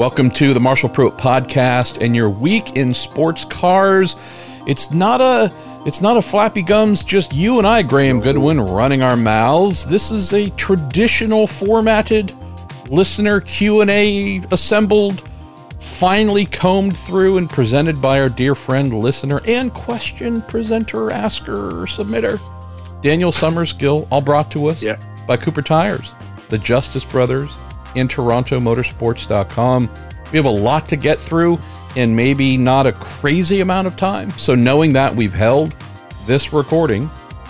Welcome 0.00 0.30
to 0.30 0.54
the 0.54 0.60
Marshall 0.60 0.88
Pruett 0.88 1.18
podcast 1.18 2.02
and 2.02 2.16
your 2.16 2.30
week 2.30 2.74
in 2.74 2.94
sports 2.94 3.44
cars. 3.44 4.16
It's 4.66 4.90
not 4.90 5.20
a 5.20 5.52
it's 5.84 6.00
not 6.00 6.16
a 6.16 6.22
flappy 6.22 6.62
gums 6.62 7.02
just 7.02 7.34
you 7.34 7.58
and 7.58 7.66
I 7.66 7.82
Graham 7.82 8.18
Goodwin 8.18 8.58
running 8.62 9.02
our 9.02 9.14
mouths. 9.14 9.86
This 9.86 10.10
is 10.10 10.32
a 10.32 10.48
traditional 10.52 11.46
formatted 11.46 12.34
listener 12.88 13.42
Q&A 13.42 14.42
assembled 14.50 15.20
finally 15.78 16.46
combed 16.46 16.96
through 16.96 17.36
and 17.36 17.50
presented 17.50 18.00
by 18.00 18.20
our 18.20 18.30
dear 18.30 18.54
friend 18.54 18.94
listener 18.94 19.42
and 19.46 19.74
question 19.74 20.40
presenter 20.40 21.10
asker 21.10 21.72
submitter 21.84 22.40
Daniel 23.02 23.32
Summerskill 23.32 24.08
all 24.10 24.22
brought 24.22 24.50
to 24.52 24.68
us 24.68 24.82
Yeah. 24.82 24.96
by 25.26 25.36
Cooper 25.36 25.60
Tires, 25.60 26.14
the 26.48 26.56
Justice 26.56 27.04
Brothers, 27.04 27.54
and 27.96 28.08
TorontoMotorsports.com. 28.08 29.90
We 30.32 30.36
have 30.36 30.46
a 30.46 30.50
lot 30.50 30.88
to 30.88 30.96
get 30.96 31.18
through 31.18 31.58
in 31.96 32.14
maybe 32.14 32.56
not 32.56 32.86
a 32.86 32.92
crazy 32.92 33.60
amount 33.60 33.86
of 33.86 33.96
time. 33.96 34.30
So, 34.32 34.54
knowing 34.54 34.92
that 34.92 35.14
we've 35.14 35.34
held 35.34 35.74
this 36.26 36.52
recording 36.52 37.08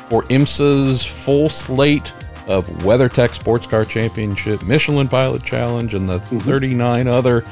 for 0.09 0.23
IMSA's 0.24 1.05
full 1.05 1.48
slate 1.48 2.12
of 2.46 2.66
WeatherTech 2.80 3.34
Sports 3.34 3.66
Car 3.66 3.84
Championship, 3.84 4.62
Michelin 4.65 5.09
Pilot 5.09 5.42
Challenge, 5.45 5.95
and 5.95 6.09
the 6.09 6.18
mm-hmm. 6.20 6.38
39 6.41 7.07
other 7.07 7.45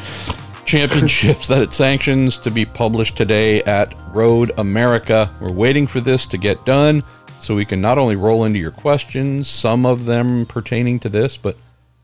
championships 0.65 1.49
that 1.49 1.63
it 1.63 1.73
sanctions 1.73 2.37
to 2.39 2.51
be 2.51 2.65
published 2.65 3.17
today 3.17 3.63
at 3.63 3.95
Road 4.13 4.53
America. 4.59 5.31
We're 5.41 5.53
waiting 5.53 5.87
for 5.87 6.01
this 6.01 6.27
to 6.27 6.39
get 6.39 6.65
done 6.67 7.05
so 7.41 7.55
we 7.55 7.65
can 7.65 7.81
not 7.81 7.99
only 7.99 8.17
roll 8.17 8.45
into 8.45 8.59
your 8.59 8.73
questions, 8.73 9.49
some 9.49 9.87
of 9.87 10.05
them 10.05 10.45
pertaining 10.47 10.99
to 11.01 11.09
this, 11.09 11.37
but 11.37 11.57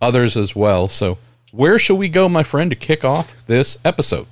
others 0.05 0.37
as 0.37 0.55
well. 0.55 0.89
So, 0.89 1.19
where 1.51 1.79
shall 1.79 1.97
we 1.97 2.09
go, 2.09 2.29
my 2.29 2.43
friend, 2.43 2.71
to 2.71 2.77
kick 2.77 3.05
off 3.05 3.35
this 3.47 3.79
episode? 3.85 4.27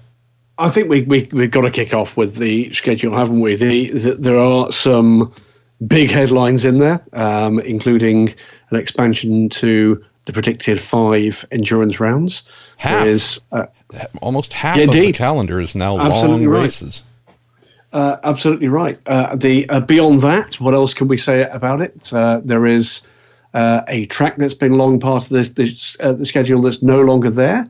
I 0.58 0.68
think 0.68 0.88
we, 0.88 1.02
we, 1.02 1.28
we've 1.32 1.50
got 1.50 1.62
to 1.62 1.70
kick 1.70 1.94
off 1.94 2.16
with 2.16 2.36
the 2.36 2.72
schedule, 2.72 3.16
haven't 3.16 3.40
we? 3.40 3.56
The, 3.56 3.90
the, 3.90 4.14
there 4.14 4.38
are 4.38 4.70
some 4.70 5.32
big 5.86 6.10
headlines 6.10 6.64
in 6.64 6.78
there, 6.78 7.02
um, 7.14 7.58
including 7.60 8.34
an 8.70 8.76
expansion 8.76 9.48
to 9.48 10.04
the 10.26 10.32
predicted 10.32 10.78
five 10.78 11.44
endurance 11.50 11.98
rounds. 11.98 12.42
Half. 12.76 13.06
Is, 13.06 13.40
uh, 13.50 13.66
Almost 14.20 14.52
half 14.52 14.76
Yeah, 14.76 14.84
of 14.84 14.92
the 14.92 14.98
indeed. 14.98 15.14
calendar 15.16 15.58
is 15.60 15.74
now 15.74 15.98
Absolutely 15.98 16.46
long 16.46 16.54
right. 16.54 16.62
races. 16.62 17.02
Uh, 17.92 18.16
absolutely 18.24 18.68
right. 18.68 18.98
Uh, 19.06 19.36
the 19.36 19.68
uh, 19.68 19.80
beyond 19.80 20.22
that, 20.22 20.54
what 20.60 20.74
else 20.74 20.94
can 20.94 21.08
we 21.08 21.16
say 21.18 21.42
about 21.50 21.82
it? 21.82 22.10
Uh, 22.12 22.40
there 22.44 22.64
is 22.66 23.02
uh, 23.54 23.82
a 23.88 24.06
track 24.06 24.36
that's 24.36 24.54
been 24.54 24.76
long 24.78 24.98
part 24.98 25.24
of 25.24 25.30
this, 25.30 25.50
this 25.50 25.96
uh, 26.00 26.12
the 26.12 26.26
schedule 26.26 26.62
that's 26.62 26.82
no 26.82 27.02
longer 27.02 27.30
there. 27.30 27.68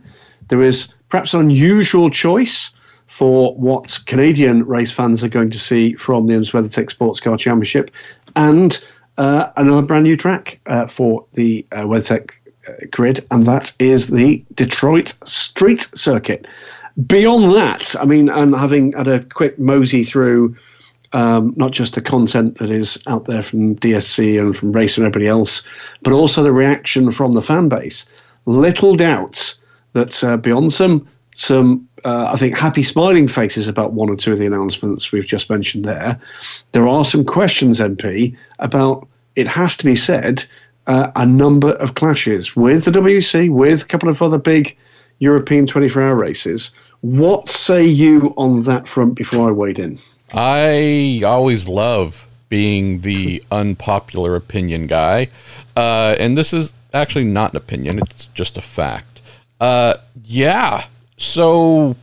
There 0.48 0.62
is 0.62 0.88
perhaps 1.08 1.34
an 1.34 1.40
unusual 1.40 2.10
choice 2.10 2.70
for 3.06 3.54
what 3.56 3.98
Canadian 4.06 4.64
race 4.64 4.90
fans 4.90 5.22
are 5.22 5.28
going 5.28 5.50
to 5.50 5.58
see 5.58 5.94
from 5.94 6.26
the 6.26 6.34
IMSA 6.34 6.52
WeatherTech 6.52 6.90
Sports 6.90 7.20
Car 7.20 7.36
Championship, 7.36 7.90
and 8.36 8.82
uh, 9.18 9.50
another 9.56 9.82
brand 9.82 10.04
new 10.04 10.16
track 10.16 10.58
uh, 10.66 10.86
for 10.86 11.24
the 11.34 11.66
uh, 11.72 11.82
WeatherTech 11.82 12.30
uh, 12.68 12.72
grid, 12.90 13.24
and 13.30 13.42
that 13.44 13.72
is 13.78 14.08
the 14.08 14.44
Detroit 14.54 15.14
Street 15.24 15.88
Circuit. 15.94 16.46
Beyond 17.06 17.52
that, 17.54 17.94
I 18.00 18.04
mean, 18.04 18.28
and 18.28 18.54
having 18.54 18.92
had 18.92 19.08
a 19.08 19.24
quick 19.24 19.58
mosey 19.58 20.04
through 20.04 20.54
um, 21.12 21.52
not 21.56 21.72
just 21.72 21.94
the 21.94 22.02
content 22.02 22.58
that 22.58 22.70
is 22.70 22.98
out 23.06 23.26
there 23.26 23.42
from 23.42 23.76
DSC 23.76 24.40
and 24.40 24.56
from 24.56 24.72
Race 24.72 24.96
and 24.96 25.04
everybody 25.04 25.28
else, 25.28 25.62
but 26.02 26.12
also 26.12 26.42
the 26.42 26.52
reaction 26.52 27.12
from 27.12 27.32
the 27.32 27.42
fan 27.42 27.68
base. 27.68 28.06
Little 28.46 28.96
doubt 28.96 29.54
that 29.92 30.22
uh, 30.24 30.36
beyond 30.36 30.72
some 30.72 31.08
some 31.34 31.88
uh, 32.04 32.30
I 32.32 32.36
think 32.36 32.56
happy 32.56 32.82
smiling 32.82 33.28
faces 33.28 33.68
about 33.68 33.92
one 33.92 34.10
or 34.10 34.16
two 34.16 34.32
of 34.32 34.38
the 34.38 34.46
announcements 34.46 35.12
we've 35.12 35.26
just 35.26 35.48
mentioned 35.48 35.84
there, 35.84 36.20
there 36.72 36.86
are 36.86 37.04
some 37.04 37.24
questions, 37.24 37.80
MP, 37.80 38.36
about 38.58 39.08
it 39.36 39.48
has 39.48 39.76
to 39.78 39.84
be 39.84 39.96
said 39.96 40.44
uh, 40.86 41.10
a 41.16 41.24
number 41.24 41.72
of 41.72 41.94
clashes 41.94 42.56
with 42.56 42.84
the 42.84 42.90
WEC, 42.90 43.50
with 43.50 43.82
a 43.82 43.86
couple 43.86 44.08
of 44.08 44.20
other 44.20 44.38
big 44.38 44.76
European 45.20 45.66
24 45.66 46.02
hour 46.02 46.14
races. 46.16 46.70
What 47.00 47.48
say 47.48 47.84
you 47.84 48.34
on 48.36 48.62
that 48.62 48.86
front 48.86 49.14
before 49.14 49.48
I 49.48 49.52
wade 49.52 49.78
in? 49.78 49.98
I 50.32 51.22
always 51.24 51.68
love 51.68 52.26
being 52.48 53.00
the 53.00 53.42
unpopular 53.50 54.36
opinion 54.36 54.86
guy. 54.86 55.28
Uh, 55.76 56.16
and 56.18 56.36
this 56.36 56.52
is 56.52 56.74
actually 56.92 57.24
not 57.24 57.52
an 57.52 57.56
opinion, 57.56 57.98
it's 57.98 58.26
just 58.26 58.56
a 58.56 58.62
fact. 58.62 59.22
Uh, 59.60 59.94
yeah. 60.24 60.86
So, 61.16 61.96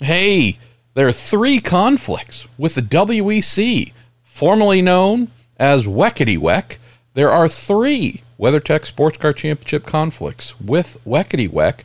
hey, 0.00 0.58
there 0.94 1.08
are 1.08 1.12
three 1.12 1.60
conflicts 1.60 2.46
with 2.58 2.74
the 2.74 2.82
WEC, 2.82 3.92
formerly 4.24 4.82
known 4.82 5.30
as 5.56 5.84
Weckety 5.84 6.36
Weck. 6.36 6.78
There 7.14 7.30
are 7.30 7.48
three 7.48 8.22
WeatherTech 8.38 8.84
Sports 8.84 9.18
Car 9.18 9.32
Championship 9.32 9.86
conflicts 9.86 10.58
with 10.60 10.98
Weckety 11.06 11.48
Weck. 11.48 11.80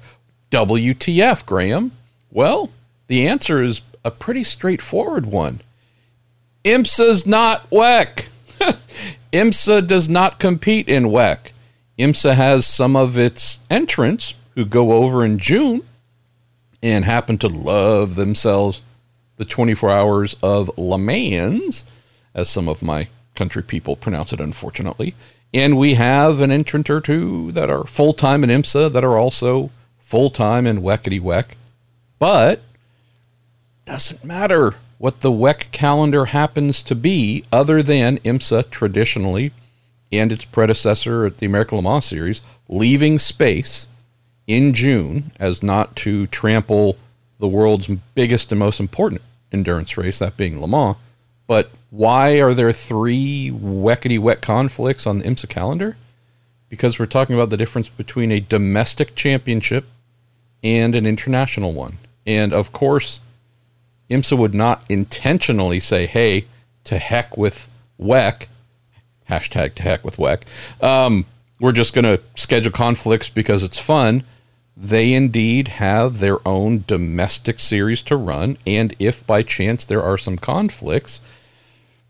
WTF, 0.51 1.45
Graham? 1.45 1.91
Well, 2.31 2.69
the 3.07 3.27
answer 3.27 3.61
is 3.61 3.81
a 4.05 4.11
pretty 4.11 4.43
straightforward 4.43 5.25
one. 5.25 5.61
IMSA's 6.63 7.25
not 7.25 7.69
WEC. 7.69 8.27
IMSA 9.33 9.85
does 9.85 10.07
not 10.07 10.39
compete 10.39 10.87
in 10.87 11.05
WEC. 11.05 11.51
IMSA 11.99 12.35
has 12.35 12.65
some 12.65 12.95
of 12.95 13.17
its 13.17 13.57
entrants 13.69 14.33
who 14.55 14.65
go 14.65 14.93
over 14.93 15.25
in 15.25 15.37
June 15.37 15.83
and 16.81 17.05
happen 17.05 17.37
to 17.39 17.47
love 17.47 18.15
themselves 18.15 18.81
the 19.37 19.45
24 19.45 19.89
hours 19.89 20.35
of 20.43 20.71
Le 20.77 20.97
Mans, 20.97 21.83
as 22.33 22.49
some 22.49 22.67
of 22.67 22.81
my 22.81 23.07
country 23.35 23.63
people 23.63 23.95
pronounce 23.95 24.31
it, 24.31 24.39
unfortunately. 24.39 25.15
And 25.53 25.77
we 25.77 25.95
have 25.95 26.39
an 26.39 26.51
entrant 26.51 26.89
or 26.89 27.01
two 27.01 27.51
that 27.51 27.69
are 27.69 27.85
full 27.85 28.13
time 28.13 28.43
in 28.43 28.49
IMSA 28.49 28.91
that 28.93 29.03
are 29.03 29.17
also 29.17 29.69
full 29.99 30.29
time 30.29 30.65
in 30.65 30.81
Weckety 30.81 31.19
Weck. 31.19 31.55
But 32.19 32.61
doesn't 33.85 34.23
matter 34.23 34.75
what 35.03 35.19
the 35.19 35.29
WEC 35.29 35.69
calendar 35.73 36.27
happens 36.27 36.81
to 36.81 36.95
be, 36.95 37.43
other 37.51 37.83
than 37.83 38.19
IMSA 38.19 38.69
traditionally 38.69 39.51
and 40.13 40.31
its 40.31 40.45
predecessor 40.45 41.25
at 41.25 41.39
the 41.39 41.45
American 41.45 41.75
Le 41.75 41.81
Mans 41.83 42.05
Series 42.05 42.41
leaving 42.69 43.19
space 43.19 43.87
in 44.47 44.71
June 44.71 45.33
as 45.41 45.61
not 45.61 45.93
to 45.97 46.25
trample 46.27 46.95
the 47.37 47.49
world's 47.49 47.89
biggest 48.15 48.53
and 48.53 48.59
most 48.59 48.79
important 48.79 49.21
endurance 49.51 49.97
race, 49.97 50.19
that 50.19 50.37
being 50.37 50.61
Le 50.61 50.69
Mans. 50.69 50.95
But 51.47 51.71
why 51.89 52.39
are 52.39 52.53
there 52.53 52.71
three 52.71 53.51
weckety 53.53 54.17
weck 54.17 54.39
conflicts 54.39 55.05
on 55.05 55.17
the 55.17 55.25
IMSA 55.25 55.49
calendar? 55.49 55.97
Because 56.69 56.97
we're 56.97 57.07
talking 57.07 57.35
about 57.35 57.49
the 57.49 57.57
difference 57.57 57.89
between 57.89 58.31
a 58.31 58.39
domestic 58.39 59.15
championship 59.15 59.83
and 60.63 60.95
an 60.95 61.05
international 61.05 61.73
one. 61.73 61.97
And 62.25 62.53
of 62.53 62.71
course, 62.71 63.19
IMSA 64.13 64.37
would 64.37 64.53
not 64.53 64.83
intentionally 64.89 65.79
say, 65.79 66.05
hey, 66.05 66.45
to 66.83 66.97
heck 66.97 67.37
with 67.37 67.67
WEC, 67.99 68.47
hashtag 69.29 69.75
to 69.75 69.83
heck 69.83 70.03
with 70.03 70.17
WEC, 70.17 70.43
um, 70.81 71.25
we're 71.59 71.71
just 71.71 71.93
going 71.93 72.05
to 72.05 72.21
schedule 72.35 72.71
conflicts 72.71 73.29
because 73.29 73.63
it's 73.63 73.79
fun. 73.79 74.23
They 74.75 75.13
indeed 75.13 75.67
have 75.69 76.19
their 76.19 76.45
own 76.47 76.83
domestic 76.87 77.59
series 77.59 78.01
to 78.03 78.17
run. 78.17 78.57
And 78.65 78.95
if 78.99 79.25
by 79.25 79.43
chance 79.43 79.85
there 79.85 80.03
are 80.03 80.17
some 80.17 80.37
conflicts, 80.37 81.21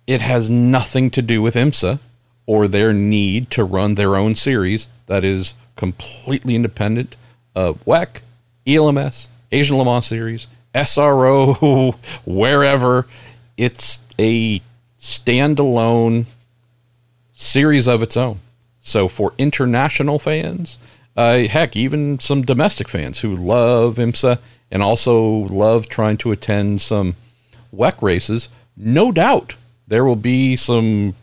it 0.08 0.22
has 0.22 0.50
nothing 0.50 1.10
to 1.12 1.22
do 1.22 1.42
with 1.42 1.56
IMSA 1.56 2.00
or 2.46 2.68
their 2.68 2.94
need 2.94 3.50
to 3.52 3.64
run 3.64 3.96
their 3.96 4.16
own 4.16 4.36
series 4.36 4.88
that 5.06 5.24
is 5.24 5.56
completely 5.76 6.56
independent 6.56 7.16
of 7.56 7.84
WEC, 7.86 8.22
ELMS, 8.66 9.30
Asian 9.52 9.78
Le 9.78 9.86
Mans 9.86 10.06
Series, 10.06 10.48
SRO, 10.74 11.96
wherever. 12.26 13.08
It's 13.58 14.00
a 14.20 14.62
standalone 15.00 16.26
series 17.34 17.88
of 17.88 18.02
its 18.02 18.18
own. 18.18 18.40
So 18.82 19.08
for 19.08 19.34
international 19.38 20.20
fans, 20.20 20.78
uh, 21.16 21.40
heck, 21.40 21.76
even 21.76 22.20
some 22.20 22.42
domestic 22.42 22.90
fans 22.90 23.20
who 23.20 23.36
love 23.36 23.98
IMSA 23.98 24.40
and 24.72 24.82
also 24.82 25.22
love 25.24 25.88
trying 25.88 26.18
to 26.18 26.32
attend 26.32 26.82
some 26.82 27.16
WEC 27.74 28.02
races, 28.02 28.50
no 28.76 29.12
doubt 29.12 29.56
there 29.88 30.04
will 30.04 30.16
be 30.16 30.56
some 30.56 31.16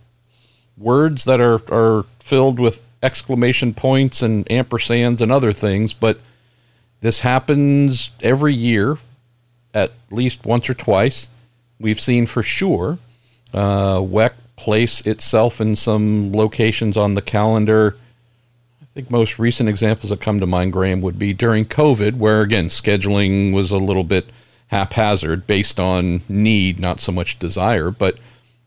words 0.77 1.25
that 1.25 1.41
are, 1.41 1.61
are 1.73 2.05
filled 2.21 2.61
with 2.61 2.83
exclamation 3.03 3.75
points 3.75 4.23
and 4.23 4.47
ampersands 4.47 5.21
and 5.21 5.33
other 5.33 5.53
things, 5.53 5.93
but 5.93 6.21
this 7.01 7.21
happens 7.21 8.11
every 8.23 8.55
year, 8.55 8.99
at 9.75 9.93
least 10.11 10.45
once 10.45 10.69
or 10.69 10.75
twice. 10.75 11.29
We've 11.79 12.01
seen 12.01 12.27
for 12.27 12.43
sure 12.43 12.99
uh, 13.55 13.99
WEC 13.99 14.33
place 14.57 15.01
itself 15.03 15.61
in 15.61 15.75
some 15.75 16.33
locations 16.33 16.97
on 16.97 17.15
the 17.15 17.23
calendar 17.23 17.97
I 18.91 18.95
think 18.95 19.11
most 19.11 19.39
recent 19.39 19.69
examples 19.69 20.11
that 20.11 20.21
come 20.21 20.41
to 20.41 20.47
mind, 20.49 20.73
Graham, 20.73 21.01
would 21.01 21.17
be 21.17 21.33
during 21.33 21.65
COVID, 21.65 22.17
where 22.17 22.43
again 22.43 22.67
scheduling 22.67 23.53
was 23.53 23.71
a 23.71 23.79
little 23.79 24.03
bit 24.03 24.31
haphazard 24.67 25.47
based 25.47 25.79
on 25.79 26.23
need, 26.29 26.81
not 26.81 26.99
so 26.99 27.13
much 27.13 27.39
desire. 27.39 27.93
But 27.93 28.19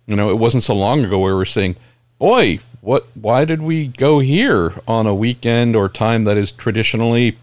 you 0.08 0.16
know, 0.16 0.30
it 0.30 0.38
wasn't 0.38 0.64
so 0.64 0.76
long 0.76 1.04
ago 1.04 1.20
where 1.20 1.34
we 1.34 1.40
were 1.40 1.46
saying, 1.46 1.76
"Boy, 2.20 2.60
what? 2.80 3.08
Why 3.16 3.44
did 3.44 3.62
we 3.62 3.88
go 3.88 4.20
here 4.20 4.82
on 4.88 5.08
a 5.08 5.16
weekend 5.16 5.76
or 5.76 5.90
time 5.90 6.24
that 6.24 6.38
is 6.38 6.54
traditionally 6.54 7.38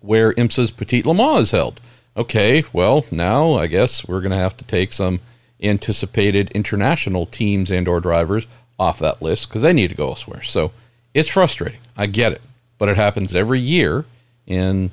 where 0.00 0.32
IMSA's 0.32 0.70
Petit 0.70 1.02
Le 1.02 1.12
Mans 1.12 1.42
is 1.42 1.50
held?" 1.50 1.78
Okay, 2.18 2.64
well 2.72 3.06
now 3.12 3.54
I 3.54 3.68
guess 3.68 4.06
we're 4.06 4.20
going 4.20 4.32
to 4.32 4.36
have 4.36 4.56
to 4.58 4.64
take 4.64 4.92
some 4.92 5.20
anticipated 5.62 6.50
international 6.50 7.26
teams 7.26 7.70
and 7.70 7.88
or 7.88 8.00
drivers 8.00 8.46
off 8.78 8.98
that 8.98 9.22
list 9.22 9.48
because 9.48 9.62
they 9.62 9.72
need 9.72 9.88
to 9.88 9.94
go 9.94 10.08
elsewhere. 10.08 10.42
So 10.42 10.72
it's 11.14 11.28
frustrating. 11.28 11.80
I 11.96 12.06
get 12.06 12.32
it. 12.32 12.42
But 12.76 12.88
it 12.88 12.96
happens 12.96 13.34
every 13.34 13.60
year. 13.60 14.04
And 14.46 14.90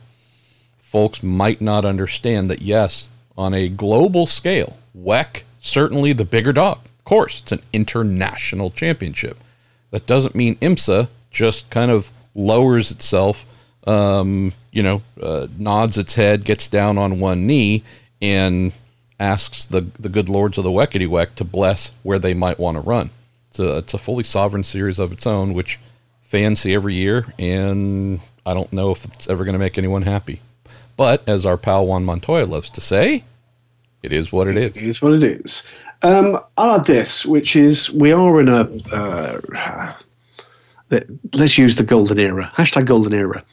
folks 0.78 1.24
might 1.24 1.62
not 1.62 1.86
understand 1.86 2.50
that, 2.50 2.62
yes, 2.62 3.10
on 3.38 3.54
a 3.54 3.70
global 3.70 4.26
scale, 4.28 4.78
WEC, 4.98 5.44
certainly 5.60 6.14
the 6.14 6.26
bigger 6.26 6.54
dog. 6.54 6.80
Of 7.00 7.06
course, 7.06 7.42
it's 7.42 7.52
an 7.52 7.62
international 7.74 8.72
championship. 8.72 9.38
That 9.92 10.06
doesn't 10.08 10.36
mean 10.36 10.56
IMSA 10.58 11.10
just 11.30 11.70
kind 11.70 11.92
of 11.92 12.12
lowers 12.34 12.92
itself, 12.92 13.46
um, 13.86 14.54
you 14.72 14.84
know, 14.84 15.02
uh, 15.22 15.48
nods 15.58 15.98
its 15.98 16.16
head, 16.16 16.44
gets 16.44 16.68
down 16.68 16.98
on 16.98 17.20
one 17.20 17.46
knee, 17.48 17.84
and 18.22 18.74
asks 19.20 19.66
the, 19.66 19.82
the 20.00 20.10
good 20.10 20.30
lords 20.30 20.58
of 20.58 20.64
the 20.64 20.72
Weckety 20.72 21.08
Weck 21.08 21.36
to 21.36 21.44
bless 21.44 21.92
where 22.04 22.20
they 22.20 22.34
might 22.34 22.60
want 22.60 22.76
to 22.76 22.82
run. 22.82 23.10
It's 23.48 23.60
a, 23.60 23.78
it's 23.78 23.94
a 23.94 23.98
fully 23.98 24.24
sovereign 24.24 24.64
series 24.64 25.00
of 25.00 25.12
its 25.12 25.26
own, 25.26 25.54
which 25.54 25.80
fans 26.24 26.62
see 26.62 26.74
every 26.74 26.94
year, 26.94 27.34
and 27.40 28.20
I 28.46 28.54
don't 28.54 28.74
know 28.74 28.92
if 28.92 29.06
it's 29.06 29.30
ever 29.30 29.46
going 29.46 29.54
to 29.54 29.60
make 29.60 29.78
anyone 29.78 30.02
happy. 30.02 30.42
But 30.98 31.28
as 31.28 31.46
our 31.46 31.58
pal 31.58 31.86
Juan 31.86 32.04
Montoya 32.06 32.46
loves 32.46 32.70
to 32.72 32.82
say, 32.82 33.24
it 34.04 34.12
is 34.14 34.32
what 34.32 34.48
it 34.48 34.58
is. 34.58 34.78
It 34.78 34.84
is 34.84 35.02
what 35.02 35.14
it 35.14 35.24
is. 35.24 35.64
Um, 36.02 36.40
I 36.58 36.76
like 36.78 36.86
this, 36.86 37.26
which 37.26 37.56
is 37.56 37.90
we 37.92 38.12
are 38.12 38.40
in 38.40 38.48
a. 38.48 38.70
Uh, 38.92 39.94
let's 41.34 41.58
use 41.58 41.76
the 41.76 41.84
golden 41.84 42.20
era. 42.20 42.52
Hashtag 42.56 42.86
golden 42.86 43.14
era. 43.14 43.44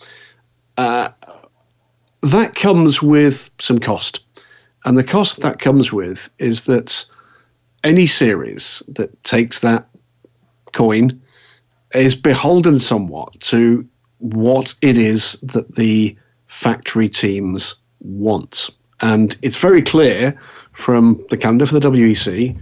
Uh, 0.79 1.09
that 2.23 2.55
comes 2.55 3.03
with 3.03 3.51
some 3.59 3.79
cost. 3.79 4.21
And 4.85 4.97
the 4.97 5.05
cost 5.05 5.41
that 5.41 5.59
comes 5.59 5.93
with 5.93 6.31
is 6.39 6.63
that 6.63 7.05
any 7.85 8.07
series 8.07 8.83
that 8.89 9.23
takes 9.25 9.61
that 9.61 9.89
coin 10.73 11.21
is 11.95 12.15
beholden 12.15 12.79
somewhat 12.79 13.39
to 13.41 13.87
what 14.19 14.75
it 14.83 14.97
is 14.97 15.33
that 15.43 15.75
the 15.75 16.17
factory 16.47 17.09
teams 17.09 17.75
want. 18.01 18.71
And 19.01 19.37
it's 19.43 19.59
very 19.59 19.83
clear 19.83 20.39
from 20.73 21.25
the 21.31 21.37
calendar 21.37 21.67
for 21.67 21.79
the 21.79 21.91
WEC 21.91 22.59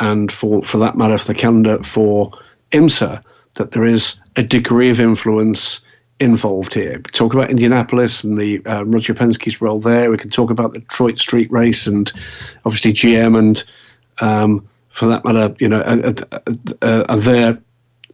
and 0.00 0.30
for, 0.30 0.62
for 0.62 0.78
that 0.78 0.96
matter, 0.96 1.18
for 1.18 1.32
the 1.32 1.38
calendar 1.38 1.82
for 1.82 2.30
IMSA 2.72 3.22
that 3.54 3.72
there 3.72 3.84
is 3.84 4.14
a 4.36 4.42
degree 4.42 4.90
of 4.90 5.00
influence 5.00 5.80
involved 6.20 6.74
here. 6.74 6.98
Talk 6.98 7.34
about 7.34 7.50
Indianapolis 7.50 8.24
and 8.24 8.36
the 8.36 8.64
uh, 8.66 8.84
Roger 8.84 9.14
Penske's 9.14 9.60
role 9.60 9.80
there. 9.80 10.10
We 10.10 10.18
can 10.18 10.30
talk 10.30 10.50
about 10.50 10.72
the 10.72 10.80
Detroit 10.80 11.18
Street 11.18 11.50
Race 11.50 11.86
and 11.86 12.12
obviously 12.64 12.92
GM 12.92 13.38
and, 13.38 13.64
um, 14.20 14.68
for 14.90 15.06
that 15.06 15.24
matter, 15.24 15.54
you 15.60 15.68
know, 15.68 15.82
their 17.16 17.58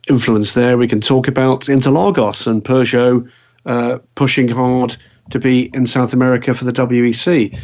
influence 0.09 0.53
there. 0.53 0.77
We 0.77 0.89
can 0.89 1.01
talk 1.01 1.29
about 1.29 1.63
Interlagos 1.63 2.47
and 2.47 2.63
Peugeot 2.63 3.31
uh, 3.67 3.99
pushing 4.15 4.49
hard 4.49 4.97
to 5.31 5.39
be 5.39 5.71
in 5.75 5.87
South 5.87 6.13
America 6.13 6.53
for 6.55 6.65
the 6.65 6.73
WEC. 6.73 7.59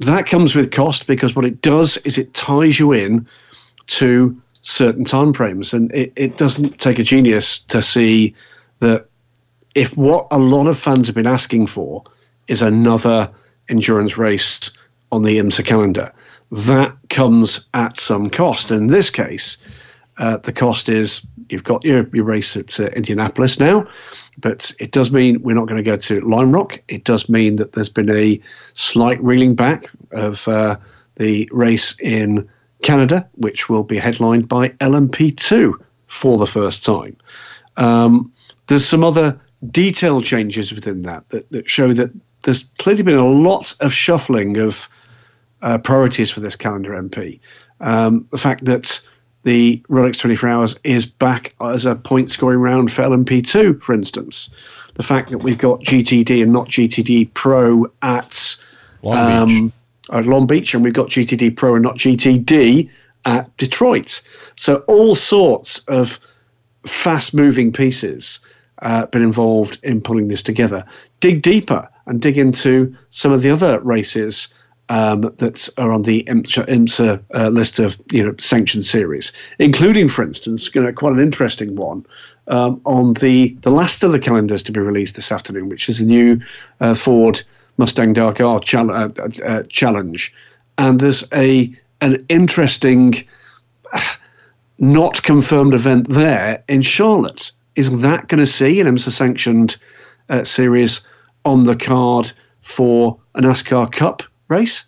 That 0.00 0.26
comes 0.26 0.54
with 0.54 0.72
cost 0.72 1.06
because 1.06 1.36
what 1.36 1.44
it 1.44 1.60
does 1.60 1.98
is 1.98 2.18
it 2.18 2.34
ties 2.34 2.78
you 2.78 2.92
in 2.92 3.26
to 3.88 4.40
certain 4.62 5.04
time 5.04 5.32
frames, 5.32 5.72
and 5.72 5.94
it, 5.94 6.12
it 6.16 6.38
doesn't 6.38 6.80
take 6.80 6.98
a 6.98 7.02
genius 7.02 7.60
to 7.60 7.82
see 7.82 8.34
that 8.80 9.05
if 9.76 9.94
what 9.94 10.26
a 10.30 10.38
lot 10.38 10.66
of 10.66 10.78
fans 10.78 11.06
have 11.06 11.14
been 11.14 11.26
asking 11.26 11.66
for 11.66 12.02
is 12.48 12.62
another 12.62 13.30
endurance 13.68 14.16
race 14.16 14.70
on 15.12 15.22
the 15.22 15.36
IMSA 15.36 15.66
calendar, 15.66 16.10
that 16.50 16.96
comes 17.10 17.60
at 17.74 17.98
some 17.98 18.30
cost. 18.30 18.70
In 18.70 18.86
this 18.86 19.10
case, 19.10 19.58
uh, 20.16 20.38
the 20.38 20.52
cost 20.52 20.88
is 20.88 21.20
you've 21.50 21.64
got 21.64 21.84
your, 21.84 22.08
your 22.14 22.24
race 22.24 22.56
at 22.56 22.80
uh, 22.80 22.86
Indianapolis 22.96 23.60
now, 23.60 23.86
but 24.38 24.72
it 24.80 24.92
does 24.92 25.10
mean 25.10 25.42
we're 25.42 25.54
not 25.54 25.68
going 25.68 25.82
to 25.82 25.90
go 25.90 25.96
to 25.96 26.20
Lime 26.20 26.52
Rock. 26.52 26.80
It 26.88 27.04
does 27.04 27.28
mean 27.28 27.56
that 27.56 27.72
there's 27.72 27.90
been 27.90 28.10
a 28.10 28.40
slight 28.72 29.22
reeling 29.22 29.54
back 29.54 29.90
of 30.12 30.48
uh, 30.48 30.78
the 31.16 31.48
race 31.52 31.94
in 32.00 32.48
Canada, 32.82 33.28
which 33.34 33.68
will 33.68 33.84
be 33.84 33.98
headlined 33.98 34.48
by 34.48 34.70
LMP2 34.70 35.74
for 36.06 36.38
the 36.38 36.46
first 36.46 36.82
time. 36.82 37.14
Um, 37.76 38.32
there's 38.68 38.86
some 38.86 39.04
other 39.04 39.38
detail 39.70 40.20
changes 40.20 40.72
within 40.72 41.02
that, 41.02 41.28
that 41.30 41.50
that 41.50 41.68
show 41.68 41.92
that 41.92 42.10
there's 42.42 42.64
clearly 42.78 43.02
been 43.02 43.16
a 43.16 43.26
lot 43.26 43.74
of 43.80 43.92
shuffling 43.92 44.56
of 44.56 44.88
uh, 45.62 45.78
priorities 45.78 46.30
for 46.30 46.40
this 46.40 46.56
calendar 46.56 46.92
MP. 46.92 47.40
Um, 47.80 48.26
the 48.30 48.38
fact 48.38 48.64
that 48.66 49.00
the 49.42 49.82
Rolex 49.88 50.18
24 50.18 50.48
Hours 50.48 50.76
is 50.84 51.06
back 51.06 51.54
as 51.60 51.84
a 51.84 51.94
point 51.94 52.30
scoring 52.30 52.58
round 52.58 52.92
for 52.92 53.02
LMP2, 53.02 53.80
for 53.82 53.92
instance. 53.92 54.50
The 54.94 55.02
fact 55.02 55.30
that 55.30 55.38
we've 55.38 55.58
got 55.58 55.80
GTD 55.82 56.42
and 56.42 56.52
not 56.52 56.68
GTD 56.68 57.32
Pro 57.34 57.86
at 58.02 58.56
Long, 59.02 59.16
um, 59.16 59.46
Beach. 59.46 59.72
at 60.10 60.26
Long 60.26 60.46
Beach, 60.46 60.74
and 60.74 60.82
we've 60.82 60.94
got 60.94 61.08
GTD 61.08 61.54
Pro 61.54 61.74
and 61.74 61.82
not 61.82 61.96
GTD 61.96 62.90
at 63.24 63.56
Detroit. 63.56 64.22
So 64.56 64.76
all 64.88 65.14
sorts 65.14 65.78
of 65.88 66.18
fast 66.86 67.34
moving 67.34 67.72
pieces 67.72 68.38
uh, 68.82 69.06
been 69.06 69.22
involved 69.22 69.78
in 69.82 70.00
pulling 70.00 70.28
this 70.28 70.42
together. 70.42 70.84
Dig 71.20 71.42
deeper 71.42 71.88
and 72.06 72.20
dig 72.20 72.38
into 72.38 72.94
some 73.10 73.32
of 73.32 73.42
the 73.42 73.50
other 73.50 73.80
races 73.80 74.48
um, 74.88 75.22
that 75.38 75.68
are 75.78 75.90
on 75.90 76.02
the 76.02 76.22
IMSA, 76.24 76.66
IMSA 76.66 77.22
uh, 77.34 77.48
list 77.48 77.78
of 77.78 77.98
you 78.12 78.22
know 78.22 78.34
sanctioned 78.38 78.84
series, 78.84 79.32
including, 79.58 80.08
for 80.08 80.22
instance, 80.22 80.70
you 80.74 80.82
know, 80.82 80.92
quite 80.92 81.12
an 81.12 81.20
interesting 81.20 81.74
one 81.74 82.06
um, 82.48 82.80
on 82.84 83.14
the 83.14 83.56
the 83.62 83.70
last 83.70 84.02
of 84.02 84.12
the 84.12 84.18
calendars 84.18 84.62
to 84.64 84.72
be 84.72 84.80
released 84.80 85.16
this 85.16 85.32
afternoon, 85.32 85.68
which 85.68 85.88
is 85.88 86.00
a 86.00 86.04
new 86.04 86.40
uh, 86.80 86.94
Ford 86.94 87.42
Mustang 87.78 88.12
Dark 88.12 88.40
R 88.40 88.60
chal- 88.60 88.92
uh, 88.92 89.08
uh 89.44 89.62
challenge, 89.68 90.32
and 90.78 91.00
there's 91.00 91.24
a 91.32 91.72
an 92.00 92.24
interesting. 92.28 93.24
Not 94.78 95.22
confirmed 95.22 95.72
event 95.72 96.06
there 96.10 96.62
in 96.68 96.82
Charlotte. 96.82 97.50
Is 97.76 97.90
that 98.00 98.28
going 98.28 98.40
to 98.40 98.46
see 98.46 98.80
an 98.80 98.86
IMSA 98.86 99.10
sanctioned 99.10 99.76
uh, 100.28 100.44
series 100.44 101.02
on 101.44 101.64
the 101.64 101.76
card 101.76 102.32
for 102.62 103.18
a 103.34 103.42
NASCAR 103.42 103.92
Cup 103.92 104.22
race? 104.48 104.84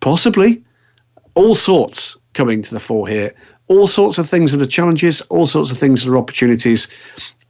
Possibly. 0.00 0.62
All 1.34 1.54
sorts 1.54 2.16
coming 2.34 2.62
to 2.62 2.74
the 2.74 2.80
fore 2.80 3.08
here. 3.08 3.32
All 3.68 3.86
sorts 3.86 4.18
of 4.18 4.28
things 4.28 4.52
that 4.52 4.60
are 4.60 4.66
challenges, 4.66 5.22
all 5.22 5.46
sorts 5.46 5.70
of 5.70 5.78
things 5.78 6.04
that 6.04 6.12
are 6.12 6.18
opportunities. 6.18 6.86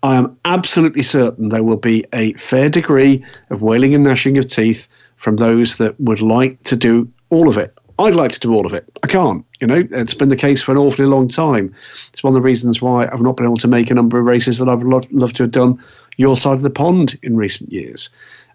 I 0.04 0.16
am 0.16 0.38
absolutely 0.44 1.02
certain 1.02 1.48
there 1.48 1.64
will 1.64 1.76
be 1.76 2.04
a 2.12 2.34
fair 2.34 2.70
degree 2.70 3.24
of 3.50 3.62
wailing 3.62 3.94
and 3.94 4.04
gnashing 4.04 4.38
of 4.38 4.46
teeth 4.46 4.86
from 5.16 5.36
those 5.36 5.76
that 5.76 5.98
would 5.98 6.20
like 6.20 6.62
to 6.64 6.76
do 6.76 7.10
all 7.30 7.48
of 7.48 7.58
it. 7.58 7.76
I'd 7.98 8.14
like 8.14 8.32
to 8.32 8.40
do 8.40 8.54
all 8.54 8.66
of 8.66 8.74
it. 8.74 8.86
I 9.02 9.06
can't. 9.06 9.44
You 9.64 9.68
know, 9.68 9.88
it's 9.92 10.12
been 10.12 10.28
the 10.28 10.36
case 10.36 10.60
for 10.60 10.72
an 10.72 10.76
awfully 10.76 11.06
long 11.06 11.26
time. 11.26 11.74
It's 12.12 12.22
one 12.22 12.32
of 12.32 12.34
the 12.34 12.42
reasons 12.42 12.82
why 12.82 13.08
I've 13.10 13.22
not 13.22 13.38
been 13.38 13.46
able 13.46 13.56
to 13.56 13.66
make 13.66 13.90
a 13.90 13.94
number 13.94 14.18
of 14.18 14.26
races 14.26 14.58
that 14.58 14.68
I 14.68 14.74
would 14.74 15.10
love, 15.10 15.32
to 15.32 15.44
have 15.44 15.52
done 15.52 15.82
your 16.18 16.36
side 16.36 16.52
of 16.52 16.60
the 16.60 16.68
pond 16.68 17.18
in 17.22 17.34
recent 17.34 17.72
years. 17.72 18.10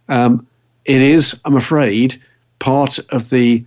Um, 0.08 0.46
it 0.86 1.02
is, 1.02 1.42
I'm 1.46 1.56
afraid, 1.56 2.22
part 2.60 3.00
of 3.10 3.32
the, 3.32 3.66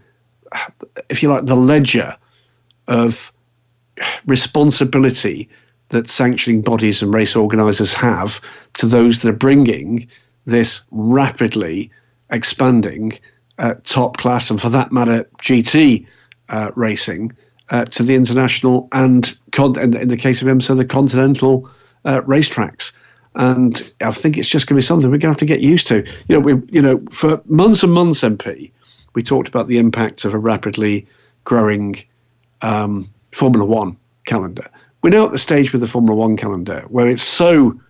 if 1.08 1.20
you 1.20 1.30
like, 1.30 1.46
the 1.46 1.56
ledger 1.56 2.14
of 2.86 3.32
responsibility 4.24 5.48
that 5.88 6.06
sanctioning 6.06 6.62
bodies 6.62 7.02
and 7.02 7.12
race 7.12 7.34
organisers 7.34 7.92
have 7.92 8.40
to 8.74 8.86
those 8.86 9.20
that 9.22 9.30
are 9.30 9.36
bringing 9.36 10.06
this 10.46 10.80
rapidly 10.92 11.90
expanding 12.30 13.14
uh, 13.58 13.74
top 13.82 14.16
class 14.18 14.48
and, 14.48 14.60
for 14.60 14.68
that 14.68 14.92
matter, 14.92 15.28
GT 15.38 16.06
racing 16.76 17.32
uh, 17.70 17.84
to 17.86 18.02
the 18.02 18.14
international 18.14 18.88
and, 18.92 19.36
con- 19.52 19.78
in, 19.78 20.08
the 20.08 20.16
case 20.16 20.42
of 20.42 20.48
IMSA, 20.48 20.76
the 20.76 20.84
continental 20.84 21.70
uh, 22.04 22.20
racetracks 22.22 22.92
and 23.34 23.92
I 24.00 24.10
think 24.12 24.36
it's 24.36 24.48
just 24.48 24.66
going 24.66 24.76
to 24.76 24.78
be 24.78 24.86
something 24.86 25.10
we're 25.10 25.18
going 25.18 25.20
to 25.20 25.28
have 25.28 25.36
to 25.38 25.46
get 25.46 25.60
used 25.60 25.86
to. 25.88 26.04
You 26.28 26.34
know, 26.34 26.40
we, 26.40 26.54
you 26.68 26.82
know, 26.82 27.02
for 27.10 27.40
months 27.46 27.82
and 27.82 27.92
months, 27.92 28.20
MP, 28.20 28.70
we 29.14 29.22
talked 29.22 29.48
about 29.48 29.68
the 29.68 29.78
impact 29.78 30.24
of 30.24 30.34
a 30.34 30.38
rapidly 30.38 31.06
growing 31.44 31.96
um, 32.60 33.10
Formula 33.32 33.64
One 33.64 33.96
calendar. 34.26 34.68
We're 35.02 35.10
now 35.10 35.26
at 35.26 35.32
the 35.32 35.38
stage 35.38 35.72
with 35.72 35.80
the 35.80 35.88
Formula 35.88 36.14
One 36.14 36.36
calendar 36.36 36.84
where 36.88 37.08
it's 37.08 37.22
so 37.22 37.80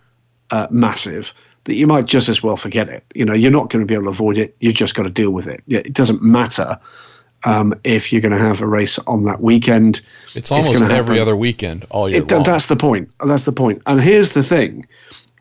uh, 0.51 0.67
massive 0.69 1.33
that 1.65 1.75
you 1.75 1.87
might 1.87 2.05
just 2.05 2.29
as 2.29 2.41
well 2.41 2.57
forget 2.57 2.89
it. 2.89 3.03
You 3.13 3.25
know, 3.25 3.33
you're 3.33 3.51
not 3.51 3.69
going 3.69 3.81
to 3.81 3.85
be 3.85 3.93
able 3.93 4.05
to 4.05 4.09
avoid 4.09 4.37
it. 4.37 4.55
You've 4.59 4.73
just 4.75 4.95
got 4.95 5.03
to 5.03 5.09
deal 5.09 5.31
with 5.31 5.47
it. 5.47 5.61
It 5.67 5.93
doesn't 5.93 6.21
matter 6.21 6.79
um, 7.43 7.73
if 7.83 8.11
you're 8.11 8.21
going 8.21 8.31
to 8.31 8.37
have 8.37 8.61
a 8.61 8.67
race 8.67 8.99
on 8.99 9.25
that 9.25 9.41
weekend. 9.41 10.01
It's 10.35 10.51
almost 10.51 10.81
it's 10.81 10.91
every 10.91 11.19
other 11.19 11.35
weekend 11.35 11.85
all 11.89 12.09
year 12.09 12.21
it, 12.21 12.31
long. 12.31 12.43
That's 12.43 12.67
the 12.67 12.75
point. 12.75 13.09
That's 13.25 13.43
the 13.43 13.51
point. 13.51 13.81
And 13.85 13.99
here's 13.99 14.29
the 14.29 14.43
thing: 14.43 14.87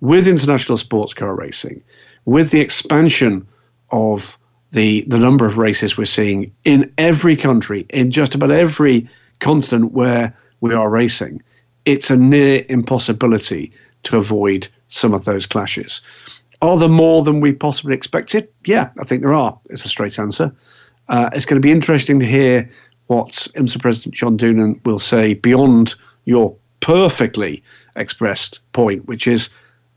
with 0.01 0.27
international 0.27 0.79
sports 0.79 1.15
car 1.15 1.35
racing, 1.35 1.83
with 2.25 2.51
the 2.51 2.61
expansion 2.61 3.47
of 3.91 4.39
the 4.73 5.05
the 5.07 5.19
number 5.19 5.47
of 5.47 5.59
races 5.59 5.97
we're 5.97 6.05
seeing 6.05 6.53
in 6.65 6.93
every 6.99 7.37
country, 7.37 7.87
in 7.91 8.11
just 8.11 8.35
about 8.35 8.51
every 8.51 9.09
continent 9.41 9.93
where 9.93 10.37
we 10.61 10.75
are 10.75 10.91
racing, 10.91 11.43
it's 11.85 12.11
a 12.11 12.17
near 12.17 12.65
impossibility 12.69 13.73
to 14.05 14.17
avoid 14.17 14.69
some 14.89 15.15
of 15.15 15.25
those 15.25 15.47
clashes. 15.47 16.01
Are 16.61 16.79
there 16.79 16.89
more 16.89 17.25
than 17.25 17.41
we 17.41 17.53
possibly 17.53 17.95
expected? 17.95 18.49
Yeah, 18.67 18.91
I 19.01 19.05
think 19.05 19.23
there 19.23 19.35
are. 19.35 19.59
It's 19.69 19.85
a 19.85 19.89
straight 19.89 20.19
answer. 20.19 20.55
Uh, 21.09 21.31
it's 21.33 21.45
going 21.45 21.61
to 21.61 21.67
be 21.67 21.73
interesting 21.73 22.21
to 22.21 22.27
hear 22.27 22.69
what 23.07 23.29
IMSA 23.55 23.81
President 23.81 24.15
John 24.15 24.39
Doonan 24.39 24.85
will 24.87 24.99
say 24.99 25.35
beyond 25.35 25.95
your 26.25 26.55
perfectly 26.81 27.63
expressed 27.97 28.61
point, 28.73 29.07
which 29.07 29.27
is, 29.27 29.51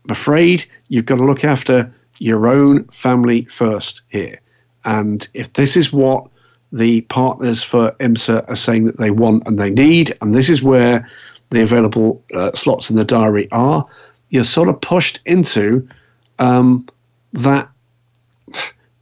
I'm 0.04 0.12
afraid 0.12 0.66
you've 0.88 1.06
got 1.06 1.16
to 1.16 1.24
look 1.24 1.44
after 1.44 1.92
your 2.18 2.48
own 2.48 2.84
family 2.88 3.44
first 3.46 4.02
here. 4.08 4.38
And 4.84 5.26
if 5.34 5.52
this 5.54 5.76
is 5.76 5.92
what 5.92 6.28
the 6.72 7.00
partners 7.02 7.62
for 7.62 7.92
IMSA 7.92 8.48
are 8.48 8.56
saying 8.56 8.84
that 8.84 8.98
they 8.98 9.10
want 9.10 9.46
and 9.46 9.58
they 9.58 9.70
need, 9.70 10.16
and 10.20 10.34
this 10.34 10.48
is 10.48 10.62
where 10.62 11.08
the 11.50 11.62
available 11.62 12.22
uh, 12.34 12.52
slots 12.54 12.90
in 12.90 12.96
the 12.96 13.04
diary 13.04 13.48
are, 13.52 13.86
you're 14.30 14.44
sort 14.44 14.68
of 14.68 14.80
pushed 14.80 15.20
into 15.26 15.86
um, 16.38 16.86
that 17.32 17.68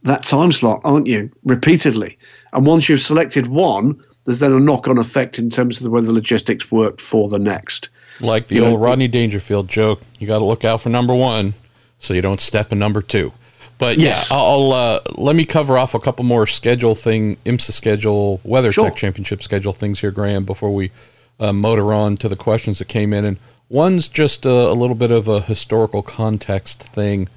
that 0.05 0.23
time 0.23 0.51
slot, 0.51 0.81
aren't 0.83 1.07
you? 1.07 1.29
Repeatedly, 1.43 2.17
and 2.53 2.65
once 2.65 2.87
you've 2.87 3.01
selected 3.01 3.47
one, 3.47 4.01
there's 4.25 4.39
then 4.39 4.53
a 4.53 4.59
knock-on 4.59 4.97
effect 4.97 5.37
in 5.37 5.49
terms 5.49 5.77
of 5.77 5.83
the 5.83 5.89
way 5.89 6.01
the 6.01 6.11
logistics 6.11 6.71
work 6.71 6.99
for 6.99 7.29
the 7.29 7.39
next. 7.39 7.89
Like 8.19 8.47
the 8.47 8.55
you 8.55 8.65
old 8.65 8.79
know, 8.79 8.79
Rodney 8.79 9.07
Dangerfield 9.07 9.67
joke, 9.67 10.01
you 10.19 10.27
got 10.27 10.39
to 10.39 10.45
look 10.45 10.63
out 10.63 10.81
for 10.81 10.89
number 10.89 11.13
one, 11.13 11.53
so 11.99 12.13
you 12.13 12.21
don't 12.21 12.39
step 12.39 12.71
in 12.71 12.79
number 12.79 13.01
two. 13.01 13.33
But 13.77 13.97
yes. 13.97 14.29
yeah, 14.31 14.37
I'll 14.37 14.71
uh, 14.71 15.01
let 15.15 15.35
me 15.35 15.45
cover 15.45 15.77
off 15.77 15.93
a 15.93 15.99
couple 15.99 16.23
more 16.23 16.47
schedule 16.47 16.95
thing, 16.95 17.37
IMSA 17.45 17.73
schedule, 17.73 18.39
WeatherTech 18.45 18.73
sure. 18.73 18.91
Championship 18.91 19.43
schedule 19.43 19.73
things 19.73 19.99
here, 19.99 20.11
Graham, 20.11 20.45
before 20.45 20.73
we 20.73 20.91
uh, 21.39 21.51
motor 21.51 21.93
on 21.93 22.15
to 22.17 22.29
the 22.29 22.37
questions 22.37 22.79
that 22.79 22.87
came 22.87 23.11
in. 23.11 23.25
And 23.25 23.37
one's 23.67 24.07
just 24.07 24.45
a, 24.45 24.49
a 24.49 24.73
little 24.73 24.95
bit 24.95 25.11
of 25.11 25.27
a 25.27 25.41
historical 25.41 26.01
context 26.01 26.83
thing. 26.83 27.27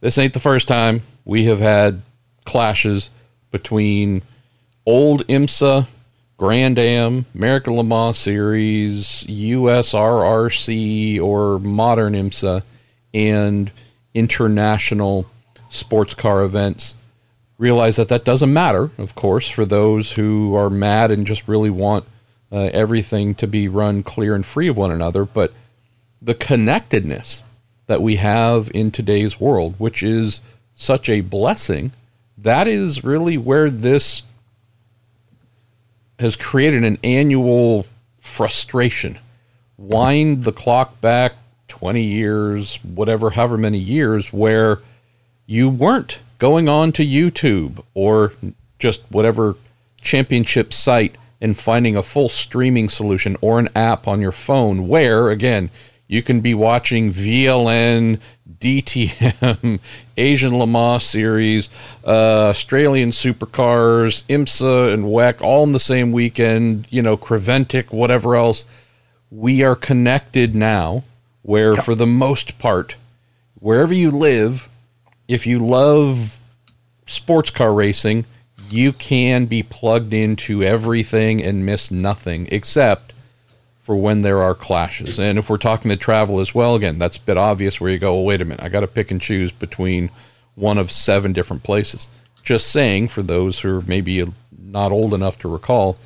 This 0.00 0.18
ain't 0.18 0.34
the 0.34 0.40
first 0.40 0.68
time 0.68 1.02
we 1.28 1.44
have 1.44 1.60
had 1.60 2.00
clashes 2.44 3.10
between 3.50 4.22
old 4.86 5.24
IMSA, 5.28 5.86
Grand 6.38 6.78
Am, 6.78 7.26
American 7.34 7.74
Le 7.74 7.84
Mans 7.84 8.16
Series, 8.16 9.24
USRRC, 9.28 11.20
or 11.20 11.58
modern 11.58 12.14
IMSA, 12.14 12.62
and 13.12 13.70
international 14.14 15.26
sports 15.68 16.14
car 16.14 16.42
events. 16.42 16.94
Realize 17.58 17.96
that 17.96 18.08
that 18.08 18.24
doesn't 18.24 18.52
matter, 18.52 18.90
of 18.96 19.14
course, 19.14 19.48
for 19.48 19.66
those 19.66 20.12
who 20.12 20.54
are 20.56 20.70
mad 20.70 21.10
and 21.10 21.26
just 21.26 21.46
really 21.46 21.70
want 21.70 22.06
uh, 22.50 22.70
everything 22.72 23.34
to 23.34 23.46
be 23.46 23.68
run 23.68 24.02
clear 24.02 24.34
and 24.34 24.46
free 24.46 24.68
of 24.68 24.78
one 24.78 24.90
another. 24.90 25.26
But 25.26 25.52
the 26.22 26.34
connectedness 26.34 27.42
that 27.86 28.00
we 28.00 28.16
have 28.16 28.70
in 28.72 28.90
today's 28.90 29.38
world, 29.38 29.74
which 29.76 30.02
is 30.02 30.40
such 30.78 31.08
a 31.10 31.20
blessing, 31.20 31.92
that 32.38 32.66
is 32.66 33.04
really 33.04 33.36
where 33.36 33.68
this 33.68 34.22
has 36.18 36.36
created 36.36 36.84
an 36.84 36.96
annual 37.04 37.84
frustration. 38.20 39.18
Wind 39.76 40.44
the 40.44 40.52
clock 40.52 41.00
back 41.00 41.32
20 41.66 42.00
years, 42.00 42.76
whatever, 42.82 43.30
however 43.30 43.58
many 43.58 43.78
years, 43.78 44.32
where 44.32 44.80
you 45.46 45.68
weren't 45.68 46.22
going 46.38 46.68
on 46.68 46.92
to 46.92 47.04
YouTube 47.04 47.82
or 47.94 48.32
just 48.78 49.02
whatever 49.10 49.56
championship 50.00 50.72
site 50.72 51.16
and 51.40 51.58
finding 51.58 51.96
a 51.96 52.02
full 52.02 52.28
streaming 52.28 52.88
solution 52.88 53.36
or 53.40 53.58
an 53.58 53.68
app 53.74 54.06
on 54.06 54.20
your 54.20 54.32
phone 54.32 54.88
where, 54.88 55.30
again, 55.30 55.70
you 56.08 56.22
can 56.22 56.40
be 56.40 56.54
watching 56.54 57.12
VLN, 57.12 58.18
DTM, 58.58 59.78
Asian 60.16 60.58
Le 60.58 60.66
Mans 60.66 61.04
Series, 61.04 61.68
uh, 62.04 62.48
Australian 62.48 63.10
Supercars, 63.10 64.24
IMSA, 64.24 64.92
and 64.92 65.04
WEC 65.04 65.40
all 65.42 65.64
in 65.64 65.72
the 65.72 65.78
same 65.78 66.10
weekend, 66.10 66.88
you 66.90 67.02
know, 67.02 67.16
Creventic, 67.16 67.92
whatever 67.92 68.34
else. 68.34 68.64
We 69.30 69.62
are 69.62 69.76
connected 69.76 70.54
now 70.54 71.04
where 71.42 71.76
for 71.76 71.94
the 71.94 72.06
most 72.06 72.58
part, 72.58 72.96
wherever 73.60 73.92
you 73.92 74.10
live, 74.10 74.68
if 75.28 75.46
you 75.46 75.58
love 75.58 76.40
sports 77.06 77.50
car 77.50 77.72
racing, 77.72 78.24
you 78.70 78.92
can 78.92 79.44
be 79.46 79.62
plugged 79.62 80.12
into 80.12 80.62
everything 80.62 81.42
and 81.42 81.64
miss 81.64 81.90
nothing 81.90 82.48
except 82.50 83.12
for 83.88 83.96
when 83.96 84.20
there 84.20 84.42
are 84.42 84.54
clashes. 84.54 85.18
And 85.18 85.38
if 85.38 85.48
we're 85.48 85.56
talking 85.56 85.88
to 85.88 85.96
travel 85.96 86.40
as 86.40 86.54
well, 86.54 86.74
again, 86.74 86.98
that's 86.98 87.16
a 87.16 87.22
bit 87.22 87.38
obvious 87.38 87.80
where 87.80 87.90
you 87.90 87.98
go, 87.98 88.16
well, 88.16 88.24
wait 88.24 88.42
a 88.42 88.44
minute, 88.44 88.62
I 88.62 88.68
got 88.68 88.80
to 88.80 88.86
pick 88.86 89.10
and 89.10 89.18
choose 89.18 89.50
between 89.50 90.10
one 90.56 90.76
of 90.76 90.92
seven 90.92 91.32
different 91.32 91.62
places. 91.62 92.10
Just 92.42 92.66
saying, 92.66 93.08
for 93.08 93.22
those 93.22 93.60
who 93.60 93.78
are 93.78 93.80
maybe 93.80 94.30
not 94.58 94.92
old 94.92 95.14
enough 95.14 95.38
to 95.38 95.48
recall, 95.48 95.96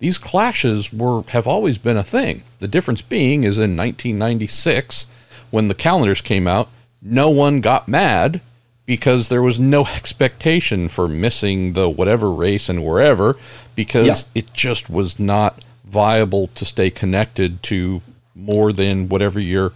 these 0.00 0.18
clashes 0.18 0.92
were 0.92 1.22
have 1.28 1.46
always 1.46 1.78
been 1.78 1.96
a 1.96 2.02
thing. 2.02 2.42
The 2.58 2.66
difference 2.66 3.02
being 3.02 3.44
is 3.44 3.56
in 3.56 3.76
1996 3.76 5.06
when 5.50 5.68
the 5.68 5.76
calendars 5.76 6.20
came 6.20 6.48
out, 6.48 6.68
no 7.00 7.30
one 7.30 7.60
got 7.60 7.86
mad 7.86 8.40
because 8.84 9.28
there 9.28 9.42
was 9.42 9.60
no 9.60 9.86
expectation 9.96 10.88
for 10.88 11.06
missing 11.06 11.74
the 11.74 11.88
whatever 11.88 12.32
race 12.32 12.68
and 12.68 12.84
wherever 12.84 13.36
because 13.76 14.26
yeah. 14.34 14.40
it 14.42 14.52
just 14.52 14.90
was 14.90 15.20
not 15.20 15.62
viable 15.88 16.48
to 16.48 16.64
stay 16.64 16.90
connected 16.90 17.62
to 17.64 18.02
more 18.34 18.72
than 18.72 19.08
whatever 19.08 19.40
your 19.40 19.72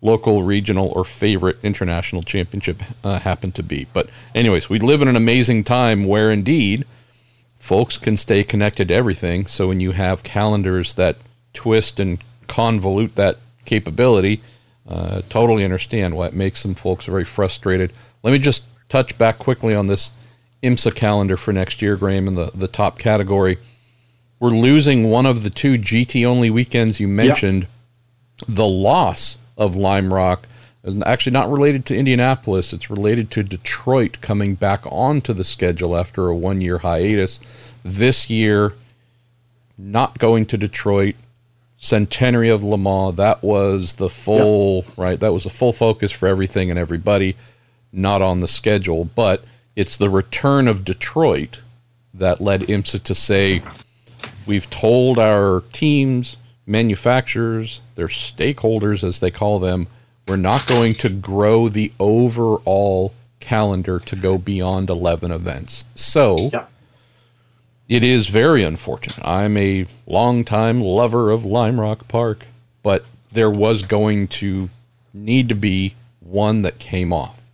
local, 0.00 0.42
regional, 0.42 0.88
or 0.88 1.04
favorite 1.04 1.56
international 1.62 2.22
championship 2.22 2.82
uh, 3.04 3.20
happened 3.20 3.54
to 3.54 3.62
be. 3.62 3.86
But, 3.92 4.08
anyways, 4.34 4.68
we 4.68 4.80
live 4.80 5.00
in 5.00 5.08
an 5.08 5.16
amazing 5.16 5.64
time 5.64 6.04
where 6.04 6.30
indeed 6.30 6.84
folks 7.56 7.96
can 7.96 8.16
stay 8.16 8.42
connected 8.42 8.88
to 8.88 8.94
everything. 8.94 9.46
So 9.46 9.68
when 9.68 9.80
you 9.80 9.92
have 9.92 10.24
calendars 10.24 10.94
that 10.94 11.16
twist 11.52 12.00
and 12.00 12.18
convolute 12.48 13.14
that 13.14 13.38
capability, 13.64 14.42
uh, 14.88 15.22
totally 15.28 15.64
understand 15.64 16.16
why 16.16 16.26
it 16.26 16.34
makes 16.34 16.60
some 16.60 16.74
folks 16.74 17.04
very 17.04 17.24
frustrated. 17.24 17.92
Let 18.24 18.32
me 18.32 18.38
just 18.40 18.64
touch 18.88 19.16
back 19.16 19.38
quickly 19.38 19.74
on 19.74 19.86
this 19.86 20.10
IMSA 20.64 20.96
calendar 20.96 21.36
for 21.36 21.52
next 21.52 21.80
year, 21.80 21.96
Graham, 21.96 22.26
in 22.26 22.34
the, 22.34 22.50
the 22.52 22.68
top 22.68 22.98
category. 22.98 23.58
We're 24.42 24.50
losing 24.50 25.08
one 25.08 25.24
of 25.24 25.44
the 25.44 25.50
two 25.50 25.78
GT 25.78 26.26
only 26.26 26.50
weekends 26.50 26.98
you 26.98 27.06
mentioned. 27.06 27.68
Yep. 28.40 28.56
The 28.56 28.66
loss 28.66 29.36
of 29.56 29.76
Lime 29.76 30.12
Rock 30.12 30.48
actually 31.06 31.30
not 31.30 31.48
related 31.48 31.86
to 31.86 31.96
Indianapolis. 31.96 32.72
It's 32.72 32.90
related 32.90 33.30
to 33.30 33.44
Detroit 33.44 34.20
coming 34.20 34.56
back 34.56 34.82
onto 34.86 35.32
the 35.32 35.44
schedule 35.44 35.96
after 35.96 36.26
a 36.26 36.34
one 36.34 36.60
year 36.60 36.78
hiatus. 36.78 37.38
This 37.84 38.28
year, 38.30 38.74
not 39.78 40.18
going 40.18 40.46
to 40.46 40.58
Detroit. 40.58 41.14
Centenary 41.78 42.48
of 42.48 42.64
Le 42.64 42.78
Mans, 42.78 43.14
that 43.14 43.44
was 43.44 43.92
the 43.92 44.10
full, 44.10 44.82
yep. 44.82 44.98
right? 44.98 45.20
That 45.20 45.32
was 45.32 45.46
a 45.46 45.50
full 45.50 45.72
focus 45.72 46.10
for 46.10 46.26
everything 46.26 46.68
and 46.68 46.80
everybody, 46.80 47.36
not 47.92 48.22
on 48.22 48.40
the 48.40 48.48
schedule. 48.48 49.04
But 49.04 49.44
it's 49.76 49.96
the 49.96 50.10
return 50.10 50.66
of 50.66 50.84
Detroit 50.84 51.62
that 52.12 52.40
led 52.40 52.62
IMSA 52.62 53.04
to 53.04 53.14
say, 53.14 53.62
we've 54.46 54.68
told 54.70 55.18
our 55.18 55.62
teams, 55.72 56.36
manufacturers, 56.66 57.80
their 57.94 58.08
stakeholders, 58.08 59.04
as 59.04 59.20
they 59.20 59.30
call 59.30 59.58
them, 59.58 59.86
we're 60.28 60.36
not 60.36 60.66
going 60.66 60.94
to 60.94 61.08
grow 61.08 61.68
the 61.68 61.92
overall 61.98 63.14
calendar 63.40 63.98
to 63.98 64.16
go 64.16 64.38
beyond 64.38 64.88
11 64.88 65.30
events. 65.30 65.84
So 65.94 66.50
yeah. 66.52 66.66
it 67.88 68.04
is 68.04 68.28
very 68.28 68.62
unfortunate. 68.62 69.26
I'm 69.26 69.56
a 69.56 69.86
longtime 70.06 70.80
lover 70.80 71.30
of 71.30 71.44
Lime 71.44 71.80
Rock 71.80 72.06
Park, 72.08 72.46
but 72.82 73.04
there 73.30 73.50
was 73.50 73.82
going 73.82 74.28
to 74.28 74.70
need 75.12 75.48
to 75.48 75.54
be 75.54 75.96
one 76.20 76.62
that 76.62 76.78
came 76.78 77.12
off. 77.12 77.50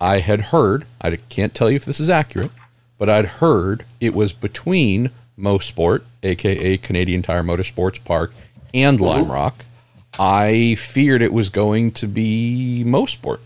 I 0.00 0.20
had 0.20 0.40
heard, 0.40 0.86
I 1.00 1.16
can't 1.16 1.54
tell 1.54 1.70
you 1.70 1.76
if 1.76 1.84
this 1.84 2.00
is 2.00 2.10
accurate, 2.10 2.50
but 2.98 3.08
I'd 3.08 3.26
heard 3.26 3.84
it 4.00 4.14
was 4.14 4.32
between 4.32 5.10
Mosport, 5.40 6.02
aka 6.22 6.76
Canadian 6.78 7.22
Tire 7.22 7.42
Motorsports 7.42 8.02
Park, 8.04 8.32
and 8.74 9.00
Lime 9.00 9.30
Rock. 9.30 9.64
I 10.18 10.74
feared 10.76 11.22
it 11.22 11.32
was 11.32 11.48
going 11.48 11.92
to 11.92 12.06
be 12.06 12.84
Mosport, 12.86 13.38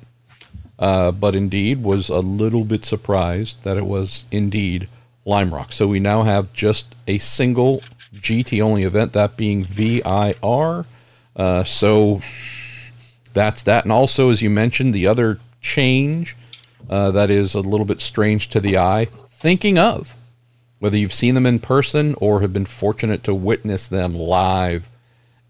uh, 0.78 1.12
but 1.12 1.36
indeed 1.36 1.82
was 1.82 2.08
a 2.08 2.20
little 2.20 2.64
bit 2.64 2.84
surprised 2.84 3.62
that 3.62 3.76
it 3.76 3.86
was 3.86 4.24
indeed 4.30 4.88
Lime 5.24 5.54
Rock. 5.54 5.72
So 5.72 5.86
we 5.86 6.00
now 6.00 6.22
have 6.22 6.52
just 6.52 6.94
a 7.06 7.18
single 7.18 7.82
GT 8.14 8.60
only 8.60 8.84
event, 8.84 9.12
that 9.12 9.36
being 9.36 9.64
VIR. 9.64 10.86
Uh, 11.36 11.64
so 11.64 12.22
that's 13.32 13.62
that. 13.64 13.84
And 13.84 13.92
also, 13.92 14.30
as 14.30 14.42
you 14.42 14.50
mentioned, 14.50 14.94
the 14.94 15.06
other 15.06 15.40
change 15.60 16.36
uh, 16.88 17.10
that 17.10 17.30
is 17.30 17.54
a 17.54 17.60
little 17.60 17.86
bit 17.86 18.00
strange 18.00 18.48
to 18.48 18.60
the 18.60 18.78
eye, 18.78 19.08
thinking 19.30 19.78
of 19.78 20.14
whether 20.84 20.98
you've 20.98 21.14
seen 21.14 21.34
them 21.34 21.46
in 21.46 21.58
person 21.58 22.14
or 22.18 22.42
have 22.42 22.52
been 22.52 22.66
fortunate 22.66 23.24
to 23.24 23.34
witness 23.34 23.88
them 23.88 24.14
live 24.14 24.90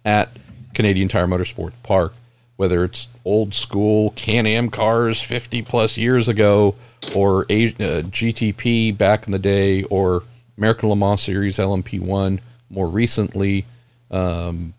at 0.05 0.31
Canadian 0.75 1.09
Tire 1.09 1.27
Motorsport 1.27 1.73
Park, 1.83 2.15
whether 2.55 2.85
it's 2.85 3.09
old 3.25 3.53
school 3.53 4.11
Can 4.11 4.47
Am 4.47 4.71
cars 4.71 5.21
50 5.21 5.63
plus 5.63 5.99
years 5.99 6.29
ago, 6.29 6.77
or 7.17 7.41
uh, 7.41 8.07
GTP 8.15 8.97
back 8.97 9.27
in 9.27 9.33
the 9.33 9.41
day, 9.41 9.83
or 9.83 10.23
American 10.57 10.89
Le 10.89 10.95
Mans 10.95 11.21
Series 11.21 11.59
LMP1 11.59 12.39
more 12.71 12.87
recently, 12.87 13.67
um, 14.13 14.73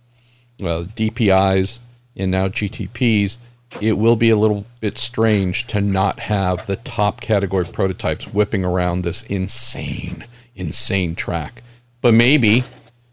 well, 0.62 0.86
DPIs, 0.86 1.82
and 2.16 2.32
now 2.32 2.48
GTPs, 2.48 3.40
it 3.82 3.98
will 3.98 4.16
be 4.16 4.30
a 4.30 4.38
little 4.38 4.64
bit 4.80 4.98
strange 4.98 5.68
to 5.68 5.82
not 5.82 6.22
have 6.22 6.66
the 6.66 6.78
top 6.78 7.20
category 7.20 7.66
prototypes 7.66 8.26
whipping 8.26 8.64
around 8.64 9.02
this 9.02 9.22
insane, 9.24 10.24
insane 10.56 11.16
track. 11.16 11.62
But 12.02 12.14
maybe, 12.14 12.64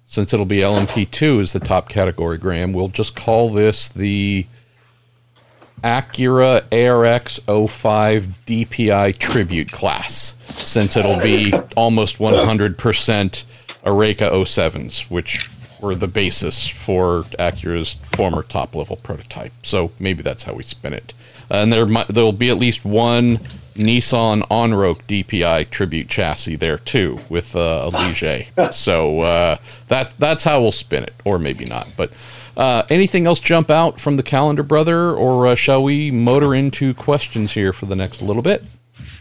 since 0.05 0.33
it'll 0.33 0.47
be 0.47 0.59
LMP2 0.59 1.41
as 1.41 1.53
the 1.53 1.61
top 1.61 1.89
category, 1.89 2.39
Graham, 2.39 2.73
we'll 2.73 2.89
just 2.89 3.15
call 3.15 3.49
this 3.49 3.89
the 3.89 4.47
Acura 5.83 6.63
ARX 6.71 7.41
05 7.71 8.29
DPI 8.47 9.19
tribute 9.19 9.73
class, 9.73 10.37
since 10.57 10.97
it'll 10.97 11.21
be 11.21 11.53
almost 11.77 12.19
100% 12.19 12.77
Oreca 13.85 14.31
07s, 14.31 15.11
which 15.11 15.51
were 15.81 15.95
the 15.97 16.07
basis 16.07 16.69
for 16.69 17.25
Acura's 17.39 17.95
former 18.17 18.43
top 18.45 18.77
level 18.77 18.97
prototype. 18.97 19.53
So 19.65 19.91
maybe 19.99 20.23
that's 20.23 20.45
how 20.45 20.55
we 20.55 20.63
spin 20.63 20.93
it. 20.93 21.13
And 21.51 21.73
there 21.73 21.87
there'll 22.09 22.33
be 22.33 22.51
at 22.51 22.59
least 22.59 22.85
one 22.85 23.41
Nissan 23.75 24.43
Onroak 24.49 25.03
DPI 25.07 25.71
tribute 25.71 26.09
chassis 26.09 26.57
there 26.57 26.79
too 26.79 27.21
with 27.29 27.57
uh, 27.57 27.83
a 27.85 27.91
Ligier. 27.91 28.75
so 28.75 29.21
uh, 29.21 29.57
that 29.89 30.15
that's 30.19 30.45
how 30.45 30.61
we'll 30.61 30.73
spin 30.73 31.05
it, 31.05 31.15
or 31.25 31.39
maybe 31.39 31.65
not. 31.65 31.89
But 31.97 32.13
uh, 32.57 32.85
anything 32.91 33.27
else 33.27 33.41
jump 33.41 33.71
out 33.71 33.99
from 33.99 34.17
the 34.17 34.23
calendar, 34.23 34.63
brother, 34.63 35.13
or 35.13 35.47
uh, 35.47 35.55
shall 35.55 35.83
we 35.83 36.11
motor 36.11 36.55
into 36.55 36.95
questions 36.95 37.53
here 37.53 37.73
for 37.73 37.87
the 37.87 37.97
next 37.97 38.21
little 38.21 38.43
bit? 38.43 38.65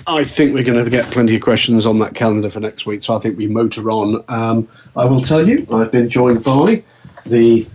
I 0.08 0.24
think 0.24 0.54
we're 0.54 0.64
going 0.64 0.84
to 0.84 0.90
get 0.90 1.12
plenty 1.12 1.36
of 1.36 1.42
questions 1.42 1.86
on 1.86 2.00
that 2.00 2.16
calendar 2.16 2.50
for 2.50 2.60
next 2.60 2.86
week, 2.86 3.04
so 3.04 3.14
I 3.16 3.20
think 3.20 3.38
we 3.38 3.48
motor 3.48 3.90
on. 3.90 4.24
Um, 4.28 4.68
I 4.96 5.06
will 5.06 5.22
tell 5.22 5.48
you, 5.48 5.66
I've 5.72 5.92
been 5.92 6.10
joined 6.10 6.44
by 6.44 6.84
the 7.26 7.68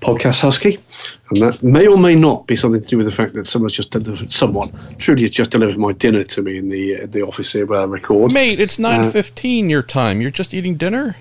podcast 0.00 0.40
Husky, 0.40 0.78
and 1.30 1.40
that 1.40 1.62
may 1.62 1.86
or 1.86 1.96
may 1.96 2.14
not 2.14 2.46
be 2.46 2.56
something 2.56 2.80
to 2.80 2.86
do 2.86 2.96
with 2.96 3.06
the 3.06 3.12
fact 3.12 3.34
that 3.34 3.46
someone's 3.46 3.72
just 3.72 3.90
delivered. 3.90 4.32
Someone 4.32 4.72
truly 4.98 5.22
has 5.22 5.30
just 5.30 5.50
delivered 5.50 5.78
my 5.78 5.92
dinner 5.92 6.24
to 6.24 6.42
me 6.42 6.58
in 6.58 6.68
the 6.68 7.02
uh, 7.02 7.06
the 7.06 7.22
office 7.22 7.52
here 7.52 7.66
where 7.66 7.80
I 7.80 7.84
record. 7.84 8.32
Mate, 8.32 8.60
it's 8.60 8.78
nine 8.78 9.10
fifteen 9.10 9.70
your 9.70 9.82
time. 9.82 10.20
You're 10.20 10.30
just 10.30 10.54
eating 10.54 10.76
dinner. 10.76 11.16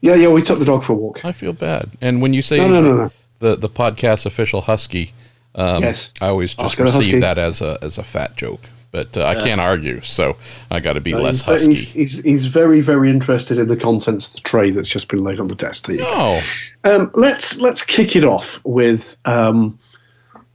Yeah, 0.00 0.14
yeah, 0.14 0.28
we 0.28 0.42
took 0.42 0.58
the 0.58 0.64
dog 0.64 0.84
for 0.84 0.92
a 0.92 0.96
walk. 0.96 1.24
I 1.24 1.32
feel 1.32 1.52
bad. 1.52 1.90
And 2.00 2.22
when 2.22 2.32
you 2.32 2.42
say 2.42 2.58
no, 2.58 2.68
no, 2.68 2.80
no, 2.80 2.96
no. 2.96 3.10
the 3.40 3.56
the 3.56 3.68
podcast 3.68 4.26
official 4.26 4.62
Husky, 4.62 5.12
um, 5.54 5.82
yes. 5.82 6.12
I 6.20 6.28
always 6.28 6.54
just 6.54 6.64
Oscar 6.64 6.84
receive 6.84 7.00
Husky. 7.00 7.18
that 7.20 7.38
as 7.38 7.60
a 7.60 7.78
as 7.82 7.98
a 7.98 8.04
fat 8.04 8.36
joke 8.36 8.70
but 8.90 9.16
uh, 9.16 9.24
I 9.24 9.34
can't 9.34 9.60
argue, 9.60 10.00
so 10.00 10.36
I 10.70 10.80
got 10.80 10.94
to 10.94 11.00
be 11.00 11.12
no, 11.12 11.20
less 11.20 11.44
he's, 11.44 11.44
husky. 11.44 11.74
He's, 11.74 12.18
he's, 12.20 12.46
very, 12.46 12.80
very 12.80 13.10
interested 13.10 13.58
in 13.58 13.68
the 13.68 13.76
contents 13.76 14.28
of 14.28 14.34
the 14.34 14.40
tray 14.40 14.70
that's 14.70 14.88
just 14.88 15.08
been 15.08 15.22
laid 15.22 15.40
on 15.40 15.48
the 15.48 15.54
desk. 15.54 15.86
There 15.86 15.98
oh. 16.00 16.40
Um, 16.84 17.10
let's 17.14 17.58
let's 17.58 17.82
kick 17.82 18.16
it 18.16 18.24
off 18.24 18.64
with 18.64 19.16
um, 19.26 19.78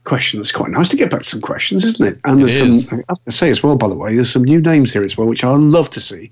question 0.04 0.38
that's 0.40 0.52
quite 0.52 0.70
nice 0.70 0.88
to 0.88 0.96
get 0.96 1.10
back 1.10 1.22
to 1.22 1.28
some 1.28 1.40
questions, 1.40 1.84
isn't 1.84 2.06
it? 2.06 2.20
And 2.24 2.40
there's 2.40 2.60
it 2.60 2.80
some, 2.80 3.02
I 3.08 3.30
say 3.30 3.50
as 3.50 3.62
well, 3.62 3.76
by 3.76 3.88
the 3.88 3.96
way, 3.96 4.14
there's 4.14 4.32
some 4.32 4.44
new 4.44 4.60
names 4.60 4.92
here 4.92 5.02
as 5.02 5.16
well, 5.16 5.26
which 5.26 5.44
I 5.44 5.54
love 5.54 5.88
to 5.90 6.00
see. 6.00 6.30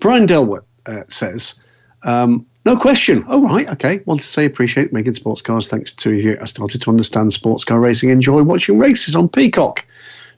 Brian 0.00 0.26
Delwood 0.26 0.64
uh, 0.86 1.02
says, 1.08 1.54
um, 2.04 2.46
no 2.64 2.76
question. 2.76 3.24
Oh, 3.28 3.42
right. 3.42 3.68
Okay. 3.70 4.00
Want 4.06 4.20
to 4.20 4.26
say 4.26 4.44
appreciate 4.44 4.92
making 4.92 5.14
sports 5.14 5.42
cars. 5.42 5.68
Thanks 5.68 5.92
to 5.92 6.12
you. 6.12 6.38
I 6.40 6.46
started 6.46 6.80
to 6.82 6.90
understand 6.90 7.32
sports 7.32 7.64
car 7.64 7.80
racing. 7.80 8.10
Enjoy 8.10 8.42
watching 8.42 8.78
races 8.78 9.16
on 9.16 9.28
Peacock 9.28 9.84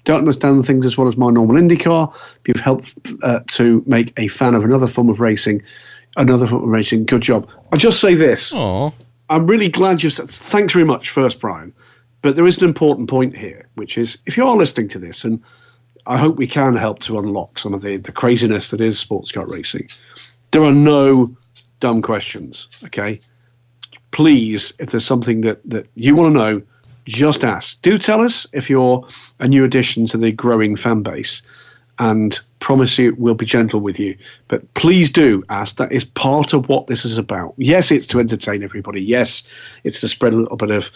don't 0.04 0.18
understand 0.18 0.64
things 0.64 0.86
as 0.86 0.96
well 0.96 1.08
as 1.08 1.16
my 1.16 1.30
normal 1.30 1.56
IndyCar. 1.56 2.14
You've 2.46 2.60
helped 2.60 2.94
uh, 3.22 3.40
to 3.48 3.82
make 3.86 4.12
a 4.18 4.28
fan 4.28 4.54
of 4.54 4.64
another 4.64 4.86
form 4.86 5.08
of 5.08 5.20
racing, 5.20 5.62
another 6.16 6.46
form 6.46 6.62
of 6.62 6.68
racing. 6.68 7.06
Good 7.06 7.22
job. 7.22 7.48
I'll 7.72 7.78
just 7.78 8.00
say 8.00 8.14
this. 8.14 8.52
Aww. 8.52 8.92
I'm 9.30 9.46
really 9.46 9.68
glad 9.68 10.02
you 10.02 10.10
said. 10.10 10.30
Thanks 10.30 10.74
very 10.74 10.84
much, 10.84 11.10
first, 11.10 11.40
Brian. 11.40 11.72
But 12.20 12.36
there 12.36 12.46
is 12.46 12.60
an 12.60 12.68
important 12.68 13.08
point 13.08 13.36
here, 13.36 13.68
which 13.74 13.98
is 13.98 14.18
if 14.26 14.36
you 14.36 14.46
are 14.46 14.56
listening 14.56 14.88
to 14.88 14.98
this, 14.98 15.24
and 15.24 15.42
I 16.06 16.18
hope 16.18 16.36
we 16.36 16.46
can 16.46 16.76
help 16.76 16.98
to 17.00 17.18
unlock 17.18 17.58
some 17.58 17.74
of 17.74 17.82
the, 17.82 17.96
the 17.96 18.12
craziness 18.12 18.70
that 18.70 18.80
is 18.80 18.98
sports 18.98 19.32
car 19.32 19.46
racing, 19.46 19.88
there 20.50 20.64
are 20.64 20.74
no 20.74 21.34
dumb 21.80 22.02
questions. 22.02 22.68
Okay. 22.84 23.20
Please, 24.10 24.72
if 24.78 24.90
there's 24.90 25.04
something 25.04 25.40
that, 25.40 25.60
that 25.68 25.86
you 25.94 26.14
want 26.14 26.34
to 26.34 26.38
know, 26.38 26.62
just 27.06 27.44
ask. 27.44 27.80
Do 27.82 27.98
tell 27.98 28.20
us 28.20 28.46
if 28.52 28.70
you're 28.70 29.06
a 29.40 29.48
new 29.48 29.64
addition 29.64 30.06
to 30.06 30.16
the 30.16 30.32
growing 30.32 30.76
fan 30.76 31.02
base 31.02 31.42
and 31.98 32.38
promise 32.60 32.98
you 32.98 33.14
we'll 33.18 33.34
be 33.34 33.46
gentle 33.46 33.80
with 33.80 34.00
you. 34.00 34.16
But 34.48 34.72
please 34.74 35.10
do 35.10 35.44
ask. 35.48 35.76
That 35.76 35.92
is 35.92 36.04
part 36.04 36.52
of 36.52 36.68
what 36.68 36.86
this 36.86 37.04
is 37.04 37.18
about. 37.18 37.54
Yes, 37.56 37.90
it's 37.90 38.06
to 38.08 38.20
entertain 38.20 38.62
everybody. 38.62 39.02
Yes, 39.02 39.42
it's 39.84 40.00
to 40.00 40.08
spread 40.08 40.32
a 40.32 40.36
little 40.36 40.56
bit 40.56 40.70
of 40.70 40.90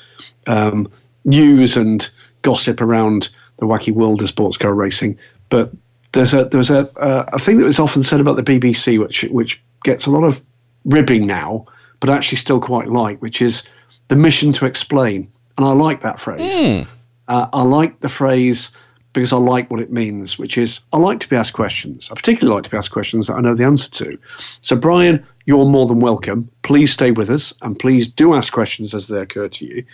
um, 0.46 0.90
news 1.24 1.76
and 1.76 2.08
gossip 2.42 2.80
around 2.80 3.28
the 3.58 3.66
wacky 3.66 3.92
world 3.92 4.22
of 4.22 4.28
sports 4.28 4.56
car 4.56 4.74
racing. 4.74 5.18
But 5.50 5.72
there's 6.12 6.34
a 6.34 6.46
there's 6.46 6.70
a 6.70 6.88
uh, 6.98 7.26
a 7.32 7.38
thing 7.38 7.58
that 7.58 7.66
is 7.66 7.78
often 7.78 8.02
said 8.02 8.20
about 8.20 8.36
the 8.36 8.42
BBC, 8.42 8.98
which 8.98 9.22
which 9.24 9.60
gets 9.84 10.06
a 10.06 10.10
lot 10.10 10.24
of 10.24 10.42
ribbing 10.84 11.26
now, 11.26 11.66
but 12.00 12.10
actually 12.10 12.38
still 12.38 12.60
quite 12.60 12.88
like, 12.88 13.20
which 13.20 13.42
is 13.42 13.62
the 14.08 14.16
mission 14.16 14.52
to 14.52 14.64
explain. 14.64 15.30
And 15.58 15.66
I 15.66 15.72
like 15.72 16.02
that 16.02 16.18
phrase. 16.20 16.54
Mm. 16.54 16.88
Uh, 17.26 17.48
I 17.52 17.62
like 17.62 18.00
the 18.00 18.08
phrase 18.08 18.70
because 19.12 19.32
I 19.32 19.36
like 19.38 19.70
what 19.70 19.80
it 19.80 19.90
means, 19.90 20.38
which 20.38 20.56
is 20.56 20.80
I 20.92 20.98
like 20.98 21.18
to 21.20 21.28
be 21.28 21.34
asked 21.34 21.52
questions. 21.52 22.08
I 22.10 22.14
particularly 22.14 22.54
like 22.54 22.64
to 22.64 22.70
be 22.70 22.76
asked 22.76 22.92
questions 22.92 23.26
that 23.26 23.34
I 23.34 23.40
know 23.40 23.54
the 23.54 23.64
answer 23.64 23.90
to. 23.90 24.18
So, 24.60 24.76
Brian, 24.76 25.24
you're 25.46 25.66
more 25.66 25.86
than 25.86 25.98
welcome. 25.98 26.48
Please 26.62 26.92
stay 26.92 27.10
with 27.10 27.28
us 27.28 27.52
and 27.62 27.76
please 27.78 28.06
do 28.06 28.34
ask 28.34 28.52
questions 28.52 28.94
as 28.94 29.08
they 29.08 29.20
occur 29.20 29.48
to 29.48 29.64
you. 29.64 29.84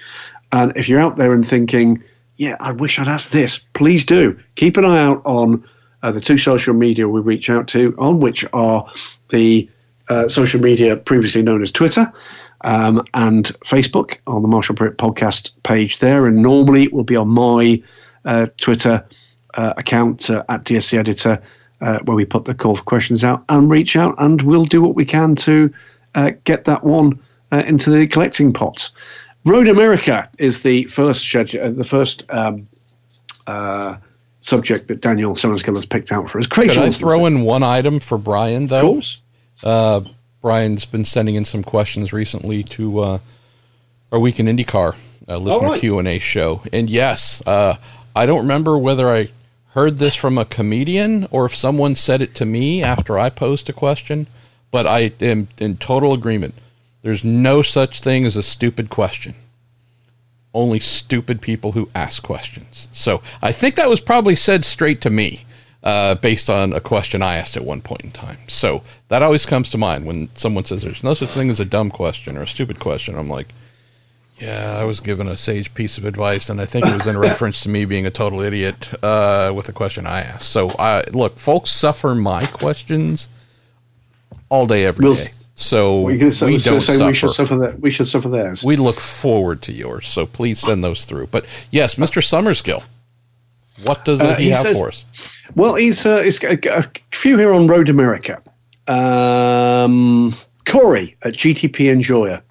And 0.53 0.73
if 0.77 0.89
you're 0.89 1.01
out 1.01 1.17
there 1.17 1.33
and 1.33 1.47
thinking, 1.47 2.03
yeah, 2.37 2.57
I 2.61 2.73
wish 2.73 2.99
I'd 2.99 3.09
asked 3.09 3.33
this, 3.33 3.59
please 3.73 4.05
do. 4.05 4.39
Keep 4.57 4.77
an 4.77 4.85
eye 4.85 5.03
out 5.03 5.23
on 5.25 5.65
uh, 6.03 6.13
the 6.13 6.21
two 6.21 6.37
social 6.37 6.75
media 6.75 7.09
we 7.09 7.23
reach 7.23 7.49
out 7.49 7.69
to, 7.69 7.95
on 7.99 8.21
which 8.21 8.45
are 8.53 8.87
the 9.31 9.69
uh, 10.09 10.29
social 10.29 10.61
media 10.61 10.97
previously 10.97 11.41
known 11.41 11.63
as 11.63 11.73
Twitter 11.73 12.13
um, 12.65 13.05
and 13.15 13.47
Facebook 13.65 14.17
on 14.27 14.43
the 14.43 14.49
Marshall 14.49 14.75
Pruett 14.75 14.97
podcast 14.97 15.51
page 15.63 15.99
there. 15.99 16.27
And 16.27 16.43
normally 16.43 16.85
it 16.85 16.93
will 16.93 17.05
be 17.05 17.15
on 17.15 17.29
my 17.29 17.81
uh, 18.25 18.47
Twitter 18.61 19.07
uh, 19.55 19.75
account 19.77 20.29
uh, 20.31 20.43
at 20.49 20.65
DSC 20.65 20.99
Editor, 20.99 21.41
uh, 21.81 21.99
where 22.01 22.17
we 22.17 22.25
put 22.25 22.47
the 22.47 22.55
call 22.55 22.75
for 22.75 22.83
questions 22.83 23.23
out 23.23 23.45
and 23.51 23.71
reach 23.71 23.97
out, 23.97 24.15
and 24.19 24.43
we'll 24.43 24.65
do 24.65 24.83
what 24.83 24.95
we 24.95 25.05
can 25.05 25.37
to 25.37 25.73
uh, 26.15 26.33
get 26.45 26.65
that 26.65 26.83
one 26.83 27.21
uh, 27.53 27.63
into 27.67 27.91
the 27.91 28.07
collecting 28.07 28.53
pot. 28.53 28.91
Road 29.45 29.69
America 29.69 30.29
is 30.39 30.63
the 30.63 30.85
first 30.85 31.23
schedule, 31.23 31.71
the 31.71 31.85
first 31.85 32.25
um, 32.31 32.67
subject 34.41 34.89
that 34.89 35.03
Daniel 35.03 35.35
Summerskill 35.35 35.75
has 35.77 35.85
picked 35.85 36.11
out 36.11 36.31
for 36.31 36.39
us. 36.39 36.47
Craig 36.47 36.71
Could 36.71 36.79
I 36.79 36.91
throw 36.91 37.27
in 37.27 37.43
one 37.43 37.63
item 37.63 38.01
for 38.01 38.17
Brian, 38.17 38.69
though? 38.69 38.79
Of 38.79 38.95
course. 38.95 39.19
Uh, 39.63 40.01
Brian's 40.45 40.85
been 40.85 41.07
sending 41.07 41.37
in 41.37 41.47
some 41.47 41.65
questions 41.65 42.13
recently 42.13 42.63
to 42.65 42.99
uh, 42.99 43.19
our 44.13 44.19
Week 44.19 44.39
in 44.39 44.45
IndyCar 44.45 44.95
uh, 45.27 45.39
listener 45.39 45.71
right. 45.71 45.81
Q 45.81 45.99
and 45.99 46.07
A 46.07 46.19
show, 46.19 46.63
and 46.71 46.91
yes, 46.91 47.43
uh, 47.47 47.77
I 48.15 48.27
don't 48.27 48.43
remember 48.43 48.77
whether 48.77 49.11
I 49.11 49.31
heard 49.69 49.97
this 49.97 50.15
from 50.15 50.37
a 50.37 50.45
comedian 50.45 51.27
or 51.31 51.47
if 51.47 51.57
someone 51.57 51.95
said 51.95 52.21
it 52.21 52.35
to 52.35 52.45
me 52.45 52.83
after 52.83 53.19
I 53.19 53.31
posed 53.31 53.71
a 53.71 53.73
question, 53.73 54.27
but 54.71 54.87
I 54.87 55.13
am 55.23 55.49
in 55.57 55.79
total 55.79 56.13
agreement. 56.13 56.55
There's 57.01 57.25
no 57.25 57.63
such 57.63 58.01
thing 58.01 58.27
as 58.27 58.37
a 58.37 58.43
stupid 58.43 58.91
question. 58.91 59.37
Only 60.53 60.79
stupid 60.79 61.41
people 61.41 61.73
who 61.73 61.89
ask 61.95 62.23
questions. 62.23 62.87
So 62.93 63.23
I 63.41 63.51
think 63.51 63.77
that 63.77 63.89
was 63.89 64.01
probably 64.01 64.35
said 64.37 64.67
straight 64.67 65.01
to 65.01 65.11
me 65.11 65.47
uh, 65.85 66.15
based 66.17 66.51
on 66.51 66.73
a 66.73 66.81
question 66.81 67.23
I 67.23 67.37
asked 67.37 67.57
at 67.57 67.65
one 67.65 67.81
point 67.83 68.03
in 68.03 68.11
time. 68.11 68.39
So 68.49 68.83
that 69.09 69.23
always 69.23 69.47
comes 69.47 69.69
to 69.71 69.79
mind 69.79 70.07
when 70.07 70.29
someone 70.35 70.65
says 70.65 70.83
there's 70.83 71.05
no 71.05 71.15
such 71.15 71.35
thing 71.35 71.51
as 71.51 71.61
a 71.61 71.65
dumb 71.65 71.91
question 71.91 72.37
or 72.37 72.43
a 72.43 72.47
stupid 72.47 72.81
question. 72.81 73.17
I'm 73.17 73.29
like, 73.29 73.49
Yeah, 74.41 74.79
I 74.81 74.85
was 74.85 74.99
given 75.01 75.29
a 75.29 75.37
sage 75.37 75.73
piece 75.75 75.97
of 75.99 76.05
advice, 76.05 76.49
and 76.51 76.61
I 76.61 76.65
think 76.67 76.87
it 76.87 76.93
was 76.95 77.07
in 77.07 77.17
reference 77.29 77.61
to 77.63 77.69
me 77.69 77.85
being 77.85 78.07
a 78.07 78.11
total 78.11 78.41
idiot 78.41 78.93
uh, 79.05 79.53
with 79.55 79.67
the 79.67 79.73
question 79.73 80.07
I 80.07 80.23
asked. 80.23 80.49
So, 80.51 80.69
uh, 80.71 81.03
look, 81.13 81.39
folks 81.39 81.71
suffer 81.71 82.15
my 82.15 82.45
questions 82.47 83.29
all 84.49 84.67
day, 84.67 84.85
every 84.87 85.05
We'll- 85.05 85.17
day. 85.17 85.33
So 85.57 86.01
We, 86.01 86.15
we, 86.15 86.19
can, 86.19 86.33
so, 86.33 86.47
so 86.59 86.59
don't 86.71 86.81
suffer. 86.81 87.07
we 87.07 87.13
should 87.15 87.31
suffer 87.31 87.57
that. 87.59 87.79
We 87.79 87.91
should 87.93 88.09
suffer 88.09 88.29
theirs. 88.29 88.65
We 88.65 88.75
look 88.75 88.99
forward 88.99 89.63
to 89.63 89.73
yours. 89.73 90.09
So 90.09 90.27
please 90.27 90.59
send 90.59 90.83
those 90.83 91.05
through. 91.05 91.29
But 91.29 91.47
yes, 91.71 91.95
Mr. 91.95 92.21
Summerskill, 92.21 92.83
what 93.87 94.05
does 94.05 94.21
Uh, 94.21 94.35
he, 94.37 94.45
he 94.45 94.51
have 94.51 94.63
says- 94.63 94.79
for 94.79 94.89
us? 94.89 95.05
Well, 95.55 95.75
he's, 95.75 96.05
uh, 96.07 96.23
he's 96.23 96.43
a, 96.43 96.59
a 96.71 96.85
few 97.13 97.39
here 97.39 97.53
on 97.53 97.67
Road 97.67 97.89
America. 97.89 98.43
Um, 98.89 100.33
Corey 100.67 101.17
at 101.23 101.35
GTP 101.35 101.91
Enjoyer. 101.93 102.43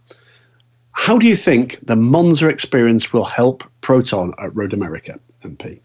How 0.92 1.18
do 1.18 1.28
you 1.28 1.36
think 1.36 1.80
the 1.86 1.96
Monza 1.96 2.48
experience 2.48 3.12
will 3.12 3.26
help 3.26 3.64
Proton 3.82 4.34
at 4.40 4.56
Road 4.56 4.74
America, 4.74 5.20
MP? 5.44 5.80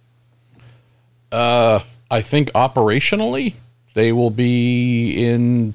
Uh, 1.32 1.80
I 2.10 2.20
think 2.22 2.50
operationally 2.52 3.54
they 3.94 4.12
will 4.12 4.30
be 4.30 5.12
in 5.12 5.74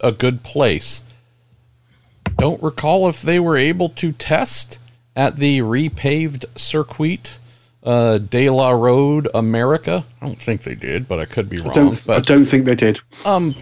a 0.00 0.12
good 0.12 0.42
place. 0.42 1.02
Don't 2.38 2.62
recall 2.62 3.08
if 3.08 3.20
they 3.22 3.40
were 3.40 3.56
able 3.56 3.88
to 3.90 4.12
test 4.12 4.78
at 5.16 5.36
the 5.36 5.58
repaved 5.58 6.44
circuit, 6.56 7.38
uh, 7.82 8.18
De 8.18 8.50
La 8.50 8.70
Road 8.70 9.28
America. 9.34 10.04
I 10.20 10.26
don't 10.26 10.40
think 10.40 10.62
they 10.62 10.74
did, 10.74 11.08
but 11.08 11.18
I 11.18 11.24
could 11.24 11.48
be 11.48 11.58
wrong. 11.58 11.74
Don't, 11.74 12.08
I 12.08 12.20
don't 12.20 12.44
think 12.44 12.64
they 12.64 12.74
did. 12.74 13.00
um, 13.24 13.54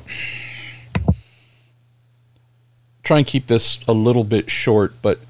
try 3.03 3.19
and 3.19 3.27
keep 3.27 3.47
this 3.47 3.79
a 3.87 3.93
little 3.93 4.25
bit 4.25 4.51
short, 4.51 4.95
but 5.03 5.21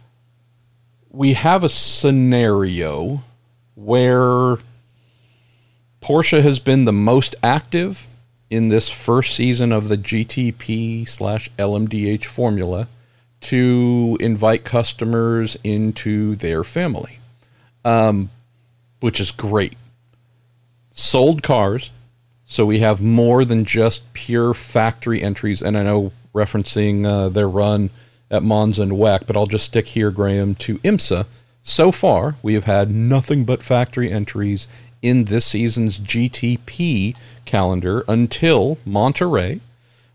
we 1.11 1.35
have 1.35 1.63
a 1.65 1.69
scenario 1.69 3.23
where 3.75 4.59
Porsche 6.03 6.43
has 6.43 6.59
been 6.59 6.85
the 6.85 6.93
most 6.93 7.35
active 7.43 8.07
in 8.49 8.69
this 8.69 8.89
first 8.89 9.35
season 9.35 9.73
of 9.73 9.89
the 9.89 9.99
GTP 9.99 11.09
slash 11.09 11.51
LMDH 11.59 12.25
formula 12.27 12.89
to 13.41 14.17
invite 14.21 14.65
customers 14.65 15.57
into 15.65 16.37
their 16.37 16.65
family, 16.65 17.19
um, 17.85 18.31
which 19.07 19.21
is 19.21 19.31
great. 19.31 19.77
Sold 20.91 21.41
cars, 21.41 21.93
so 22.45 22.67
we 22.67 22.81
have 22.81 23.01
more 23.01 23.45
than 23.45 23.65
just 23.65 24.03
pure 24.15 24.53
factory 24.53 25.23
entries. 25.23 25.63
And 25.63 25.79
I 25.79 25.85
know 25.85 26.11
referencing 26.35 27.07
uh, 27.07 27.29
their 27.29 27.49
run 27.49 27.91
at 28.33 28.43
Monza 28.43 28.83
and 28.83 28.91
WEC, 28.91 29.25
but 29.25 29.37
I'll 29.37 29.47
just 29.47 29.67
stick 29.67 29.87
here, 29.87 30.11
Graham, 30.11 30.57
to 30.57 30.79
IMSA. 30.79 31.27
So 31.63 31.93
far, 31.93 32.35
we 32.43 32.55
have 32.55 32.65
had 32.65 32.91
nothing 32.91 33.45
but 33.45 33.63
factory 33.63 34.11
entries 34.11 34.67
in 35.03 35.27
this 35.27 35.47
season's 35.47 36.01
GTP 36.01 37.15
calendar 37.45 38.05
until 38.09 38.77
Monterey 38.85 39.61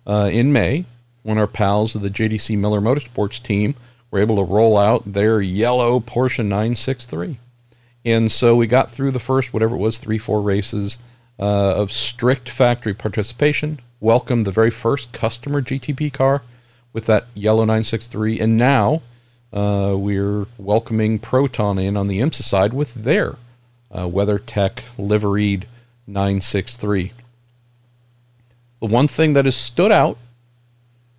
uh, 0.06 0.30
in 0.34 0.52
May, 0.52 0.84
when 1.24 1.38
our 1.38 1.48
pals 1.48 1.96
of 1.96 2.02
the 2.02 2.10
JDC 2.10 2.58
Miller 2.58 2.82
Motorsports 2.82 3.42
team 3.42 3.74
were 4.12 4.20
able 4.20 4.36
to 4.36 4.44
roll 4.44 4.78
out 4.78 5.14
their 5.14 5.40
yellow 5.40 6.02
Porsche 6.02 6.44
963. 6.44 7.40
And 8.04 8.32
so 8.32 8.56
we 8.56 8.68
got 8.68 8.90
through 8.90 9.12
the 9.12 9.20
first, 9.20 9.54
whatever 9.54 9.76
it 9.76 9.80
was, 9.80 9.98
three, 9.98 10.18
four 10.18 10.42
races 10.42 10.98
uh, 11.40 11.76
of 11.76 11.92
strict 11.92 12.50
factory 12.50 12.94
participation, 12.94 13.80
welcomed 14.00 14.46
the 14.46 14.52
very 14.52 14.72
first 14.72 15.12
customer 15.12 15.62
GTP 15.62 16.12
car 16.12 16.42
with 16.94 17.06
that 17.06 17.28
yellow 17.34 17.64
963, 17.64 18.40
and 18.40 18.58
now 18.58 19.02
uh, 19.54 19.96
we're 19.98 20.46
welcoming 20.58 21.20
Proton 21.20 21.78
in 21.78 21.96
on 21.96 22.08
the 22.08 22.20
IMSA 22.20 22.44
side 22.44 22.74
with 22.74 22.94
their 22.94 23.38
uh, 23.92 24.06
WeatherTech 24.06 24.84
liveried 24.98 25.68
963. 26.08 27.14
The 28.80 28.88
one 28.88 29.08
thing 29.08 29.34
that 29.34 29.46
has 29.46 29.56
stood 29.56 29.92
out, 29.92 30.18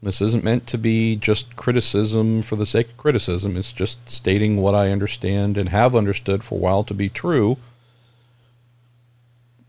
this 0.02 0.20
isn't 0.20 0.42
meant 0.42 0.66
to 0.66 0.78
be 0.78 1.14
just 1.14 1.54
criticism 1.54 2.42
for 2.42 2.56
the 2.56 2.66
sake 2.66 2.90
of 2.90 2.96
criticism, 2.96 3.56
it's 3.56 3.72
just 3.72 4.08
stating 4.08 4.56
what 4.56 4.74
I 4.74 4.90
understand 4.90 5.56
and 5.56 5.68
have 5.68 5.94
understood 5.94 6.42
for 6.42 6.56
a 6.56 6.58
while 6.58 6.82
to 6.84 6.94
be 6.94 7.08
true. 7.08 7.56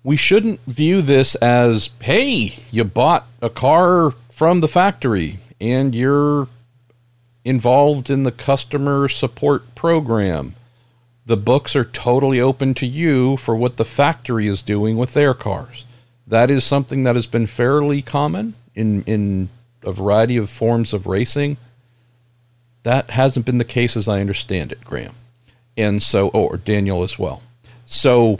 We 0.04 0.18
shouldn't 0.18 0.60
view 0.66 1.02
this 1.02 1.36
as, 1.36 1.92
hey, 2.02 2.56
you 2.72 2.84
bought 2.84 3.28
a 3.42 3.50
car 3.50 4.12
from 4.30 4.62
the 4.62 4.68
factory 4.68 5.38
and 5.62 5.94
you're 5.94 6.48
involved 7.46 8.10
in 8.10 8.24
the 8.24 8.32
customer 8.32 9.08
support 9.08 9.76
program. 9.76 10.56
The 11.26 11.38
books 11.38 11.76
are 11.76 11.86
totally 11.86 12.42
open 12.42 12.74
to 12.76 12.88
you 12.88 13.38
for 13.38 13.56
what 13.56 13.78
the 13.78 13.86
factory 13.86 14.48
is 14.48 14.62
doing 14.62 14.98
with 14.98 15.14
their 15.14 15.34
cars. 15.34 15.86
That 16.26 16.50
is 16.50 16.64
something 16.64 17.04
that 17.04 17.16
has 17.16 17.28
been 17.28 17.48
fairly 17.48 18.02
common 18.02 18.56
in 18.76 19.04
in 19.04 19.50
a 19.86 19.92
variety 19.92 20.38
of 20.38 20.50
forms 20.50 20.94
of 20.94 21.06
racing. 21.06 21.58
That 22.84 23.12
hasn't 23.12 23.46
been 23.46 23.58
the 23.58 23.66
case 23.66 23.96
as 23.96 24.08
I 24.08 24.20
understand 24.20 24.72
it, 24.72 24.84
Graham. 24.84 25.16
And 25.78 26.02
so, 26.02 26.30
oh, 26.34 26.48
or 26.48 26.58
Daniel 26.58 27.04
as 27.04 27.18
well. 27.18 27.42
So, 27.86 28.40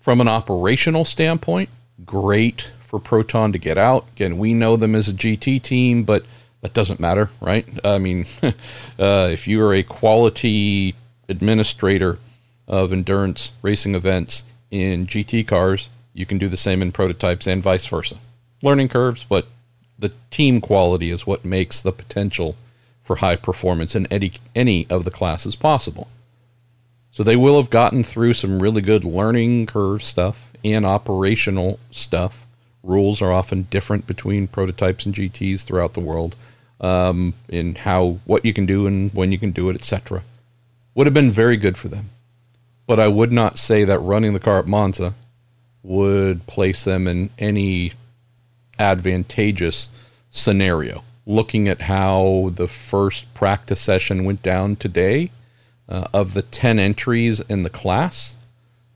from 0.00 0.20
an 0.20 0.28
operational 0.28 1.04
standpoint, 1.04 1.68
great 2.04 2.72
for 2.80 2.98
Proton 2.98 3.52
to 3.52 3.58
get 3.58 3.76
out. 3.78 4.06
Again, 4.12 4.38
we 4.38 4.54
know 4.54 4.76
them 4.76 4.94
as 4.94 5.08
a 5.08 5.12
GT 5.12 5.62
team, 5.62 6.04
but 6.04 6.24
that 6.60 6.72
doesn't 6.72 7.00
matter, 7.00 7.30
right? 7.40 7.66
I 7.84 7.98
mean, 7.98 8.26
uh, 8.42 9.28
if 9.32 9.46
you 9.46 9.62
are 9.62 9.74
a 9.74 9.82
quality 9.82 10.94
administrator 11.28 12.18
of 12.68 12.92
endurance 12.92 13.52
racing 13.62 13.94
events 13.94 14.44
in 14.70 15.06
GT 15.06 15.46
cars, 15.46 15.88
you 16.12 16.26
can 16.26 16.38
do 16.38 16.48
the 16.48 16.56
same 16.56 16.82
in 16.82 16.92
prototypes 16.92 17.46
and 17.46 17.62
vice 17.62 17.86
versa. 17.86 18.18
Learning 18.62 18.88
curves, 18.88 19.24
but 19.28 19.46
the 19.98 20.12
team 20.30 20.60
quality 20.60 21.10
is 21.10 21.26
what 21.26 21.44
makes 21.44 21.82
the 21.82 21.92
potential 21.92 22.56
for 23.02 23.16
high 23.16 23.36
performance 23.36 23.94
in 23.94 24.06
any, 24.06 24.32
any 24.54 24.86
of 24.90 25.04
the 25.04 25.10
classes 25.10 25.56
possible. 25.56 26.08
So 27.10 27.22
they 27.22 27.36
will 27.36 27.56
have 27.56 27.70
gotten 27.70 28.02
through 28.02 28.34
some 28.34 28.62
really 28.62 28.82
good 28.82 29.04
learning 29.04 29.66
curve 29.66 30.02
stuff 30.02 30.52
and 30.64 30.84
operational 30.84 31.78
stuff. 31.90 32.46
Rules 32.82 33.22
are 33.22 33.32
often 33.32 33.68
different 33.70 34.06
between 34.06 34.48
prototypes 34.48 35.06
and 35.06 35.14
GTs 35.14 35.64
throughout 35.64 35.94
the 35.94 36.00
world 36.00 36.36
um, 36.80 37.34
in 37.48 37.74
how 37.76 38.18
what 38.26 38.44
you 38.44 38.52
can 38.52 38.66
do 38.66 38.86
and 38.86 39.12
when 39.14 39.32
you 39.32 39.38
can 39.38 39.52
do 39.52 39.70
it, 39.70 39.76
etc. 39.76 40.24
Would 40.94 41.06
have 41.06 41.14
been 41.14 41.30
very 41.30 41.56
good 41.56 41.76
for 41.78 41.88
them, 41.88 42.10
but 42.86 43.00
I 43.00 43.08
would 43.08 43.32
not 43.32 43.58
say 43.58 43.84
that 43.84 43.98
running 44.00 44.34
the 44.34 44.40
car 44.40 44.58
at 44.58 44.66
Monza 44.66 45.14
would 45.82 46.46
place 46.46 46.84
them 46.84 47.06
in 47.06 47.30
any 47.38 47.92
advantageous 48.78 49.90
scenario. 50.30 51.04
Looking 51.26 51.68
at 51.68 51.82
how 51.82 52.50
the 52.54 52.68
first 52.68 53.32
practice 53.34 53.80
session 53.80 54.24
went 54.24 54.42
down 54.42 54.76
today, 54.76 55.30
uh, 55.88 56.06
of 56.12 56.34
the 56.34 56.42
10 56.42 56.78
entries 56.78 57.40
in 57.40 57.62
the 57.62 57.70
class, 57.70 58.36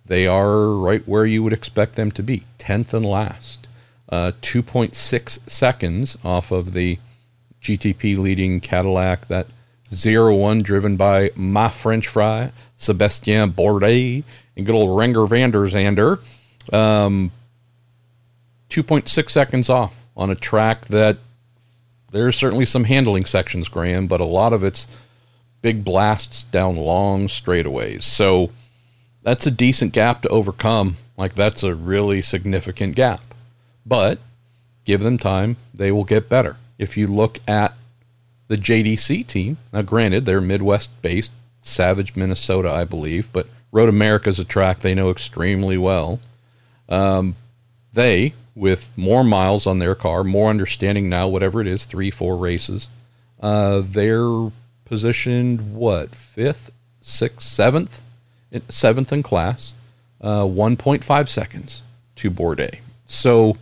they 0.05 0.27
are 0.27 0.71
right 0.71 1.07
where 1.07 1.27
you 1.27 1.43
would 1.43 1.53
expect 1.53 1.95
them 1.95 2.11
to 2.13 2.23
be 2.23 2.45
10th 2.59 2.93
and 2.93 3.07
last. 3.07 3.69
Uh, 4.09 4.33
2.6 4.43 5.39
seconds 5.49 6.19
off 6.25 6.51
of 6.51 6.73
the 6.73 6.99
GTP 7.63 8.19
leading 8.19 8.59
Cadillac, 8.61 9.29
that 9.29 9.47
01 9.93 10.63
driven 10.63 10.97
by 10.97 11.31
my 11.37 11.69
French 11.69 12.09
fry, 12.09 12.51
Sebastien 12.77 13.53
Bourdais, 13.53 14.25
and 14.57 14.67
good 14.67 14.75
old 14.75 14.99
Renger 14.99 15.29
van 15.29 15.51
der 15.51 15.69
Zande. 15.69 16.19
Um, 16.73 17.31
2.6 18.71 19.31
seconds 19.31 19.69
off 19.69 19.95
on 20.17 20.31
a 20.31 20.35
track 20.35 20.87
that 20.87 21.19
there's 22.13 22.37
certainly 22.37 22.67
some 22.67 22.85
handling 22.85 23.25
sections, 23.25 23.69
Graham, 23.69 24.07
but 24.07 24.21
a 24.21 24.25
lot 24.25 24.53
of 24.53 24.65
it's 24.65 24.87
big 25.63 25.85
blasts 25.85 26.45
down 26.45 26.77
long 26.77 27.27
straightaways. 27.27 28.03
So 28.03 28.51
that's 29.23 29.47
a 29.47 29.51
decent 29.51 29.93
gap 29.93 30.23
to 30.23 30.29
overcome. 30.29 30.97
Like 31.17 31.35
that's 31.35 31.63
a 31.63 31.75
really 31.75 32.23
significant 32.23 32.97
gap. 32.97 33.21
But 33.85 34.19
give 34.85 35.01
them 35.01 35.19
time, 35.19 35.57
they 35.75 35.93
will 35.93 36.05
get 36.05 36.29
better. 36.29 36.57
If 36.79 36.97
you 36.97 37.07
look 37.07 37.39
at 37.47 37.75
the 38.49 38.57
JDC 38.57 39.27
team, 39.27 39.59
now 39.73 39.83
granted 39.83 40.25
they're 40.25 40.41
Midwest 40.41 40.91
based, 41.03 41.31
Savage, 41.63 42.17
Minnesota, 42.17 42.71
I 42.71 42.85
believe, 42.85 43.31
but 43.33 43.47
Road 43.71 43.89
America 43.89 44.31
is 44.31 44.39
a 44.39 44.45
track 44.45 44.81
they 44.81 44.95
know 44.95 45.11
extremely 45.11 45.79
well. 45.79 46.21
Um, 46.89 47.37
they, 47.93 48.35
with 48.55 48.91
more 48.97 49.25
miles 49.25 49.67
on 49.67 49.79
their 49.79 49.95
car, 49.95 50.25
more 50.25 50.51
understanding 50.51 51.09
now, 51.09 51.29
whatever 51.29 51.61
it 51.61 51.67
is, 51.67 51.85
three, 51.85 52.11
four 52.11 52.37
races, 52.37 52.89
uh, 53.41 53.83
they're 53.85 54.51
positioned 54.85 55.75
what 55.75 56.15
fifth, 56.15 56.71
sixth, 57.01 57.47
seventh, 57.47 58.03
seventh 58.69 59.13
in 59.13 59.23
class, 59.23 59.75
uh, 60.21 60.43
1.5 60.43 61.29
seconds 61.29 61.83
to 62.17 62.31
Bourdais. 62.31 62.81
So 63.07 63.57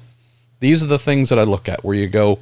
these 0.61 0.83
are 0.83 0.87
the 0.87 0.99
things 0.99 1.29
that 1.29 1.39
I 1.39 1.45
look 1.45 1.69
at 1.69 1.85
where 1.85 1.95
you 1.95 2.09
go, 2.09 2.39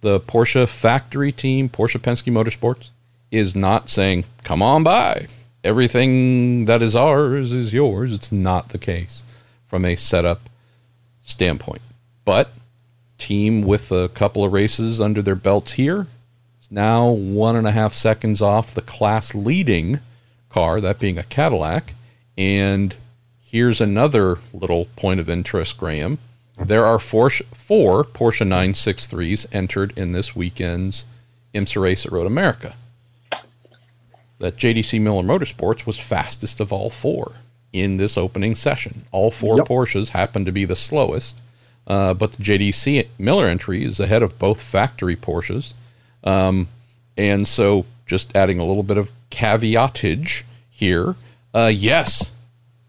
the 0.00 0.20
Porsche 0.20 0.68
factory 0.68 1.32
team, 1.32 1.68
Porsche 1.68 2.00
Penske 2.00 2.32
Motorsports, 2.32 2.90
is 3.30 3.56
not 3.56 3.88
saying, 3.88 4.24
come 4.44 4.62
on 4.62 4.82
by. 4.82 5.26
Everything 5.64 6.66
that 6.66 6.82
is 6.82 6.94
ours 6.94 7.52
is 7.52 7.72
yours. 7.72 8.12
It's 8.12 8.32
not 8.32 8.70
the 8.70 8.78
case 8.78 9.24
from 9.66 9.84
a 9.84 9.96
setup 9.96 10.48
standpoint. 11.22 11.82
But 12.24 12.52
team 13.18 13.62
with 13.62 13.90
a 13.92 14.08
couple 14.08 14.44
of 14.44 14.52
races 14.52 15.00
under 15.00 15.22
their 15.22 15.34
belts 15.34 15.72
here 15.72 16.08
is 16.60 16.70
now 16.70 17.08
one 17.10 17.56
and 17.56 17.66
a 17.66 17.70
half 17.72 17.92
seconds 17.92 18.42
off 18.42 18.74
the 18.74 18.82
class 18.82 19.34
leading 19.34 20.00
car, 20.50 20.80
that 20.80 20.98
being 20.98 21.18
a 21.18 21.22
Cadillac. 21.22 21.94
And 22.36 22.96
here's 23.40 23.80
another 23.80 24.38
little 24.52 24.86
point 24.96 25.20
of 25.20 25.28
interest, 25.28 25.78
Graham. 25.78 26.18
There 26.58 26.84
are 26.84 26.98
four, 26.98 27.30
four 27.30 28.04
Porsche 28.04 28.46
963s 28.46 29.46
entered 29.52 29.92
in 29.96 30.12
this 30.12 30.36
weekend's 30.36 31.06
IMSA 31.54 31.80
race 31.80 32.06
at 32.06 32.12
Road 32.12 32.26
America. 32.26 32.74
That 34.38 34.56
JDC 34.56 35.00
Miller 35.00 35.22
Motorsports 35.22 35.86
was 35.86 35.98
fastest 35.98 36.60
of 36.60 36.72
all 36.72 36.90
four 36.90 37.34
in 37.72 37.96
this 37.96 38.18
opening 38.18 38.54
session. 38.54 39.04
All 39.12 39.30
four 39.30 39.56
yep. 39.56 39.66
Porsches 39.66 40.10
happen 40.10 40.44
to 40.44 40.52
be 40.52 40.64
the 40.64 40.76
slowest, 40.76 41.36
uh, 41.86 42.14
but 42.14 42.32
the 42.32 42.42
JDC 42.42 43.08
Miller 43.18 43.46
entry 43.46 43.84
is 43.84 43.98
ahead 43.98 44.22
of 44.22 44.38
both 44.38 44.60
factory 44.60 45.16
Porsches. 45.16 45.74
Um, 46.24 46.68
and 47.16 47.46
so, 47.46 47.86
just 48.06 48.34
adding 48.36 48.58
a 48.58 48.64
little 48.64 48.82
bit 48.82 48.98
of 48.98 49.12
caveatage 49.30 50.44
here. 50.70 51.16
Uh, 51.54 51.72
yes, 51.74 52.32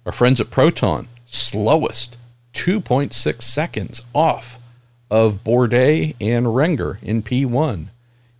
our 0.05 0.11
friends 0.11 0.39
at 0.39 0.49
Proton, 0.49 1.07
slowest, 1.25 2.17
2.6 2.53 3.41
seconds 3.41 4.05
off 4.13 4.59
of 5.09 5.43
Bourdais 5.43 6.15
and 6.19 6.47
Renger 6.47 7.01
in 7.01 7.23
P1. 7.23 7.87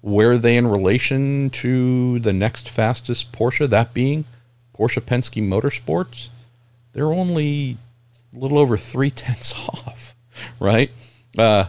Where 0.01 0.31
are 0.31 0.37
they 0.37 0.57
in 0.57 0.67
relation 0.67 1.49
to 1.51 2.19
the 2.19 2.33
next 2.33 2.69
fastest 2.69 3.31
Porsche, 3.31 3.69
that 3.69 3.93
being 3.93 4.25
Porsche 4.77 5.01
Penske 5.01 5.41
Motorsports? 5.41 6.29
They're 6.93 7.11
only 7.11 7.77
a 8.35 8.39
little 8.39 8.57
over 8.57 8.77
three 8.77 9.11
tenths 9.11 9.53
off, 9.53 10.15
right? 10.59 10.91
Uh, 11.37 11.65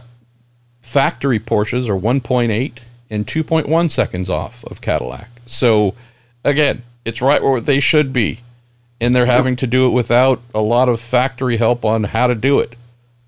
factory 0.81 1.39
Porsches 1.39 1.89
are 1.89 1.99
1.8 1.99 2.79
and 3.09 3.25
2.1 3.25 3.91
seconds 3.91 4.29
off 4.29 4.63
of 4.65 4.81
Cadillac. 4.81 5.29
So, 5.45 5.95
again, 6.43 6.83
it's 7.03 7.21
right 7.21 7.41
where 7.41 7.61
they 7.61 7.79
should 7.79 8.11
be. 8.11 8.39
And 9.01 9.13
they're 9.13 9.25
having 9.25 9.57
to 9.57 9.67
do 9.67 9.87
it 9.87 9.91
without 9.91 10.41
a 10.53 10.61
lot 10.61 10.87
of 10.87 11.01
factory 11.01 11.57
help 11.57 11.83
on 11.83 12.05
how 12.05 12.27
to 12.27 12.35
do 12.35 12.59
it. 12.59 12.75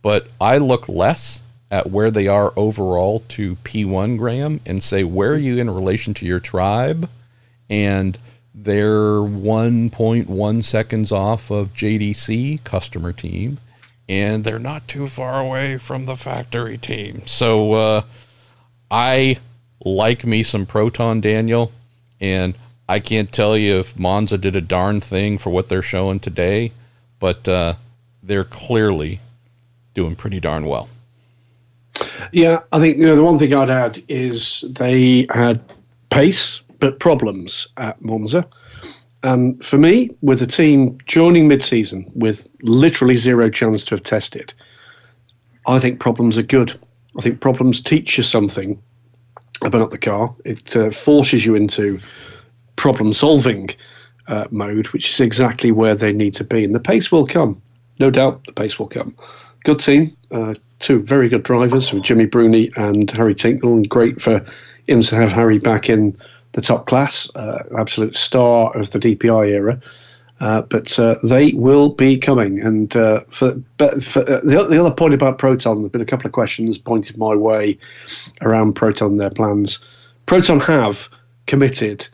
But 0.01 0.27
I 0.39 0.57
look 0.57 0.87
less 0.87 1.43
at 1.69 1.91
where 1.91 2.09
they 2.09 2.27
are 2.27 2.53
overall 2.55 3.23
to 3.29 3.57
P1 3.57 4.17
Graham 4.17 4.61
and 4.65 4.81
say, 4.81 5.03
where 5.03 5.33
are 5.33 5.37
you 5.37 5.57
in 5.57 5.69
relation 5.69 6.13
to 6.15 6.25
your 6.25 6.39
tribe? 6.39 7.09
And 7.69 8.17
they're 8.59 9.21
1.1 9.21 10.63
seconds 10.63 11.11
off 11.11 11.51
of 11.51 11.73
JDC, 11.73 12.63
customer 12.63 13.13
team, 13.13 13.59
and 14.09 14.43
they're 14.43 14.57
not 14.57 14.87
too 14.87 15.07
far 15.07 15.39
away 15.39 15.77
from 15.77 16.05
the 16.05 16.15
factory 16.15 16.77
team. 16.77 17.21
So 17.27 17.73
uh, 17.73 18.01
I 18.89 19.37
like 19.85 20.25
me 20.25 20.41
some 20.41 20.65
Proton 20.65 21.21
Daniel, 21.21 21.71
and 22.19 22.55
I 22.89 22.99
can't 22.99 23.31
tell 23.31 23.55
you 23.55 23.77
if 23.77 23.97
Monza 23.97 24.39
did 24.39 24.55
a 24.55 24.61
darn 24.61 25.01
thing 25.01 25.37
for 25.37 25.51
what 25.51 25.67
they're 25.67 25.83
showing 25.83 26.19
today, 26.19 26.71
but 27.19 27.47
uh, 27.47 27.75
they're 28.23 28.43
clearly 28.43 29.19
doing 29.93 30.15
pretty 30.15 30.39
darn 30.39 30.65
well. 30.65 30.89
Yeah, 32.31 32.61
I 32.71 32.79
think 32.79 32.97
you 32.97 33.05
know 33.05 33.15
the 33.15 33.23
one 33.23 33.37
thing 33.37 33.53
I'd 33.53 33.69
add 33.69 34.01
is 34.07 34.63
they 34.67 35.27
had 35.29 35.61
pace 36.09 36.61
but 36.79 36.99
problems 36.99 37.67
at 37.77 38.01
Monza. 38.01 38.47
And 39.23 39.63
for 39.65 39.77
me, 39.77 40.11
with 40.21 40.41
a 40.41 40.47
team 40.47 40.97
joining 41.05 41.47
mid-season 41.47 42.09
with 42.15 42.47
literally 42.61 43.15
zero 43.15 43.49
chance 43.49 43.83
to 43.85 43.95
have 43.95 44.03
tested, 44.03 44.53
I 45.65 45.79
think 45.79 45.99
problems 45.99 46.37
are 46.37 46.43
good. 46.43 46.79
I 47.17 47.21
think 47.21 47.41
problems 47.41 47.81
teach 47.81 48.17
you 48.17 48.23
something 48.23 48.81
about 49.63 49.89
the 49.89 49.97
car. 49.97 50.33
It 50.45 50.75
uh, 50.75 50.91
forces 50.91 51.45
you 51.45 51.55
into 51.55 51.99
problem-solving 52.75 53.69
uh, 54.27 54.47
mode, 54.51 54.87
which 54.89 55.09
is 55.09 55.19
exactly 55.19 55.71
where 55.71 55.95
they 55.95 56.13
need 56.13 56.35
to 56.35 56.43
be. 56.43 56.63
And 56.63 56.75
the 56.75 56.79
pace 56.79 57.11
will 57.11 57.25
come, 57.25 57.59
no 57.99 58.11
doubt. 58.11 58.45
The 58.45 58.53
pace 58.53 58.77
will 58.77 58.87
come. 58.87 59.15
Good 59.63 59.79
team, 59.79 60.15
uh, 60.31 60.53
two 60.79 61.01
very 61.01 61.27
good 61.27 61.43
drivers 61.43 61.91
with 61.91 62.03
Gimmi 62.03 62.29
Bruni 62.29 62.71
and 62.77 63.09
Harry 63.11 63.33
Tincknell, 63.33 63.73
and 63.73 63.89
great 63.89 64.21
for 64.21 64.45
him 64.87 65.01
to 65.01 65.15
have 65.15 65.31
Harry 65.31 65.57
back 65.57 65.89
in 65.89 66.15
the 66.57 66.61
top 66.61 66.87
class, 66.87 67.29
uh, 67.35 67.61
absolute 67.77 68.15
star 68.15 68.75
of 68.75 68.89
the 68.89 68.97
DPI 68.97 69.49
era. 69.49 69.79
Uh, 70.39 70.63
but 70.63 70.97
uh, 70.97 71.15
they 71.23 71.51
will 71.53 71.89
be 71.89 72.17
coming. 72.17 72.59
And 72.59 72.95
uh, 72.95 73.21
for, 73.29 73.53
but 73.77 74.03
for, 74.03 74.21
uh, 74.21 74.41
the, 74.41 74.65
the 74.67 74.79
other 74.79 74.91
point 74.91 75.13
about 75.13 75.37
Proton, 75.37 75.77
there've 75.77 75.91
been 75.91 76.01
a 76.01 76.05
couple 76.05 76.25
of 76.25 76.33
questions 76.33 76.79
pointed 76.79 77.15
my 77.15 77.35
way 77.35 77.77
around 78.41 78.73
Proton, 78.73 79.17
their 79.17 79.29
plans. 79.29 79.77
Proton 80.25 80.59
have 80.61 81.09
committed 81.45 82.07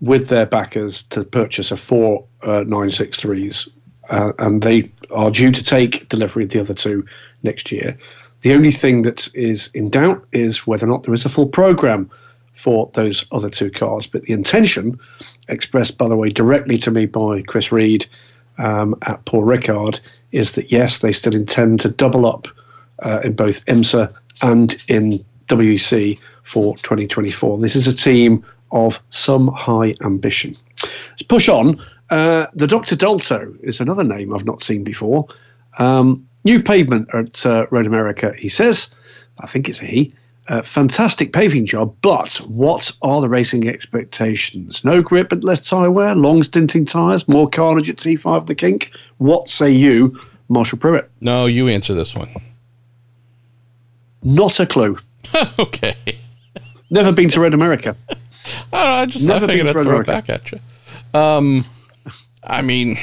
with 0.00 0.28
their 0.28 0.46
backers 0.46 1.02
to 1.04 1.22
purchase 1.22 1.70
a 1.70 1.76
four 1.76 2.24
uh, 2.42 2.64
963s, 2.66 3.68
uh, 4.08 4.32
and 4.38 4.62
they 4.62 4.90
are 5.10 5.30
due 5.30 5.52
to 5.52 5.62
take 5.62 6.08
delivery 6.08 6.44
of 6.44 6.50
the 6.50 6.60
other 6.60 6.74
two 6.74 7.04
next 7.42 7.70
year. 7.70 7.98
The 8.40 8.54
only 8.54 8.72
thing 8.72 9.02
that 9.02 9.28
is 9.34 9.68
in 9.74 9.90
doubt 9.90 10.26
is 10.32 10.66
whether 10.66 10.86
or 10.86 10.88
not 10.88 11.02
there 11.02 11.14
is 11.14 11.26
a 11.26 11.28
full 11.28 11.46
program 11.46 12.10
for 12.54 12.90
those 12.94 13.24
other 13.32 13.48
two 13.48 13.70
cars. 13.70 14.06
But 14.06 14.22
the 14.22 14.32
intention, 14.32 14.98
expressed 15.48 15.98
by 15.98 16.08
the 16.08 16.16
way 16.16 16.28
directly 16.28 16.78
to 16.78 16.90
me 16.90 17.06
by 17.06 17.42
Chris 17.42 17.72
Ried 17.72 18.06
um, 18.58 18.94
at 19.02 19.24
Paul 19.24 19.44
Ricard, 19.44 20.00
is 20.32 20.52
that 20.52 20.70
yes, 20.70 20.98
they 20.98 21.12
still 21.12 21.34
intend 21.34 21.80
to 21.80 21.88
double 21.88 22.26
up 22.26 22.48
uh, 23.00 23.20
in 23.24 23.34
both 23.34 23.64
IMSA 23.66 24.12
and 24.42 24.76
in 24.88 25.24
WEC 25.48 26.18
for 26.44 26.76
2024. 26.78 27.58
This 27.58 27.76
is 27.76 27.86
a 27.86 27.94
team 27.94 28.44
of 28.72 29.00
some 29.10 29.48
high 29.48 29.94
ambition. 30.02 30.56
Let's 31.10 31.22
push 31.22 31.48
on. 31.48 31.80
Uh, 32.10 32.46
the 32.54 32.66
Dr. 32.66 32.96
Dolto 32.96 33.54
is 33.62 33.80
another 33.80 34.04
name 34.04 34.34
I've 34.34 34.44
not 34.44 34.62
seen 34.62 34.84
before. 34.84 35.26
Um, 35.78 36.26
new 36.44 36.62
pavement 36.62 37.08
at 37.14 37.44
uh, 37.46 37.66
Road 37.70 37.86
America, 37.86 38.34
he 38.36 38.48
says. 38.48 38.88
I 39.38 39.46
think 39.46 39.68
it's 39.68 39.80
a 39.80 39.86
he. 39.86 40.14
Uh, 40.48 40.60
fantastic 40.62 41.32
paving 41.32 41.64
job, 41.64 41.94
but 42.02 42.34
what 42.48 42.90
are 43.02 43.20
the 43.20 43.28
racing 43.28 43.68
expectations? 43.68 44.82
No 44.82 45.00
grip 45.00 45.28
but 45.28 45.44
less 45.44 45.68
tyre 45.68 45.90
wear, 45.90 46.16
long 46.16 46.42
stinting 46.42 46.84
tyres, 46.84 47.28
more 47.28 47.48
carnage 47.48 47.88
at 47.88 47.96
T5 47.96 48.46
the 48.46 48.54
kink. 48.54 48.90
What 49.18 49.46
say 49.46 49.70
you, 49.70 50.18
Marshall 50.48 50.78
Pruett? 50.80 51.06
No, 51.20 51.46
you 51.46 51.68
answer 51.68 51.94
this 51.94 52.14
one. 52.16 52.28
Not 54.24 54.58
a 54.58 54.66
clue. 54.66 54.98
okay. 55.60 55.94
Never 56.90 57.12
been 57.12 57.28
to 57.30 57.40
Road 57.40 57.54
America. 57.54 57.96
I, 58.72 58.84
know, 58.84 58.90
I 58.90 59.06
just 59.06 59.26
Never 59.26 59.44
I 59.44 59.48
figured 59.48 59.68
I'd 59.68 59.72
throw 59.72 59.82
America. 59.82 60.10
it 60.10 60.14
back 60.14 60.28
at 60.28 60.52
you. 60.52 60.58
Um, 61.14 61.64
I 62.44 62.62
mean, 62.62 62.98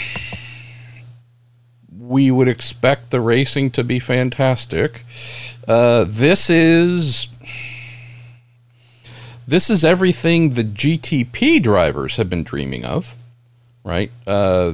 we 2.10 2.32
would 2.32 2.48
expect 2.48 3.12
the 3.12 3.22
racing 3.22 3.70
to 3.70 3.84
be 3.84 4.00
fantastic. 4.00 5.06
Uh, 5.68 6.04
this 6.08 6.50
is 6.50 7.28
this 9.48 9.70
is 9.70 9.86
everything 9.86 10.56
the 10.56 10.64
GTP 10.64 11.62
drivers 11.62 12.16
have 12.16 12.28
been 12.28 12.44
dreaming 12.44 12.84
of, 12.84 13.14
right? 13.84 14.12
Uh, 14.26 14.74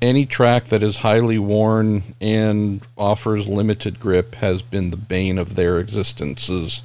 any 0.00 0.24
track 0.24 0.66
that 0.66 0.80
is 0.80 0.98
highly 0.98 1.40
worn 1.40 2.14
and 2.20 2.86
offers 2.96 3.48
limited 3.48 3.98
grip 3.98 4.36
has 4.36 4.62
been 4.62 4.90
the 4.90 4.96
bane 4.96 5.38
of 5.38 5.56
their 5.56 5.80
existences, 5.80 6.84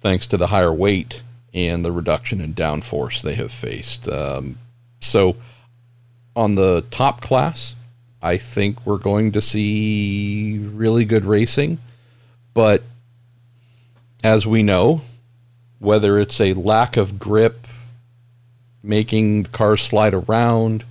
thanks 0.00 0.26
to 0.26 0.38
the 0.38 0.46
higher 0.46 0.72
weight 0.72 1.22
and 1.52 1.84
the 1.84 1.92
reduction 1.92 2.40
in 2.40 2.54
downforce 2.54 3.20
they 3.20 3.34
have 3.34 3.52
faced. 3.52 4.08
Um, 4.08 4.58
so, 5.00 5.36
on 6.34 6.54
the 6.54 6.84
top 6.90 7.20
class, 7.20 7.76
I 8.22 8.38
think 8.38 8.84
we're 8.86 8.98
going 8.98 9.32
to 9.32 9.40
see 9.40 10.58
really 10.58 11.04
good 11.04 11.24
racing. 11.24 11.78
But 12.54 12.82
as 14.24 14.46
we 14.46 14.62
know, 14.62 15.02
whether 15.78 16.18
it's 16.18 16.40
a 16.40 16.54
lack 16.54 16.96
of 16.96 17.18
grip 17.18 17.66
making 18.82 19.44
the 19.44 19.48
cars 19.50 19.82
slide 19.82 20.14
around 20.14 20.84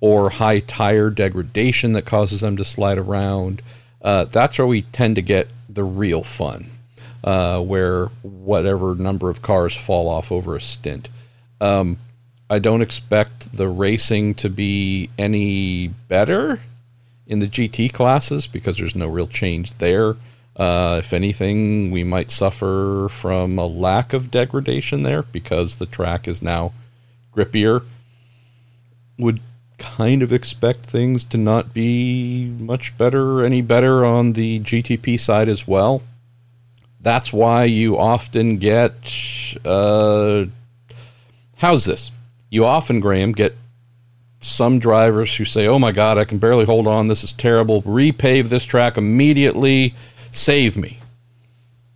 or 0.00 0.30
high 0.30 0.58
tire 0.60 1.10
degradation 1.10 1.92
that 1.92 2.04
causes 2.04 2.40
them 2.40 2.56
to 2.56 2.64
slide 2.64 2.98
around, 2.98 3.62
uh, 4.02 4.24
that's 4.24 4.58
where 4.58 4.66
we 4.66 4.82
tend 4.82 5.14
to 5.16 5.22
get 5.22 5.48
the 5.68 5.84
real 5.84 6.24
fun, 6.24 6.70
uh, 7.22 7.60
where 7.60 8.06
whatever 8.22 8.94
number 8.96 9.30
of 9.30 9.42
cars 9.42 9.74
fall 9.74 10.08
off 10.08 10.32
over 10.32 10.56
a 10.56 10.60
stint. 10.60 11.08
Um, 11.60 11.98
I 12.50 12.58
don't 12.58 12.82
expect 12.82 13.56
the 13.56 13.68
racing 13.68 14.34
to 14.34 14.50
be 14.50 15.08
any 15.16 15.86
better 15.86 16.60
in 17.32 17.38
the 17.38 17.48
GT 17.48 17.90
classes 17.90 18.46
because 18.46 18.76
there's 18.76 18.94
no 18.94 19.08
real 19.08 19.26
change 19.26 19.78
there. 19.78 20.16
Uh, 20.54 21.00
if 21.02 21.14
anything, 21.14 21.90
we 21.90 22.04
might 22.04 22.30
suffer 22.30 23.08
from 23.10 23.58
a 23.58 23.66
lack 23.66 24.12
of 24.12 24.30
degradation 24.30 25.02
there 25.02 25.22
because 25.22 25.76
the 25.76 25.86
track 25.86 26.28
is 26.28 26.42
now 26.42 26.74
grippier. 27.34 27.84
Would 29.18 29.40
kind 29.78 30.22
of 30.22 30.30
expect 30.30 30.84
things 30.84 31.24
to 31.24 31.38
not 31.38 31.72
be 31.72 32.54
much 32.58 32.98
better, 32.98 33.42
any 33.42 33.62
better 33.62 34.04
on 34.04 34.34
the 34.34 34.60
GTP 34.60 35.18
side 35.18 35.48
as 35.48 35.66
well. 35.66 36.02
That's 37.00 37.32
why 37.32 37.64
you 37.64 37.98
often 37.98 38.58
get. 38.58 38.92
Uh, 39.64 40.46
how's 41.56 41.86
this? 41.86 42.10
You 42.50 42.66
often, 42.66 43.00
Graham, 43.00 43.32
get 43.32 43.56
some 44.42 44.78
drivers 44.78 45.36
who 45.36 45.44
say, 45.44 45.66
"Oh 45.66 45.78
my 45.78 45.92
God, 45.92 46.18
I 46.18 46.24
can 46.24 46.38
barely 46.38 46.64
hold 46.64 46.86
on. 46.86 47.08
This 47.08 47.24
is 47.24 47.32
terrible. 47.32 47.82
Repave 47.82 48.48
this 48.48 48.64
track 48.64 48.98
immediately. 48.98 49.94
Save 50.30 50.76
me." 50.76 50.98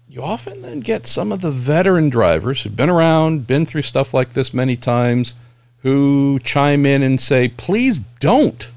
You 0.09 0.23
often 0.23 0.63
then 0.63 0.81
get 0.81 1.07
some 1.07 1.33
of 1.33 1.43
the 1.43 1.51
veteran 1.51 2.09
drivers 2.09 2.63
who've 2.63 2.75
been 2.75 2.89
around, 2.89 3.47
been 3.47 3.67
through 3.67 3.83
stuff 3.83 4.15
like 4.15 4.33
this 4.33 4.55
many 4.55 4.77
times, 4.77 5.35
who 5.83 6.39
chime 6.43 6.87
in 6.87 7.03
and 7.03 7.21
say, 7.21 7.49
"Please 7.49 8.01
don't." 8.21 8.69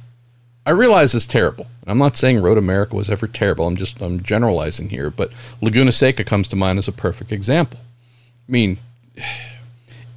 I 0.65 0.71
realize 0.71 1.15
it's 1.15 1.25
terrible. 1.25 1.67
I'm 1.87 1.97
not 1.97 2.17
saying 2.17 2.41
Road 2.41 2.57
America 2.57 2.95
was 2.95 3.09
ever 3.09 3.27
terrible. 3.27 3.65
I'm 3.65 3.77
just 3.77 4.01
I'm 4.01 4.21
generalizing 4.21 4.89
here, 4.89 5.09
but 5.09 5.31
Laguna 5.61 5.91
Seca 5.91 6.23
comes 6.23 6.47
to 6.49 6.55
mind 6.55 6.77
as 6.77 6.87
a 6.87 6.91
perfect 6.91 7.31
example. 7.31 7.79
I 8.47 8.51
mean, 8.51 8.77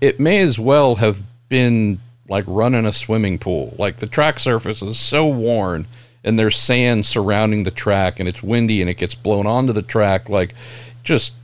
it 0.00 0.20
may 0.20 0.40
as 0.40 0.58
well 0.58 0.96
have 0.96 1.22
been 1.48 2.00
like 2.32 2.44
running 2.46 2.86
a 2.86 2.92
swimming 2.92 3.38
pool. 3.38 3.76
Like 3.78 3.98
the 3.98 4.06
track 4.06 4.38
surface 4.38 4.80
is 4.80 4.98
so 4.98 5.28
worn 5.28 5.86
and 6.24 6.38
there's 6.38 6.56
sand 6.56 7.04
surrounding 7.04 7.64
the 7.64 7.70
track 7.70 8.18
and 8.18 8.26
it's 8.26 8.42
windy 8.42 8.80
and 8.80 8.88
it 8.88 8.96
gets 8.96 9.14
blown 9.14 9.46
onto 9.46 9.74
the 9.74 9.82
track 9.82 10.30
like 10.30 10.54
just 11.02 11.34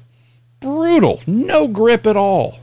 brutal. 0.61 1.21
No 1.27 1.69
grip 1.69 2.07
at 2.07 2.17
all. 2.17 2.61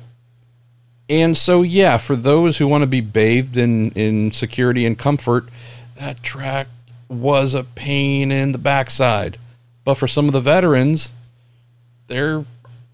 And 1.07 1.37
so 1.37 1.61
yeah, 1.61 1.99
for 1.99 2.15
those 2.15 2.57
who 2.57 2.67
want 2.67 2.81
to 2.81 2.87
be 2.87 2.99
bathed 2.99 3.57
in 3.57 3.91
in 3.91 4.31
security 4.31 4.87
and 4.87 4.97
comfort, 4.97 5.47
that 5.93 6.23
track 6.23 6.67
was 7.07 7.53
a 7.53 7.63
pain 7.63 8.31
in 8.31 8.53
the 8.53 8.57
backside. 8.57 9.37
But 9.83 9.95
for 9.95 10.07
some 10.07 10.25
of 10.25 10.33
the 10.33 10.41
veterans, 10.41 11.13
they're 12.07 12.43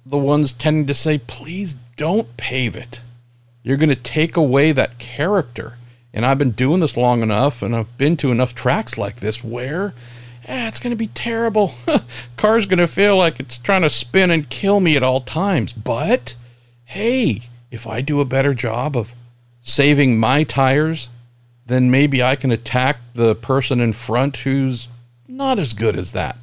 the 0.06 0.18
ones 0.18 0.52
tending 0.52 0.88
to 0.88 0.94
say, 0.94 1.20
please 1.20 1.78
don't 1.96 2.36
pave 2.36 2.76
it. 2.76 3.00
You're 3.64 3.78
going 3.78 3.90
to 3.90 3.96
take 3.96 4.36
away 4.36 4.72
that 4.72 5.00
character. 5.00 5.78
And 6.14 6.26
I've 6.26 6.38
been 6.38 6.52
doing 6.52 6.80
this 6.80 6.98
long 6.98 7.22
enough, 7.22 7.62
and 7.62 7.76
I've 7.76 7.98
been 7.98 8.18
to 8.18 8.32
enough 8.32 8.54
tracks 8.54 8.98
like 8.98 9.18
this 9.18 9.44
where 9.44 9.94
eh, 10.48 10.68
it's 10.68 10.80
going 10.80 10.92
to 10.92 10.98
be 10.98 11.08
terrible. 11.08 11.74
Car's 12.38 12.66
going 12.66 12.80
to 12.80 12.88
feel 12.88 13.18
like 13.18 13.40
it's 13.40 13.58
trying 13.58 13.84
to 13.84 13.90
spin 13.90 14.32
and 14.32 14.50
kill 14.50 14.80
me 14.80 14.96
at 14.98 15.04
all 15.04 15.22
times. 15.22 15.74
But 15.74 16.36
hey, 16.86 17.44
if 17.70 17.88
I 17.88 18.02
do 18.02 18.20
a 18.20 18.26
better 18.26 18.54
job 18.54 18.98
of 18.98 19.14
saving 19.62 20.20
my 20.20 20.44
tires, 20.44 21.10
then 21.66 21.90
maybe 21.92 22.22
I 22.22 22.36
can 22.36 22.52
attack 22.52 22.98
the 23.14 23.36
person 23.36 23.80
in 23.80 23.94
front 23.94 24.38
who's 24.38 24.90
not 25.28 25.60
as 25.60 25.74
good 25.74 25.96
as 25.96 26.12
that. 26.12 26.38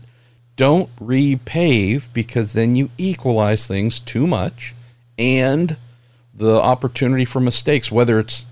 Don't 0.56 0.94
repave 0.96 2.08
because 2.12 2.52
then 2.52 2.74
you 2.76 2.90
equalize 2.96 3.66
things 3.66 4.00
too 4.00 4.26
much 4.26 4.74
and 5.18 5.76
the 6.38 6.60
opportunity 6.60 7.24
for 7.24 7.40
mistakes, 7.40 7.90
whether 7.90 8.18
it's 8.18 8.44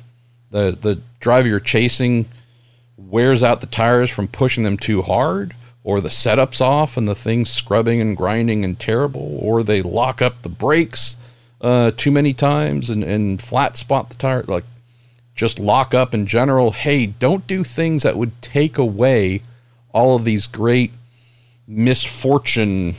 the, 0.51 0.77
the 0.79 1.01
driver 1.21 1.49
you're 1.49 1.61
chasing 1.61 2.29
wears 2.97 3.43
out 3.43 3.61
the 3.61 3.67
tires 3.67 4.11
from 4.11 4.27
pushing 4.27 4.65
them 4.65 4.77
too 4.77 5.03
hard, 5.03 5.55
or 5.85 6.01
the 6.01 6.11
setup's 6.11 6.61
off 6.61 6.97
and 6.97 7.07
the 7.07 7.15
thing's 7.15 7.49
scrubbing 7.49 8.01
and 8.01 8.17
grinding 8.17 8.65
and 8.65 8.81
terrible, 8.81 9.39
or 9.41 9.63
they 9.63 9.83
lock 9.83 10.21
up 10.21 10.43
the 10.43 10.49
brakes 10.49 11.17
uh, 11.61 11.93
too 11.97 12.11
many 12.11 12.35
times 12.35 12.91
and, 12.91 13.05
and 13.05 13.41
flat 13.41 13.77
spot 13.77 14.09
the 14.09 14.17
tire. 14.17 14.43
Like, 14.43 14.65
just 15.35 15.59
lock 15.61 15.95
up 15.95 16.13
in 16.13 16.27
general. 16.27 16.73
Hey, 16.73 17.07
don't 17.07 17.47
do 17.47 17.63
things 17.63 18.03
that 18.03 18.17
would 18.17 18.41
take 18.43 18.79
away 18.79 19.43
all 19.93 20.17
of 20.17 20.25
these 20.25 20.47
great 20.47 20.93
misfortune 21.69 22.97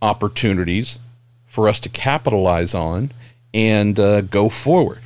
opportunities 0.00 1.00
for 1.46 1.68
us 1.68 1.80
to 1.80 1.88
capitalize 1.88 2.74
on 2.74 3.10
and 3.52 3.98
uh, 3.98 4.20
go 4.22 4.48
forward. 4.48 5.00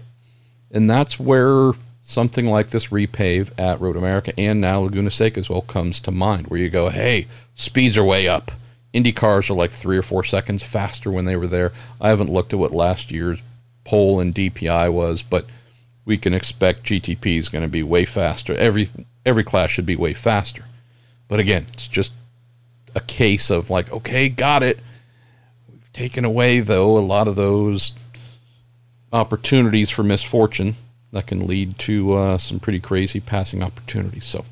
And 0.70 0.88
that's 0.88 1.18
where 1.18 1.72
something 2.00 2.46
like 2.46 2.68
this 2.68 2.88
repave 2.88 3.50
at 3.58 3.80
Road 3.80 3.96
America 3.96 4.38
and 4.38 4.60
now 4.60 4.80
Laguna 4.80 5.10
Seca 5.10 5.38
as 5.38 5.48
well 5.48 5.62
comes 5.62 6.00
to 6.00 6.10
mind, 6.10 6.48
where 6.48 6.60
you 6.60 6.68
go, 6.68 6.88
hey, 6.88 7.26
speeds 7.54 7.96
are 7.96 8.04
way 8.04 8.26
up. 8.26 8.50
Indy 8.92 9.12
cars 9.12 9.48
are 9.48 9.54
like 9.54 9.70
three 9.70 9.96
or 9.96 10.02
four 10.02 10.24
seconds 10.24 10.62
faster 10.62 11.10
when 11.10 11.24
they 11.24 11.36
were 11.36 11.46
there. 11.46 11.72
I 12.00 12.10
haven't 12.10 12.30
looked 12.30 12.52
at 12.52 12.58
what 12.58 12.72
last 12.72 13.10
year's 13.10 13.42
pole 13.84 14.20
and 14.20 14.34
DPI 14.34 14.92
was, 14.92 15.22
but 15.22 15.46
we 16.04 16.18
can 16.18 16.34
expect 16.34 16.84
GTP 16.84 17.38
is 17.38 17.48
going 17.48 17.62
to 17.62 17.68
be 17.68 17.82
way 17.82 18.04
faster. 18.04 18.54
Every 18.54 18.90
every 19.24 19.44
class 19.44 19.70
should 19.70 19.86
be 19.86 19.96
way 19.96 20.12
faster. 20.12 20.64
But 21.28 21.40
again, 21.40 21.66
it's 21.72 21.88
just 21.88 22.12
a 22.94 23.00
case 23.00 23.50
of 23.50 23.70
like, 23.70 23.90
okay, 23.92 24.28
got 24.28 24.62
it. 24.62 24.80
We've 25.70 25.92
taken 25.92 26.24
away 26.24 26.60
though 26.60 26.98
a 26.98 27.00
lot 27.00 27.28
of 27.28 27.36
those 27.36 27.92
opportunities 29.12 29.90
for 29.90 30.02
misfortune 30.02 30.76
that 31.12 31.26
can 31.26 31.46
lead 31.46 31.78
to 31.78 32.14
uh, 32.14 32.38
some 32.38 32.58
pretty 32.58 32.80
crazy 32.80 33.20
passing 33.20 33.62
opportunities. 33.62 34.24
So 34.24 34.44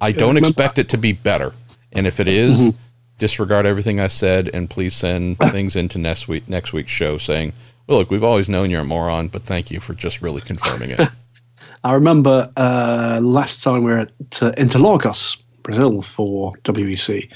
I 0.00 0.12
don't 0.12 0.36
expect 0.36 0.78
it 0.78 0.88
to 0.90 0.98
be 0.98 1.12
better. 1.12 1.52
And 1.92 2.06
if 2.06 2.18
it 2.20 2.28
is, 2.28 2.60
mm-hmm. 2.60 2.78
disregard 3.18 3.66
everything 3.66 4.00
I 4.00 4.08
said 4.08 4.50
and 4.52 4.68
please 4.68 4.94
send 4.94 5.38
things 5.38 5.76
into 5.76 5.98
next 5.98 6.28
week 6.28 6.48
next 6.48 6.72
week's 6.72 6.92
show 6.92 7.18
saying, 7.18 7.52
"Well, 7.86 7.98
look, 7.98 8.10
we've 8.10 8.24
always 8.24 8.48
known 8.48 8.70
you're 8.70 8.82
a 8.82 8.84
moron, 8.84 9.28
but 9.28 9.42
thank 9.42 9.70
you 9.70 9.80
for 9.80 9.94
just 9.94 10.20
really 10.20 10.40
confirming 10.40 10.90
it." 10.90 11.08
I 11.84 11.94
remember 11.94 12.50
uh, 12.56 13.20
last 13.22 13.62
time 13.62 13.84
we 13.84 13.92
were 13.92 13.98
at 13.98 14.42
uh, 14.42 14.52
Interlagos, 14.52 15.36
Brazil, 15.62 16.02
for 16.02 16.54
WEC, 16.64 17.30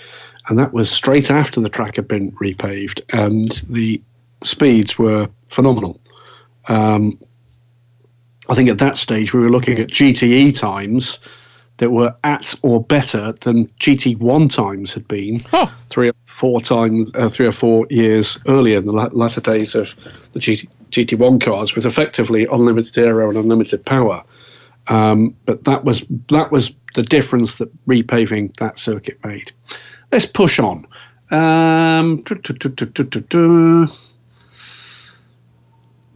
and 0.48 0.58
that 0.58 0.72
was 0.72 0.90
straight 0.90 1.30
after 1.30 1.60
the 1.60 1.68
track 1.68 1.96
had 1.96 2.08
been 2.08 2.32
repaved, 2.32 3.00
and 3.12 3.52
the 3.70 4.02
speeds 4.42 4.98
were 4.98 5.28
phenomenal. 5.48 6.00
Um, 6.68 7.18
I 8.48 8.54
think 8.54 8.68
at 8.68 8.78
that 8.78 8.96
stage 8.96 9.32
we 9.32 9.40
were 9.40 9.50
looking 9.50 9.78
at 9.78 9.88
GTE 9.88 10.58
times 10.58 11.18
that 11.78 11.90
were 11.90 12.14
at 12.22 12.54
or 12.62 12.82
better 12.82 13.32
than 13.40 13.66
GT1 13.80 14.54
times 14.54 14.92
had 14.92 15.08
been 15.08 15.40
huh. 15.40 15.66
three 15.90 16.10
or 16.10 16.14
four 16.26 16.60
times, 16.60 17.10
uh, 17.14 17.28
three 17.28 17.46
or 17.46 17.52
four 17.52 17.86
years 17.90 18.38
earlier 18.46 18.78
in 18.78 18.86
the 18.86 18.92
latter 18.92 19.40
days 19.40 19.74
of 19.74 19.94
the 20.32 20.38
GT, 20.38 20.68
GT1 20.90 21.40
cars, 21.40 21.74
with 21.74 21.86
effectively 21.86 22.46
unlimited 22.52 22.98
aero 22.98 23.28
and 23.28 23.38
unlimited 23.38 23.84
power. 23.84 24.22
Um, 24.88 25.34
but 25.44 25.64
that 25.64 25.84
was 25.84 26.04
that 26.28 26.50
was 26.50 26.72
the 26.94 27.02
difference 27.02 27.56
that 27.56 27.86
repaving 27.86 28.56
that 28.56 28.78
circuit 28.78 29.18
made. 29.24 29.52
Let's 30.10 30.26
push 30.26 30.58
on. 30.58 30.86
Um, 31.30 32.22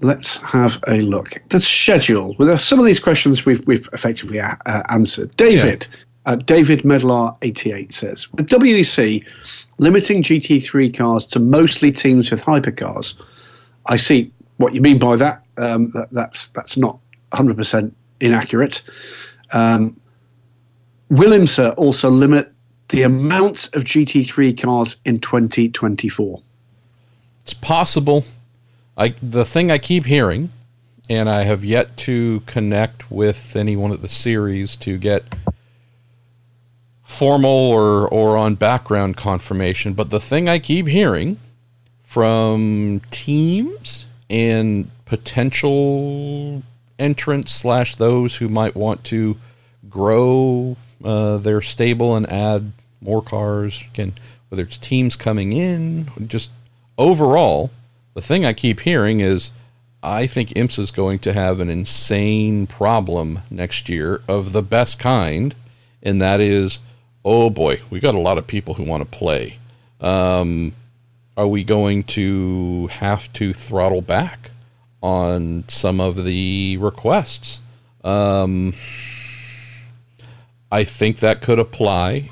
let's 0.00 0.38
have 0.38 0.82
a 0.88 1.00
look. 1.00 1.30
The 1.48 1.61
schedule. 1.61 2.35
Well, 2.38 2.56
some 2.59 2.78
of 2.78 2.85
these 2.85 3.00
questions 3.00 3.44
we've 3.44 3.66
we've 3.66 3.88
effectively 3.92 4.38
a- 4.38 4.59
uh, 4.66 4.82
answered. 4.88 5.35
David, 5.37 5.87
yeah. 5.90 6.32
uh, 6.32 6.37
David 6.37 6.80
Medlar 6.82 7.37
eighty 7.42 7.72
eight 7.72 7.92
says 7.92 8.30
with 8.32 8.48
WEC 8.48 9.24
limiting 9.78 10.22
GT3 10.22 10.96
cars 10.96 11.26
to 11.26 11.38
mostly 11.38 11.92
teams 11.92 12.30
with 12.30 12.42
hypercars. 12.42 13.14
I 13.87 13.96
see 13.96 14.32
what 14.56 14.74
you 14.74 14.80
mean 14.80 14.98
by 14.98 15.16
that. 15.16 15.42
Um, 15.59 15.90
that 15.90 16.09
that's 16.12 16.48
that's 16.48 16.76
not 16.76 16.98
hundred 17.32 17.56
percent 17.56 17.94
inaccurate. 18.20 18.82
Um, 19.52 19.98
will 21.11 21.30
IMSA 21.30 21.74
also 21.76 22.11
limit 22.11 22.52
the 22.88 23.02
amount 23.02 23.68
of 23.74 23.85
GT3 23.85 24.61
cars 24.61 24.96
in 25.04 25.20
2024? 25.20 26.40
It's 27.42 27.54
possible. 27.54 28.24
I 28.96 29.14
the 29.22 29.44
thing 29.44 29.70
I 29.70 29.78
keep 29.78 30.06
hearing, 30.06 30.52
and 31.09 31.28
I 31.28 31.44
have 31.44 31.64
yet 31.64 31.97
to 31.99 32.40
connect 32.47 33.11
with 33.11 33.55
anyone 33.55 33.92
at 33.92 34.03
the 34.03 34.09
series 34.09 34.76
to 34.76 34.97
get 34.97 35.24
formal 37.05 37.51
or 37.51 38.09
or 38.09 38.36
on 38.36 38.55
background 38.55 39.16
confirmation, 39.16 39.94
but 39.94 40.11
the 40.11 40.20
thing 40.20 40.49
I 40.49 40.59
keep 40.59 40.86
hearing 40.86 41.38
from 42.03 43.03
teams 43.11 44.07
and 44.30 44.90
potential 45.05 46.62
entrants 46.99 47.53
slash 47.53 47.97
those 47.97 48.36
who 48.36 48.49
might 48.49 48.74
want 48.74 49.05
to 49.05 49.36
grow 49.90 50.76
uh, 51.05 51.36
their 51.36 51.61
stable 51.61 52.16
and 52.16 52.30
add 52.32 52.72
more 53.01 53.22
cars, 53.22 53.84
can 53.92 54.14
whether 54.49 54.62
it's 54.62 54.78
teams 54.78 55.16
coming 55.16 55.53
in, 55.53 56.11
just 56.26 56.51
overall 56.97 57.70
the 58.17 58.23
thing 58.23 58.47
I 58.47 58.55
keep 58.55 58.81
hearing 58.81 59.21
is 59.21 59.53
I 60.03 60.27
think 60.27 60.49
IMSA 60.49 60.79
is 60.79 60.91
going 60.91 61.19
to 61.19 61.35
have 61.35 61.61
an 61.61 61.69
insane 61.69 62.67
problem 62.67 63.43
next 63.51 63.91
year 63.91 64.23
of 64.27 64.53
the 64.53 64.62
best 64.62 64.99
kind, 64.99 65.55
and 66.03 66.21
that 66.23 66.41
is, 66.41 66.81
oh 67.27 67.51
boy, 67.51 67.83
we 67.91 68.01
got 68.01 68.14
a 68.14 68.21
lot 68.21 68.39
of 68.39 68.47
people 68.47 68.73
who 68.75 68.85
want 68.85 69.03
to 69.03 69.19
play. 69.19 69.59
Um, 70.01 70.73
are 71.37 71.47
we 71.47 71.62
going 71.62 72.05
to 72.05 72.87
have 72.87 73.31
to 73.35 73.53
throttle 73.53 74.01
back 74.01 74.51
on 75.03 75.64
some 75.69 76.01
of 76.01 76.25
the 76.25 76.79
requests. 76.79 77.61
Um, 78.03 78.73
I 80.73 80.85
think 80.85 81.19
that 81.19 81.43
could 81.43 81.59
apply 81.59 82.31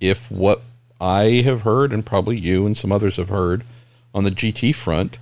if 0.00 0.30
what 0.30 0.60
I 1.00 1.42
have 1.46 1.62
heard, 1.62 1.94
and 1.94 2.04
probably 2.04 2.38
you 2.38 2.66
and 2.66 2.76
some 2.76 2.92
others 2.92 3.16
have 3.16 3.30
heard 3.30 3.64
on 4.14 4.24
the 4.24 4.30
GT 4.30 4.74
front, 4.74 5.18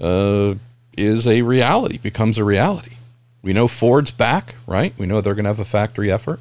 uh, 0.00 0.54
is 0.96 1.26
a 1.26 1.42
reality, 1.42 1.98
becomes 1.98 2.38
a 2.38 2.44
reality. 2.44 2.92
We 3.42 3.52
know 3.52 3.68
Ford's 3.68 4.10
back, 4.10 4.54
right? 4.66 4.94
We 4.98 5.06
know 5.06 5.20
they're 5.20 5.34
going 5.34 5.44
to 5.44 5.50
have 5.50 5.60
a 5.60 5.64
factory 5.64 6.10
effort. 6.10 6.40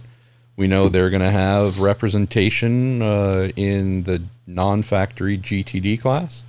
We 0.57 0.67
know 0.67 0.87
they're 0.87 1.09
going 1.09 1.21
to 1.21 1.31
have 1.31 1.79
representation 1.79 3.01
uh, 3.01 3.51
in 3.55 4.03
the 4.03 4.23
non 4.47 4.81
factory 4.81 5.37
GTD 5.37 5.99
class. 5.99 6.43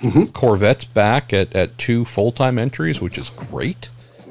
Mm-hmm. 0.00 0.24
Corvette's 0.32 0.84
back 0.84 1.32
at, 1.32 1.54
at 1.54 1.78
two 1.78 2.04
full 2.04 2.32
time 2.32 2.58
entries, 2.58 3.00
which 3.00 3.18
is 3.18 3.30
great. 3.30 3.88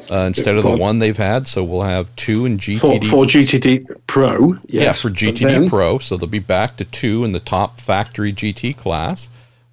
Uh, 0.10 0.26
instead 0.28 0.58
of 0.58 0.64
the 0.64 0.76
one 0.76 1.00
they've 1.00 1.16
had, 1.16 1.48
so 1.48 1.64
we'll 1.64 1.84
have 1.84 2.14
two 2.18 2.46
in 2.46 2.58
GTD. 2.58 3.06
For, 3.06 3.10
for 3.10 3.26
GTD 3.26 3.86
Pro, 4.08 4.50
yes. 4.50 4.64
Yeah, 4.68 4.92
for 4.92 5.10
GTD 5.10 5.40
then, 5.40 5.70
Pro, 5.70 6.00
so 6.00 6.18
they'll 6.18 6.28
be 6.28 6.40
back 6.40 6.76
to 6.78 6.86
two 6.86 7.24
in 7.24 7.32
the 7.32 7.40
top 7.40 7.80
factory 7.80 8.34
GT 8.34 8.76
class. 8.76 9.30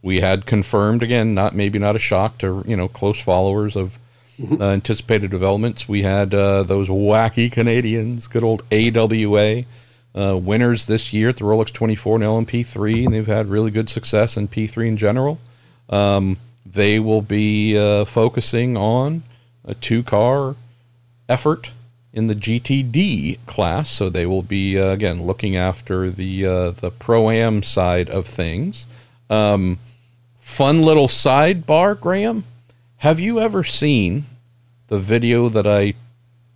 We 0.09 0.21
had 0.21 0.47
confirmed 0.47 1.03
again, 1.03 1.35
not 1.35 1.55
maybe 1.55 1.79
not 1.79 1.95
a 1.95 1.99
shock 1.99 2.39
to 2.39 2.65
you 2.67 2.79
know 2.79 2.89
close 2.89 3.21
followers 3.21 3.77
of 3.77 3.99
mm-hmm. 4.39 4.59
uh, 4.59 4.73
anticipated 4.73 5.31
developments. 5.31 5.87
We 5.87 6.01
had 6.01 6.33
uh, 6.33 6.63
those 6.63 6.89
wacky 6.89 7.53
Canadians, 7.53 8.27
good 8.27 8.43
old 8.43 8.63
AWA, 8.73 9.65
uh, 10.15 10.39
winners 10.39 10.87
this 10.87 11.13
year 11.13 11.29
at 11.29 11.37
the 11.37 11.45
Rolex 11.45 11.75
24 11.75 12.17
and 12.17 12.25
LMP3, 12.25 13.05
and 13.05 13.13
they've 13.13 13.27
had 13.27 13.51
really 13.51 13.71
good 13.71 13.91
success 13.91 14.39
in 14.39 14.49
P3 14.49 14.89
in 14.89 14.97
general. 14.97 15.41
Um, 15.91 16.39
they 16.65 16.99
will 16.99 17.21
be 17.21 17.77
uh, 17.77 18.07
focusing 18.07 18.79
on 18.79 19.25
a 19.63 19.75
two 19.75 20.03
car 20.03 20.57
effort 21.29 21.73
in 22.15 22.29
the 22.29 22.35
GTD 22.35 23.45
class. 23.45 23.91
So 23.91 24.09
they 24.09 24.25
will 24.25 24.43
be 24.43 24.81
uh, 24.81 24.87
again 24.87 25.27
looking 25.27 25.55
after 25.55 26.11
the 26.11 26.47
uh, 26.47 26.71
the 26.71 26.91
pro 26.91 27.29
am 27.29 27.63
side 27.63 28.09
of 28.09 28.27
things. 28.27 28.87
Um, 29.29 29.81
fun 30.49 30.83
little 30.83 31.07
sidebar, 31.07 31.99
Graham. 32.01 32.45
Have 32.97 33.21
you 33.21 33.39
ever 33.39 33.63
seen 33.63 34.25
the 34.89 34.99
video 34.99 35.49
that 35.49 35.67
I 35.67 35.95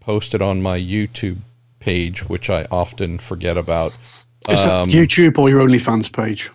posted 0.01 0.43
on 0.43 0.63
my 0.63 0.79
YouTube 0.79 1.39
page, 1.79 2.29
which 2.29 2.51
I 2.51 2.67
often 2.71 3.19
forget 3.19 3.57
about? 3.57 3.93
Is 4.49 4.61
um, 4.61 4.89
YouTube 4.89 5.39
or 5.39 5.49
your 5.51 5.61
OnlyFans 5.61 6.11
page? 6.11 6.51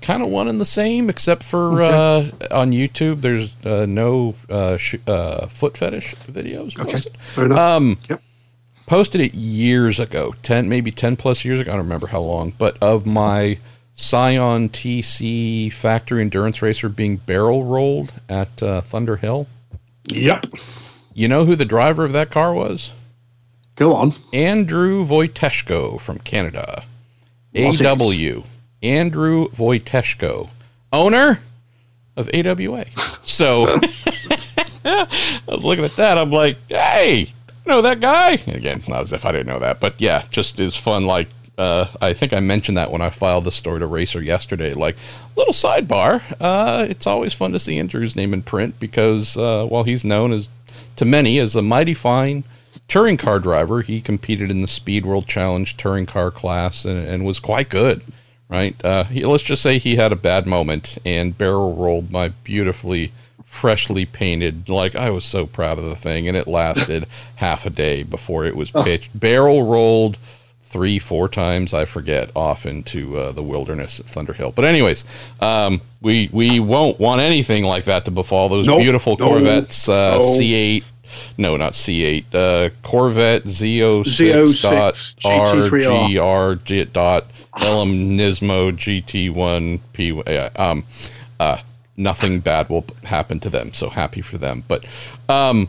kind 0.00 0.22
of 0.22 0.28
one 0.28 0.48
and 0.48 0.60
the 0.60 0.66
same, 0.66 1.08
except 1.08 1.42
for 1.42 1.82
okay. 1.82 2.30
uh, 2.50 2.60
on 2.60 2.72
YouTube, 2.72 3.22
there's 3.22 3.54
uh, 3.64 3.86
no 3.86 4.34
uh, 4.50 4.76
sh- 4.76 4.96
uh, 5.06 5.46
foot 5.46 5.78
fetish 5.78 6.14
videos 6.28 6.76
posted. 6.76 7.16
Okay. 7.38 7.54
Um, 7.54 7.98
yep. 8.08 8.22
Posted 8.86 9.22
it 9.22 9.32
years 9.34 9.98
ago, 9.98 10.34
ten 10.42 10.68
maybe 10.68 10.90
ten 10.90 11.16
plus 11.16 11.42
years 11.44 11.58
ago. 11.58 11.72
I 11.72 11.76
don't 11.76 11.84
remember 11.84 12.08
how 12.08 12.20
long, 12.20 12.52
but 12.58 12.76
of 12.82 13.06
my 13.06 13.56
Scion 13.94 14.68
TC 14.68 15.72
factory 15.72 16.20
endurance 16.20 16.60
racer 16.60 16.88
being 16.88 17.16
barrel 17.16 17.64
rolled 17.64 18.12
at 18.28 18.62
uh, 18.62 18.80
Thunder 18.80 19.16
Hill. 19.16 19.46
Yep. 20.08 20.46
You 21.14 21.28
know 21.28 21.44
who 21.44 21.54
the 21.56 21.64
driver 21.64 22.04
of 22.04 22.12
that 22.12 22.30
car 22.30 22.52
was? 22.52 22.92
Go 23.76 23.94
on. 23.94 24.12
Andrew 24.32 25.04
Wojteszko 25.04 26.00
from 26.00 26.18
Canada. 26.18 26.84
AW. 27.56 28.42
Andrew 28.82 29.48
Wojteszko, 29.48 30.50
owner 30.92 31.40
of 32.16 32.28
AWA. 32.34 32.84
So 33.22 33.66
I 34.84 35.06
was 35.46 35.64
looking 35.64 35.84
at 35.84 35.96
that. 35.96 36.18
I'm 36.18 36.30
like, 36.30 36.58
hey, 36.68 37.32
I 37.48 37.68
know 37.68 37.82
that 37.82 38.00
guy. 38.00 38.32
Again, 38.46 38.82
not 38.88 39.02
as 39.02 39.12
if 39.12 39.24
I 39.24 39.32
didn't 39.32 39.46
know 39.46 39.60
that, 39.60 39.80
but 39.80 40.00
yeah, 40.00 40.24
just 40.30 40.60
is 40.60 40.76
fun. 40.76 41.06
Like, 41.06 41.28
uh, 41.58 41.86
I 42.00 42.14
think 42.14 42.32
I 42.32 42.40
mentioned 42.40 42.76
that 42.76 42.90
when 42.90 43.02
I 43.02 43.10
filed 43.10 43.44
the 43.44 43.52
story 43.52 43.80
to 43.80 43.86
Racer 43.86 44.22
yesterday. 44.22 44.74
Like, 44.74 44.96
little 45.36 45.52
sidebar. 45.52 46.22
Uh, 46.40 46.86
it's 46.88 47.06
always 47.06 47.34
fun 47.34 47.52
to 47.52 47.58
see 47.58 47.78
Andrew's 47.78 48.16
name 48.16 48.34
in 48.34 48.42
print 48.42 48.78
because 48.80 49.36
uh, 49.36 49.66
while 49.66 49.84
he's 49.84 50.04
known 50.04 50.32
as 50.32 50.48
to 50.96 51.04
many 51.04 51.38
as 51.38 51.56
a 51.56 51.62
mighty 51.62 51.94
fine 51.94 52.44
touring 52.88 53.16
car 53.16 53.38
driver, 53.38 53.82
he 53.82 54.00
competed 54.00 54.50
in 54.50 54.60
the 54.60 54.68
Speed 54.68 55.06
World 55.06 55.26
Challenge 55.26 55.76
touring 55.76 56.06
car 56.06 56.30
class 56.30 56.84
and, 56.84 57.06
and 57.06 57.24
was 57.24 57.40
quite 57.40 57.68
good 57.68 58.02
right? 58.48 58.84
Uh, 58.84 59.04
he, 59.04 59.24
let's 59.24 59.42
just 59.42 59.62
say 59.62 59.78
he 59.78 59.96
had 59.96 60.12
a 60.12 60.16
bad 60.16 60.46
moment 60.46 60.98
and 61.04 61.36
barrel 61.36 61.74
rolled 61.74 62.10
my 62.12 62.28
beautifully 62.28 63.12
freshly 63.44 64.04
painted 64.04 64.68
like 64.68 64.96
i 64.96 65.08
was 65.10 65.24
so 65.24 65.46
proud 65.46 65.78
of 65.78 65.84
the 65.84 65.94
thing 65.94 66.26
and 66.26 66.36
it 66.36 66.48
lasted 66.48 67.06
half 67.36 67.64
a 67.64 67.70
day 67.70 68.02
before 68.02 68.44
it 68.44 68.56
was 68.56 68.72
oh. 68.74 68.82
pitched 68.82 69.16
barrel 69.18 69.62
rolled 69.62 70.18
three 70.74 70.98
four 70.98 71.28
times 71.28 71.72
i 71.72 71.84
forget 71.84 72.30
off 72.34 72.66
into 72.66 73.16
uh, 73.16 73.30
the 73.30 73.44
wilderness 73.44 74.00
at 74.00 74.06
thunderhill 74.06 74.52
but 74.52 74.64
anyways 74.64 75.04
um, 75.38 75.80
we 76.00 76.28
we 76.32 76.58
won't 76.58 76.98
want 76.98 77.20
anything 77.20 77.62
like 77.62 77.84
that 77.84 78.04
to 78.04 78.10
befall 78.10 78.48
those 78.48 78.66
nope. 78.66 78.80
beautiful 78.80 79.16
corvettes 79.16 79.88
uh, 79.88 80.18
c8 80.18 80.82
no, 81.38 81.56
not 81.56 81.74
C8. 81.74 82.24
Uh, 82.34 82.70
Corvette 82.82 83.44
Z06, 83.44 84.02
Z06 84.02 84.62
dot 84.62 84.94
RGR 85.22 86.92
dot 86.92 87.26
Elam 87.56 88.18
Nismo 88.18 88.72
GT1 88.72 89.78
P. 89.92 90.10
Um, 90.56 90.84
uh, 91.38 91.58
nothing 91.96 92.40
bad 92.40 92.68
will 92.68 92.84
happen 93.04 93.38
to 93.38 93.48
them. 93.48 93.72
So 93.72 93.90
happy 93.90 94.22
for 94.22 94.38
them. 94.38 94.64
But 94.66 94.84
um, 95.28 95.68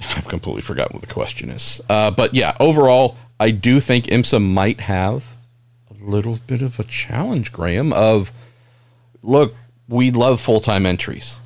I've 0.00 0.28
completely 0.28 0.62
forgotten 0.62 0.96
what 0.96 1.06
the 1.06 1.12
question 1.12 1.50
is. 1.50 1.80
Uh, 1.88 2.10
but 2.10 2.34
yeah, 2.34 2.56
overall, 2.60 3.16
I 3.38 3.50
do 3.50 3.80
think 3.80 4.06
IMSA 4.06 4.42
might 4.42 4.80
have 4.80 5.36
a 5.90 6.04
little 6.04 6.38
bit 6.46 6.62
of 6.62 6.78
a 6.78 6.84
challenge, 6.84 7.52
Graham. 7.52 7.92
Of 7.92 8.32
look, 9.22 9.54
we 9.88 10.10
love 10.10 10.40
full 10.40 10.60
time 10.60 10.86
entries, 10.86 11.40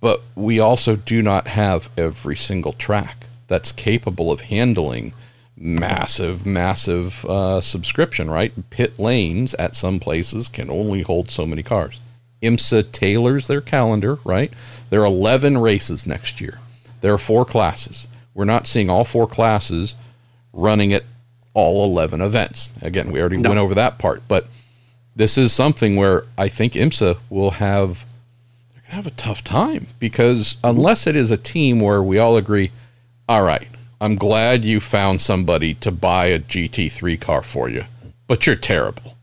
but 0.00 0.22
we 0.34 0.58
also 0.58 0.96
do 0.96 1.22
not 1.22 1.48
have 1.48 1.90
every 1.96 2.36
single 2.36 2.72
track 2.72 3.26
that's 3.46 3.72
capable 3.72 4.32
of 4.32 4.42
handling 4.42 5.12
massive, 5.56 6.44
massive 6.44 7.24
uh, 7.26 7.60
subscription, 7.60 8.30
right? 8.30 8.52
Pit 8.70 8.98
lanes 8.98 9.54
at 9.54 9.76
some 9.76 10.00
places 10.00 10.48
can 10.48 10.70
only 10.70 11.02
hold 11.02 11.30
so 11.30 11.46
many 11.46 11.62
cars. 11.62 12.00
IMSA 12.42 12.92
tailors 12.92 13.46
their 13.46 13.60
calendar, 13.60 14.18
right? 14.24 14.52
There 14.90 15.02
are 15.02 15.06
11 15.06 15.58
races 15.58 16.06
next 16.06 16.40
year. 16.40 16.58
There 17.00 17.14
are 17.14 17.18
four 17.18 17.44
classes. 17.44 18.08
We're 18.34 18.44
not 18.44 18.66
seeing 18.66 18.90
all 18.90 19.04
four 19.04 19.26
classes 19.26 19.96
running 20.52 20.92
at 20.92 21.04
all 21.54 21.84
11 21.84 22.20
events. 22.20 22.70
Again, 22.82 23.12
we 23.12 23.20
already 23.20 23.38
no. 23.38 23.50
went 23.50 23.60
over 23.60 23.74
that 23.74 23.98
part, 23.98 24.22
but 24.28 24.48
this 25.16 25.38
is 25.38 25.52
something 25.52 25.96
where 25.96 26.26
I 26.36 26.48
think 26.48 26.74
IMSA 26.74 27.18
will 27.30 27.52
have 27.52 28.04
they're 28.72 28.82
going 28.82 28.90
to 28.90 28.96
have 28.96 29.06
a 29.06 29.10
tough 29.12 29.42
time 29.44 29.86
because 29.98 30.56
unless 30.64 31.06
it 31.06 31.16
is 31.16 31.30
a 31.30 31.36
team 31.36 31.80
where 31.80 32.02
we 32.02 32.18
all 32.18 32.36
agree, 32.36 32.72
all 33.28 33.42
right, 33.42 33.68
I'm 34.00 34.16
glad 34.16 34.64
you 34.64 34.80
found 34.80 35.20
somebody 35.20 35.74
to 35.74 35.90
buy 35.90 36.26
a 36.26 36.40
GT3 36.40 37.20
car 37.20 37.42
for 37.42 37.68
you, 37.68 37.84
but 38.26 38.46
you're 38.46 38.56
terrible. 38.56 39.16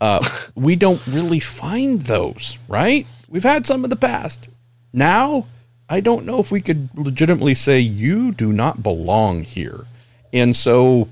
Uh, 0.00 0.24
we 0.54 0.76
don't 0.76 1.04
really 1.06 1.40
find 1.40 2.02
those, 2.02 2.56
right? 2.68 3.06
We've 3.28 3.42
had 3.42 3.66
some 3.66 3.84
in 3.84 3.90
the 3.90 3.96
past. 3.96 4.48
Now, 4.92 5.46
I 5.88 6.00
don't 6.00 6.24
know 6.24 6.38
if 6.38 6.50
we 6.50 6.60
could 6.60 6.88
legitimately 6.94 7.54
say 7.54 7.80
you 7.80 8.32
do 8.32 8.52
not 8.52 8.82
belong 8.82 9.44
here. 9.44 9.86
And 10.32 10.56
so 10.56 11.08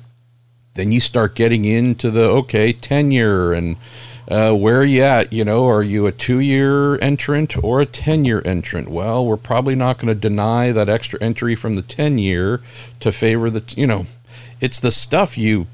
then 0.75 0.93
you 0.93 1.01
start 1.01 1.35
getting 1.35 1.65
into 1.65 2.11
the 2.11 2.25
okay, 2.31 2.73
tenure 2.73 3.53
and 3.53 3.77
uh, 4.31 4.55
where 4.55 4.81
are 4.81 4.85
you 4.85 5.03
at? 5.03 5.33
You 5.33 5.45
know, 5.45 5.69
are 5.69 5.83
you 5.83 6.07
a 6.07 6.13
two 6.13 6.39
year 6.39 6.97
entrant 7.01 7.63
or 7.65 7.81
a 7.81 7.87
10 7.87 8.25
year 8.25 8.41
entrant? 8.45 8.89
Well, 8.89 9.27
we're 9.27 9.37
probably 9.37 9.75
not 9.75 9.99
going 9.99 10.09
to 10.09 10.15
deny 10.15 10.71
that 10.71 10.89
extra 10.89 11.21
entry 11.21 11.57
from 11.57 11.75
the 11.75 11.83
10 11.83 12.19
year 12.19 12.61
to 13.01 13.11
favor 13.11 13.51
the, 13.51 13.65
you 13.77 13.89
know, 13.89 14.07
it's 14.61 14.79
the 14.79 14.93
stuff 14.93 15.37
you 15.37 15.67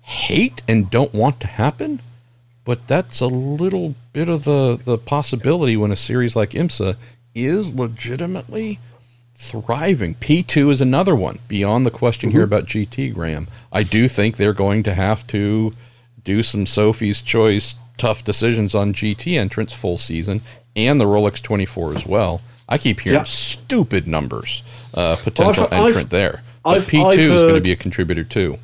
hate 0.00 0.62
and 0.66 0.90
don't 0.90 1.12
want 1.12 1.40
to 1.40 1.46
happen. 1.46 2.00
But 2.64 2.88
that's 2.88 3.20
a 3.20 3.26
little 3.26 3.94
bit 4.14 4.30
of 4.30 4.44
the, 4.44 4.80
the 4.82 4.96
possibility 4.96 5.76
when 5.76 5.92
a 5.92 5.96
series 5.96 6.34
like 6.34 6.50
IMSA 6.50 6.96
is 7.34 7.74
legitimately 7.74 8.78
thriving. 9.34 10.14
P2 10.16 10.70
is 10.70 10.80
another 10.80 11.14
one 11.14 11.38
beyond 11.48 11.84
the 11.84 11.90
question 11.90 12.30
mm-hmm. 12.30 12.38
here 12.38 12.44
about 12.44 12.66
GT, 12.66 13.12
Graham. 13.12 13.48
I 13.72 13.82
do 13.82 14.08
think 14.08 14.36
they're 14.36 14.52
going 14.52 14.82
to 14.84 14.94
have 14.94 15.26
to 15.28 15.72
do 16.22 16.42
some 16.42 16.66
Sophie's 16.66 17.20
Choice 17.20 17.74
tough 17.98 18.24
decisions 18.24 18.74
on 18.74 18.92
GT 18.92 19.38
entrance 19.38 19.72
full 19.72 19.98
season 19.98 20.42
and 20.74 21.00
the 21.00 21.04
Rolex 21.04 21.40
24 21.40 21.94
as 21.94 22.06
well. 22.06 22.40
I 22.68 22.78
keep 22.78 23.00
hearing 23.00 23.20
yeah. 23.20 23.24
stupid 23.24 24.06
numbers, 24.06 24.62
uh, 24.94 25.16
potential 25.16 25.68
well, 25.70 25.82
I've, 25.82 25.86
entrant 25.88 26.06
I've, 26.06 26.10
there. 26.10 26.42
But 26.64 26.76
I've, 26.78 26.86
P2 26.86 27.18
is 27.18 27.42
going 27.42 27.54
to 27.54 27.60
be 27.60 27.72
a 27.72 27.76
contributor 27.76 28.24
too. 28.24 28.58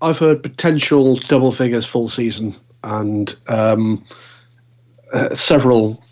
I've 0.00 0.18
heard 0.18 0.42
potential 0.42 1.16
double 1.16 1.52
figures 1.52 1.84
full 1.84 2.08
season 2.08 2.54
and 2.84 3.34
um, 3.48 4.04
uh, 5.12 5.34
several 5.34 6.02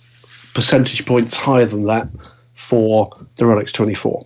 percentage 0.54 1.04
points 1.06 1.36
higher 1.36 1.66
than 1.66 1.84
that 1.84 2.08
for 2.60 3.10
the 3.36 3.44
Rolex 3.44 3.72
24. 3.72 4.24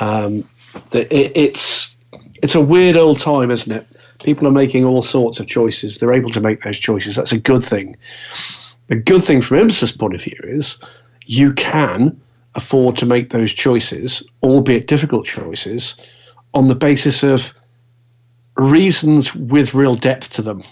Um, 0.00 0.48
it, 0.92 1.08
it's 1.12 1.94
it's 2.42 2.54
a 2.54 2.60
weird 2.60 2.96
old 2.96 3.18
time, 3.18 3.50
isn't 3.50 3.70
it? 3.70 3.86
People 4.22 4.48
are 4.48 4.52
making 4.52 4.84
all 4.84 5.02
sorts 5.02 5.38
of 5.38 5.46
choices. 5.46 5.98
They're 5.98 6.12
able 6.12 6.30
to 6.30 6.40
make 6.40 6.62
those 6.62 6.78
choices. 6.78 7.14
That's 7.14 7.32
a 7.32 7.38
good 7.38 7.62
thing. 7.62 7.96
The 8.86 8.96
good 8.96 9.22
thing 9.22 9.42
from 9.42 9.58
IMSA's 9.58 9.92
point 9.92 10.14
of 10.14 10.22
view 10.22 10.38
is 10.42 10.78
you 11.26 11.52
can 11.52 12.20
afford 12.54 12.96
to 12.96 13.06
make 13.06 13.30
those 13.30 13.52
choices, 13.52 14.22
albeit 14.42 14.86
difficult 14.86 15.26
choices, 15.26 15.94
on 16.54 16.68
the 16.68 16.74
basis 16.74 17.22
of 17.22 17.52
reasons 18.56 19.34
with 19.34 19.74
real 19.74 19.94
depth 19.94 20.30
to 20.30 20.42
them. 20.42 20.62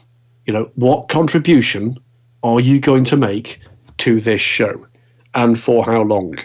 You 0.46 0.54
know, 0.54 0.70
what 0.76 1.08
contribution 1.08 1.98
are 2.42 2.60
you 2.60 2.80
going 2.80 3.04
to 3.04 3.16
make 3.16 3.60
to 3.98 4.18
this 4.18 4.40
show 4.40 4.86
and 5.34 5.58
for 5.58 5.84
how 5.84 6.02
long? 6.02 6.38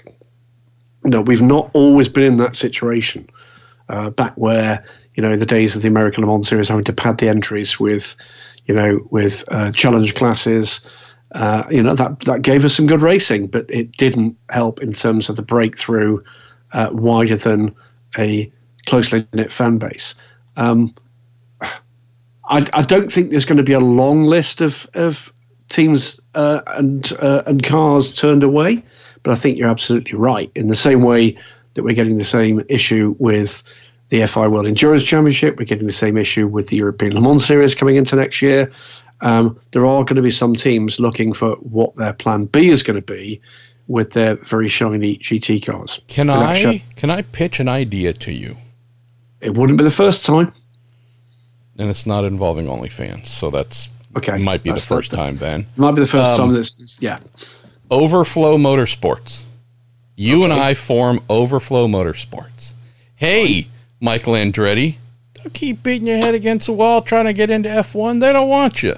Know, 1.08 1.22
we've 1.22 1.42
not 1.42 1.70
always 1.74 2.08
been 2.10 2.24
in 2.24 2.38
that 2.38 2.56
situation. 2.56 3.30
Uh, 3.90 4.10
back 4.10 4.34
where, 4.36 4.84
you 5.16 5.24
know, 5.24 5.32
in 5.32 5.40
the 5.40 5.46
days 5.46 5.74
of 5.74 5.82
the 5.82 5.88
American 5.88 6.22
Le 6.22 6.30
Mans 6.30 6.46
Series, 6.46 6.68
having 6.68 6.84
to 6.84 6.92
pad 6.92 7.20
the 7.20 7.30
entries 7.30 7.80
with, 7.80 8.18
you 8.66 8.76
know, 8.76 9.00
with 9.12 9.46
uh, 9.48 9.72
challenge 9.72 10.14
classes, 10.16 10.82
uh, 11.32 11.64
you 11.70 11.82
know, 11.82 11.96
that, 11.96 12.20
that 12.22 12.42
gave 12.42 12.66
us 12.66 12.76
some 12.76 12.86
good 12.86 13.00
racing, 13.00 13.48
but 13.48 13.66
it 13.70 13.92
didn't 13.94 14.36
help 14.50 14.82
in 14.82 14.92
terms 14.92 15.30
of 15.30 15.38
the 15.38 15.42
breakthrough 15.42 16.22
uh, 16.74 16.90
wider 16.92 17.38
than 17.38 17.74
a 18.18 18.52
closely 18.86 19.26
knit 19.32 19.52
fan 19.52 19.78
base. 19.78 20.16
Um, 20.58 20.94
I, 21.62 22.68
I, 22.74 22.82
don't 22.82 23.12
think 23.12 23.30
there's 23.30 23.46
going 23.46 23.58
to 23.58 23.64
be 23.64 23.74
a 23.74 23.80
long 23.80 24.26
list 24.26 24.62
of, 24.62 24.88
of 24.94 25.32
teams 25.70 26.20
uh, 26.36 26.62
and 26.68 27.12
uh, 27.20 27.44
and 27.46 27.64
cars 27.64 28.14
turned 28.14 28.44
away, 28.44 28.84
but 29.28 29.34
I 29.34 29.36
think 29.36 29.58
you're 29.58 29.68
absolutely 29.68 30.18
right. 30.18 30.50
In 30.56 30.68
the 30.68 30.76
same 30.76 31.02
way 31.02 31.36
that 31.74 31.84
we're 31.84 31.94
getting 31.94 32.18
the 32.18 32.24
same 32.24 32.64
issue 32.70 33.14
with 33.20 33.62
the 34.08 34.26
FI 34.26 34.48
World 34.48 34.68
Endurance 34.68 35.04
Championship, 35.04 35.60
we're 35.60 35.66
getting 35.66 35.86
the 35.86 35.92
same 35.92 36.16
issue 36.16 36.48
with 36.48 36.68
the 36.68 36.78
European 36.78 37.14
Le 37.14 37.20
Mans 37.20 37.46
Series 37.46 37.76
coming 37.76 37.98
into 37.98 38.16
next 38.16 38.42
year. 38.42 38.72
Um, 39.20 39.60
there 39.72 39.86
are 39.86 40.06
going 40.06 40.16
to 40.16 40.22
be 40.22 40.32
some 40.32 40.56
teams 40.56 40.98
looking 40.98 41.34
for 41.34 41.56
what 41.56 41.94
their 41.98 42.14
plan 42.14 42.46
B 42.46 42.70
is 42.70 42.84
going 42.84 42.96
to 42.96 43.02
be 43.02 43.42
with 43.88 44.12
their 44.12 44.38
very 44.38 44.70
shiny 44.70 45.18
GT 45.18 45.66
cars. 45.66 46.00
Can 46.08 46.30
I 46.30 46.82
can 46.96 47.10
I 47.10 47.22
pitch 47.24 47.60
an 47.60 47.68
idea 47.68 48.14
to 48.14 48.32
you? 48.32 48.56
It 49.42 49.58
wouldn't 49.58 49.78
be 49.78 49.84
the 49.84 49.92
first 49.92 50.24
time. 50.24 50.54
And 51.78 51.90
it's 51.90 52.06
not 52.06 52.24
involving 52.24 52.68
OnlyFans, 52.68 53.28
so 53.28 53.50
that's 53.50 53.90
okay. 54.16 54.38
Might 54.38 54.64
be 54.64 54.72
the 54.72 54.80
first 54.80 55.12
time 55.12 55.36
then. 55.36 55.68
Might 55.76 55.96
be 55.96 56.02
the 56.02 56.08
first 56.08 56.30
um, 56.30 56.38
time. 56.38 56.54
That's 56.54 56.98
yeah. 57.02 57.20
Overflow 57.90 58.58
Motorsports. 58.58 59.44
You 60.16 60.44
okay. 60.44 60.46
and 60.46 60.54
I 60.54 60.74
form 60.74 61.22
Overflow 61.30 61.88
Motorsports. 61.88 62.74
Hey, 63.16 63.68
Michael 64.00 64.34
Andretti, 64.34 64.96
don't 65.34 65.54
keep 65.54 65.84
beating 65.84 66.08
your 66.08 66.18
head 66.18 66.36
against 66.36 66.68
the 66.68 66.74
wall 66.74 67.02
trying 67.02 67.26
to 67.26 67.34
get 67.34 67.50
into 67.50 67.70
F1. 67.70 68.20
They 68.20 68.34
don't 68.34 68.50
want 68.50 68.84
you. 68.84 68.96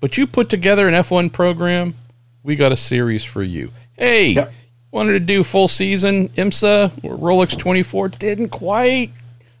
But 0.00 0.16
you 0.16 0.26
put 0.26 0.48
together 0.48 0.86
an 0.86 0.94
F1 0.94 1.32
program. 1.32 1.94
We 2.42 2.56
got 2.56 2.72
a 2.72 2.76
series 2.76 3.24
for 3.24 3.42
you. 3.42 3.70
Hey, 3.94 4.28
yep. 4.28 4.52
wanted 4.90 5.12
to 5.12 5.20
do 5.20 5.42
full 5.42 5.68
season 5.68 6.28
IMSA 6.30 6.92
or 7.02 7.16
Rolex 7.16 7.58
24. 7.58 8.10
Didn't 8.10 8.50
quite 8.50 9.12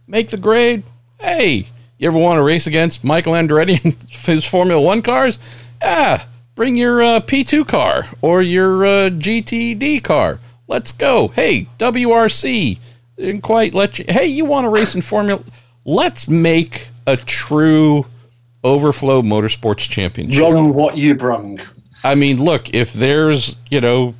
make 0.06 0.28
the 0.28 0.36
grade. 0.36 0.84
Hey, 1.18 1.68
you 1.98 2.08
ever 2.08 2.18
want 2.18 2.38
to 2.38 2.42
race 2.42 2.66
against 2.66 3.02
Michael 3.02 3.32
Andretti 3.32 3.82
and 3.84 3.96
his 4.10 4.44
Formula 4.44 4.80
One 4.80 5.02
cars? 5.02 5.38
Ah, 5.82 6.26
bring 6.58 6.76
your 6.76 7.00
uh, 7.00 7.20
P2 7.20 7.68
car 7.68 8.08
or 8.20 8.42
your 8.42 8.84
uh, 8.84 9.10
GTD 9.10 10.02
car. 10.02 10.40
Let's 10.66 10.90
go. 10.90 11.28
Hey, 11.28 11.68
WRC 11.78 12.80
didn't 13.16 13.42
quite 13.42 13.74
let 13.74 14.00
you. 14.00 14.04
Hey, 14.08 14.26
you 14.26 14.44
want 14.44 14.64
to 14.64 14.68
race 14.68 14.96
in 14.96 15.00
Formula? 15.00 15.40
Let's 15.84 16.26
make 16.26 16.88
a 17.06 17.16
true 17.16 18.06
Overflow 18.64 19.22
Motorsports 19.22 19.88
Championship. 19.88 20.42
Run 20.42 20.74
what 20.74 20.96
you 20.96 21.14
brung. 21.14 21.60
I 22.02 22.16
mean, 22.16 22.42
look, 22.42 22.74
if 22.74 22.92
there's 22.92 23.56
you 23.70 23.80
know 23.80 24.16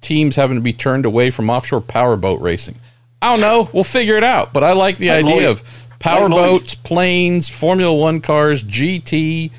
teams 0.00 0.34
having 0.34 0.56
to 0.56 0.62
be 0.62 0.72
turned 0.72 1.04
away 1.04 1.30
from 1.30 1.50
offshore 1.50 1.82
powerboat 1.82 2.40
racing, 2.40 2.76
I 3.20 3.32
don't 3.32 3.42
know. 3.42 3.68
We'll 3.74 3.84
figure 3.84 4.16
it 4.16 4.24
out. 4.24 4.54
But 4.54 4.64
I 4.64 4.72
like 4.72 4.96
the 4.96 5.10
idea 5.10 5.50
of 5.50 5.62
powerboats, 5.98 6.74
planes, 6.74 7.50
Formula 7.50 7.92
One 7.94 8.22
cars, 8.22 8.64
GT, 8.64 9.50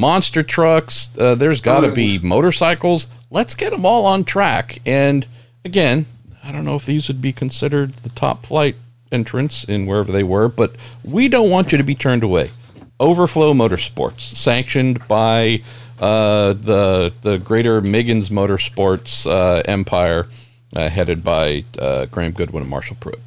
monster 0.00 0.42
trucks. 0.42 1.10
Uh, 1.18 1.34
there's 1.34 1.60
got 1.60 1.80
to 1.80 1.92
be 1.92 2.18
motorcycles. 2.18 3.06
Let's 3.30 3.54
get 3.54 3.70
them 3.70 3.84
all 3.84 4.06
on 4.06 4.24
track. 4.24 4.80
And 4.86 5.26
again, 5.64 6.06
I 6.42 6.50
don't 6.50 6.64
know 6.64 6.74
if 6.76 6.86
these 6.86 7.06
would 7.08 7.20
be 7.20 7.32
considered 7.32 7.94
the 7.96 8.08
top 8.08 8.46
flight 8.46 8.76
entrance 9.12 9.64
in 9.64 9.86
wherever 9.86 10.10
they 10.10 10.22
were, 10.22 10.48
but 10.48 10.74
we 11.04 11.28
don't 11.28 11.50
want 11.50 11.70
you 11.70 11.78
to 11.78 11.84
be 11.84 11.94
turned 11.94 12.22
away. 12.22 12.50
Overflow 12.98 13.52
Motorsports, 13.54 14.20
sanctioned 14.20 15.06
by 15.06 15.62
uh, 16.00 16.54
the 16.54 17.12
the 17.22 17.38
Greater 17.38 17.80
Miggins 17.80 18.30
Motorsports 18.30 19.30
uh, 19.30 19.62
empire, 19.66 20.28
uh, 20.76 20.88
headed 20.88 21.22
by 21.22 21.64
uh, 21.78 22.06
Graham 22.06 22.32
Goodwin 22.32 22.62
and 22.62 22.70
Marshall 22.70 22.96
Pruett. 23.00 23.20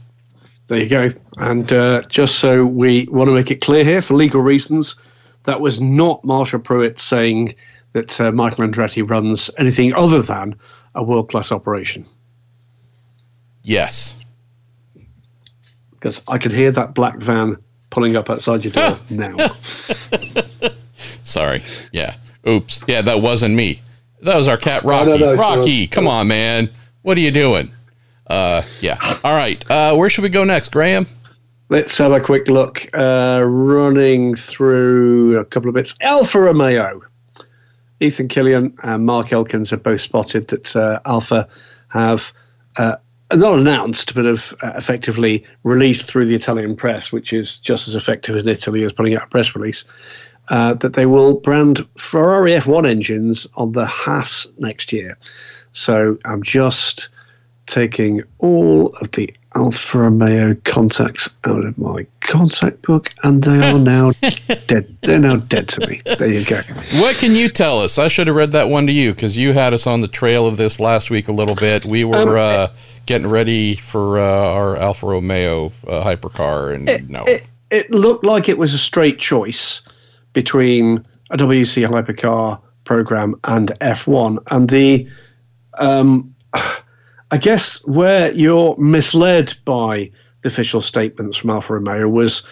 There 0.68 0.82
you 0.82 0.90
go. 0.90 1.12
And 1.38 1.72
uh, 1.72 2.02
just 2.04 2.40
so 2.40 2.66
we 2.66 3.08
want 3.12 3.28
to 3.28 3.34
make 3.34 3.52
it 3.52 3.62
clear 3.62 3.84
here, 3.84 4.02
for 4.02 4.14
legal 4.14 4.42
reasons, 4.42 4.96
that 5.44 5.62
was 5.62 5.82
not 5.82 6.24
Marshall 6.24 6.60
Pruett 6.60 7.00
saying 7.00 7.56
that 7.94 8.20
uh, 8.20 8.32
Michael 8.32 8.68
Andretti 8.68 9.08
runs 9.08 9.50
anything 9.58 9.94
other 9.94 10.22
than 10.22 10.56
a 10.96 11.04
world 11.04 11.30
class 11.30 11.52
operation. 11.52 12.06
Yes. 13.64 14.16
Because 15.92 16.22
I 16.28 16.38
could 16.38 16.52
hear 16.52 16.72
that 16.72 16.94
black 16.94 17.18
van 17.18 17.58
pulling 17.90 18.16
up 18.16 18.30
outside 18.30 18.64
your 18.66 18.74
door 18.74 19.00
now. 19.10 19.38
Sorry. 21.24 21.64
Yeah. 21.92 22.16
Oops. 22.48 22.84
Yeah, 22.88 23.02
that 23.02 23.22
wasn't 23.22 23.56
me. 23.56 23.82
That 24.22 24.36
was 24.36 24.48
our 24.48 24.58
cat 24.58 24.84
Rocky. 24.84 25.12
No, 25.12 25.18
no, 25.18 25.36
no, 25.36 25.42
Rocky, 25.42 25.88
come 25.88 26.08
on, 26.08 26.28
man. 26.28 26.70
What 27.02 27.18
are 27.18 27.22
you 27.22 27.32
doing? 27.32 27.72
Uh, 28.28 28.64
yeah. 28.82 28.98
All 29.24 29.36
right. 29.36 29.70
Uh, 29.70 29.96
where 29.96 30.10
should 30.10 30.24
we 30.24 30.30
go 30.30 30.44
next, 30.44 30.72
Graham? 30.72 31.08
Let's 31.70 31.98
have 31.98 32.12
a 32.12 32.20
quick 32.20 32.48
look. 32.48 32.86
Uh, 32.94 33.44
running 33.46 34.36
through 34.36 35.40
a 35.40 35.46
couple 35.46 35.70
of 35.70 35.76
bits. 35.76 35.96
Alfa 36.02 36.42
Romeo. 36.42 37.02
Ethan 38.00 38.28
Killian 38.28 38.76
and 38.84 39.06
Mark 39.06 39.32
Elkins 39.32 39.70
have 39.70 39.82
both 39.82 40.02
spotted 40.02 40.50
that 40.50 40.76
uh, 40.76 41.00
Alfa 41.06 41.48
have 41.88 42.34
uh, 42.78 42.98
not 43.34 43.58
announced, 43.58 44.14
but 44.14 44.26
have 44.26 44.54
uh, 44.62 44.74
effectively 44.76 45.44
released 45.64 46.06
through 46.06 46.26
the 46.26 46.36
Italian 46.36 46.76
press, 46.76 47.12
which 47.12 47.32
is 47.32 47.58
just 47.58 47.88
as 47.88 47.96
effective 47.96 48.36
in 48.36 48.48
Italy 48.48 48.84
as 48.84 48.92
putting 48.92 49.16
out 49.16 49.24
a 49.24 49.28
press 49.28 49.56
release, 49.56 49.86
uh, 50.50 50.74
that 50.76 50.94
they 50.94 51.06
will 51.06 51.36
brand 51.36 51.88
Ferrari 51.98 52.52
F1 52.52 52.86
engines 52.86 53.48
on 53.56 53.72
the 53.72 53.86
Haas 53.86 54.46
next 54.58 54.92
year. 54.92 55.18
So 55.72 56.18
I'm 56.26 56.44
just 56.44 57.10
taking 57.68 58.22
all 58.40 58.88
of 58.98 59.12
the 59.12 59.34
Alfa 59.56 60.00
Romeo 60.00 60.56
contacts 60.64 61.30
out 61.44 61.64
of 61.64 61.78
my 61.78 62.06
contact 62.22 62.82
book, 62.82 63.12
and 63.24 63.44
they 63.44 63.72
are 63.72 63.78
now 63.78 64.12
dead. 64.68 64.98
They're 65.02 65.20
now 65.20 65.38
dead 65.38 65.68
to 65.70 65.88
me. 65.88 66.02
There 66.18 66.28
you 66.28 66.44
go. 66.44 66.62
What 67.00 67.18
can 67.18 67.36
you 67.36 67.50
tell 67.50 67.80
us? 67.80 67.98
I 67.98 68.08
should 68.08 68.28
have 68.28 68.36
read 68.36 68.52
that 68.54 68.70
one 68.70 68.88
to 68.88 68.94
you 68.94 69.14
because 69.14 69.38
you 69.38 69.54
had 69.54 69.74
us 69.74 69.86
on 69.86 70.02
the 70.02 70.08
trail 70.08 70.48
of 70.48 70.58
this 70.58 70.80
last 70.80 71.10
week 71.10 71.28
a 71.28 71.32
little 71.32 71.56
bit. 71.56 71.86
We 71.86 72.04
were 72.04 72.38
um, 72.38 72.38
uh, 72.38 72.68
getting 73.06 73.28
ready 73.28 73.76
for 73.76 74.20
uh, 74.20 74.24
our 74.24 74.76
Alfa 74.78 75.06
Romeo 75.06 75.68
uh, 75.88 76.04
hypercar, 76.04 76.74
and 76.74 76.90
it, 76.90 77.10
no, 77.10 77.24
it, 77.26 77.44
it 77.70 77.92
looked 77.92 78.24
like 78.24 78.50
it 78.50 78.58
was 78.58 78.74
a 78.74 78.80
straight 78.80 79.20
choice 79.20 79.82
between 80.34 81.06
a 81.30 81.38
WEC 81.38 81.88
hypercar 81.88 82.60
program 82.86 83.36
and 83.44 83.70
F1, 83.82 84.40
and 84.50 84.70
the 84.70 85.08
um, 85.78 86.34
I 87.34 87.38
guess 87.38 87.84
where 87.86 88.32
you're 88.34 88.78
misled 88.78 89.56
by 89.66 90.12
the 90.42 90.50
official 90.50 90.82
statements 90.82 91.36
from 91.36 91.50
Alfa 91.50 91.74
Romeo 91.74 92.08
was 92.08 92.44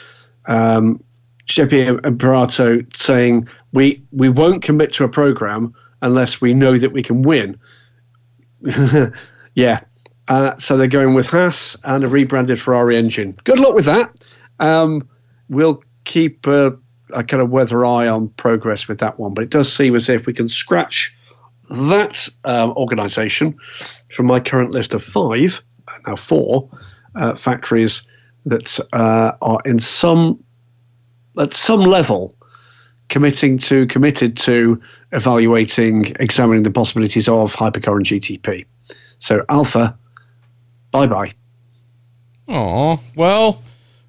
um, 0.48 1.04
Giuseppe 1.46 1.86
Imparato 2.04 2.82
saying 2.96 3.48
we 3.74 4.02
we 4.12 4.28
won't 4.28 4.64
commit 4.64 4.92
to 4.94 5.04
a 5.04 5.08
program 5.08 5.72
unless 6.02 6.42
we 6.42 6.56
know 6.56 6.80
that 6.80 6.94
we 6.94 7.04
can 7.04 7.22
win. 7.22 7.60
yeah, 9.54 9.82
uh, 10.30 10.58
so 10.58 10.78
they're 10.78 10.88
going 10.88 11.14
with 11.14 11.28
Haas 11.28 11.78
and 11.84 12.04
a 12.04 12.08
rebranded 12.08 12.60
Ferrari 12.60 12.98
engine. 12.98 13.38
Good 13.44 13.60
luck 13.60 13.76
with 13.76 13.86
that. 13.86 14.12
Um, 14.60 15.08
we'll 15.48 15.84
keep 16.06 16.48
a 16.48 16.76
kind 17.12 17.34
of 17.44 17.52
weather 17.52 17.86
eye 17.86 18.08
on 18.08 18.30
progress 18.30 18.88
with 18.88 18.98
that 18.98 19.20
one, 19.20 19.36
but 19.36 19.44
it 19.44 19.52
does 19.52 19.72
seem 19.72 19.96
as 19.96 20.10
if 20.10 20.26
we 20.26 20.34
can 20.34 20.48
scratch 20.48 21.16
that 21.72 22.28
um, 22.44 22.72
organisation 22.72 23.56
from 24.12 24.26
my 24.28 24.40
current 24.40 24.72
list 24.72 24.94
of 24.94 25.04
five, 25.04 25.62
now 26.08 26.16
four, 26.16 26.70
uh, 27.16 27.36
factories 27.36 28.02
that 28.46 28.80
uh, 28.94 29.34
are 29.42 29.60
in 29.66 29.80
some 29.80 30.44
at 31.40 31.54
some 31.54 31.82
level 31.82 32.36
committing 33.10 33.58
to 33.58 33.86
committed 33.88 34.38
to 34.38 34.82
evaluating, 35.12 36.06
examining 36.20 36.64
the 36.64 36.72
possibilities 36.72 37.28
of 37.28 37.54
hypercar 37.54 37.98
and 37.98 38.06
GTP. 38.06 38.66
So 39.20 39.46
Alfa, 39.50 39.98
bye 40.92 41.08
bye. 41.08 41.32
Oh 42.48 43.00
well, 43.16 43.62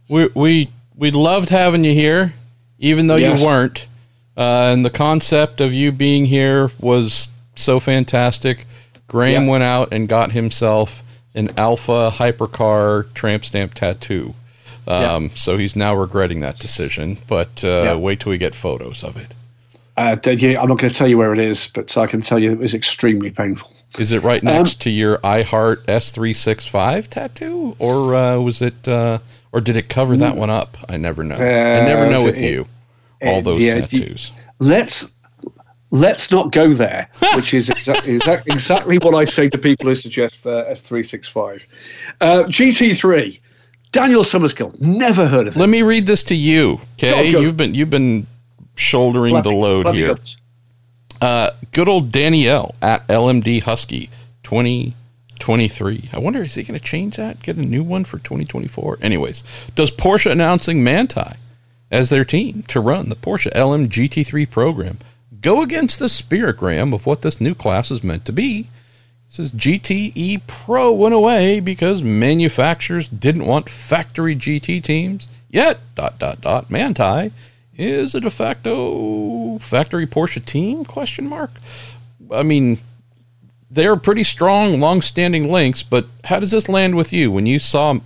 we 0.09 0.28
we 0.34 0.70
we 0.96 1.11
loved 1.11 1.50
having 1.50 1.84
you 1.84 1.94
here, 1.94 2.34
even 2.78 3.07
though 3.07 3.16
Yes. 3.16 3.40
you 3.40 3.46
weren't. 3.46 3.88
Uh, 4.34 4.72
and 4.72 4.84
the 4.84 4.90
concept 4.90 5.61
of 5.61 5.74
you 5.74 5.92
being 5.92 6.24
here 6.24 6.70
was 6.80 7.28
so 7.55 7.78
fantastic. 7.78 8.64
Graham 9.13 9.45
Yeah. 9.45 9.51
went 9.51 9.63
out 9.63 9.93
and 9.93 10.09
got 10.09 10.33
himself 10.33 11.03
an 11.35 11.51
Alfa 11.59 12.11
Hypercar 12.15 13.13
tramp 13.13 13.45
stamp 13.45 13.75
tattoo. 13.75 14.35
Um, 14.89 15.31
So 15.35 15.59
he's 15.59 15.77
now 15.77 15.95
regretting 15.95 16.41
that 16.41 16.59
decision. 16.59 17.19
But 17.29 17.63
uh, 17.63 17.69
Yeah. 17.85 17.95
wait 17.95 18.21
till 18.21 18.31
we 18.31 18.39
get 18.39 18.55
photos 18.55 19.05
of 19.05 19.17
it. 19.19 19.29
Uh, 19.99 20.17
yeah, 20.25 20.59
I'm 20.61 20.69
not 20.69 20.79
going 20.79 20.91
to 20.91 20.99
tell 20.99 21.07
you 21.07 21.19
where 21.19 21.35
it 21.35 21.39
is, 21.39 21.67
but 21.75 21.95
I 21.99 22.07
can 22.07 22.23
tell 22.23 22.39
you 22.39 22.51
it 22.51 22.59
was 22.59 22.73
extremely 22.75 23.31
painful. 23.31 23.71
Is 23.99 24.13
it 24.13 24.23
right 24.23 24.41
Um, 24.41 24.47
next 24.47 24.81
to 24.81 24.91
your 24.91 25.19
iHeart 25.19 25.85
S365 25.87 27.09
tattoo, 27.09 27.77
or 27.79 28.15
uh, 28.15 28.39
was 28.39 28.63
it, 28.63 28.89
uh, 28.89 29.19
or 29.53 29.61
did 29.61 29.77
it 29.77 29.91
cover 29.91 30.17
that 30.17 30.35
one 30.37 30.49
up? 30.49 30.79
I 30.89 30.97
never 30.97 31.23
know. 31.23 31.37
I 31.37 31.85
never 31.85 32.09
know 32.11 32.23
Uh, 32.23 32.25
with 32.25 32.39
it- 32.39 32.51
you. 32.51 32.67
All 33.23 33.37
uh, 33.37 33.41
those 33.43 33.61
yeah, 33.61 33.75
you- 33.75 33.81
tattoos. 33.83 34.33
Let's 34.59 35.13
let's 35.93 36.30
not 36.30 36.51
go 36.51 36.72
there, 36.72 37.09
which 37.36 37.55
is 37.55 37.70
exactly 37.70 38.14
exactly 38.14 38.99
what 38.99 39.14
I 39.14 39.24
say 39.24 39.49
to 39.51 39.59
people 39.59 39.86
who 39.86 39.95
suggest 39.95 40.45
uh, 40.45 40.64
S365. 40.64 41.66
Uh, 42.20 42.45
GT3, 42.45 43.38
Daniel 43.93 44.24
Summerskill, 44.24 44.78
never 44.80 45.28
heard 45.28 45.47
of 45.47 45.57
it. 45.57 45.61
Let 45.61 45.68
me 45.68 45.82
read 45.82 46.07
this 46.07 46.24
to 46.24 46.34
you, 46.34 46.80
okay? 46.95 47.30
Go, 47.30 47.38
go. 47.38 47.40
You've 47.45 47.57
been 47.57 47.74
you've 47.74 47.90
been 47.90 48.26
shouldering 48.74 49.40
the 49.43 49.53
load 49.53 49.84
flappy 49.84 49.99
here. 49.99 50.16
Uh, 51.20 51.51
good 51.70 51.88
old 51.88 52.11
Danielle 52.11 52.74
at 52.82 53.07
LMD 53.07 53.62
Husky, 53.62 54.11
twenty 54.43 54.97
twenty 55.38 55.68
three. 55.68 56.09
I 56.12 56.18
wonder 56.18 56.43
is 56.43 56.57
he 56.57 56.64
going 56.64 56.78
to 56.78 56.84
change 56.84 57.16
that? 57.16 57.43
Get 57.43 57.57
a 57.57 57.62
new 57.62 57.84
one 57.84 58.05
for 58.05 58.18
twenty 58.18 58.45
twenty 58.45 58.68
four. 58.68 58.99
Anyways, 59.01 59.45
does 59.76 59.90
Porsche 59.90 60.30
announcing 60.30 60.82
Manthey 60.82 61.36
as 61.93 62.09
their 62.09 62.24
team 62.24 62.64
to 62.68 62.80
run 62.80 63.11
the 63.11 63.14
Porsche 63.14 63.55
LM 63.55 63.88
GT3 63.88 64.51
program 64.51 64.99
go 65.43 65.61
against 65.61 65.99
the 65.99 66.07
spiritgram 66.07 66.95
of 66.95 67.07
what 67.07 67.22
this 67.22 67.40
new 67.40 67.55
class 67.55 67.90
is 67.90 68.03
meant 68.03 68.24
to 68.26 68.32
be? 68.32 68.68
It 69.28 69.34
says 69.34 69.53
GTE 69.53 70.47
Pro 70.47 70.93
went 70.93 71.14
away 71.14 71.61
because 71.61 72.03
manufacturers 72.03 73.09
didn't 73.09 73.47
want 73.47 73.68
factory 73.68 74.36
GT 74.36 74.82
teams. 74.82 75.28
Yet, 75.51 75.80
dot 75.95 76.18
dot 76.18 76.40
dot, 76.40 76.70
Manthey 76.70 77.32
is 77.76 78.14
a 78.14 78.20
de 78.20 78.30
facto 78.30 79.59
factory 79.59 80.07
Porsche 80.07 80.45
team? 80.45 80.84
Question 80.84 81.28
mark. 81.28 81.51
I 82.30 82.43
mean, 82.43 82.80
they're 83.70 83.97
pretty 83.97 84.24
strong, 84.24 84.80
long-standing 84.80 85.51
links. 85.51 85.82
But 85.82 86.07
how 86.24 86.40
does 86.40 86.51
this 86.51 86.68
land 86.68 86.95
with 86.95 87.12
you? 87.12 87.30
When 87.30 87.47
you 87.47 87.59
saw 87.59 87.99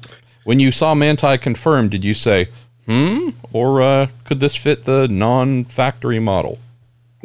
when 0.44 0.60
you 0.60 0.70
saw 0.70 0.94
Manthey 0.94 1.40
confirmed, 1.40 1.90
did 1.90 2.04
you 2.04 2.14
say, 2.14 2.48
"Hmm," 2.86 3.30
or 3.52 3.82
uh, 3.82 4.06
could 4.24 4.38
this 4.40 4.54
fit 4.54 4.84
the 4.84 5.08
non-factory 5.08 6.20
model? 6.20 6.58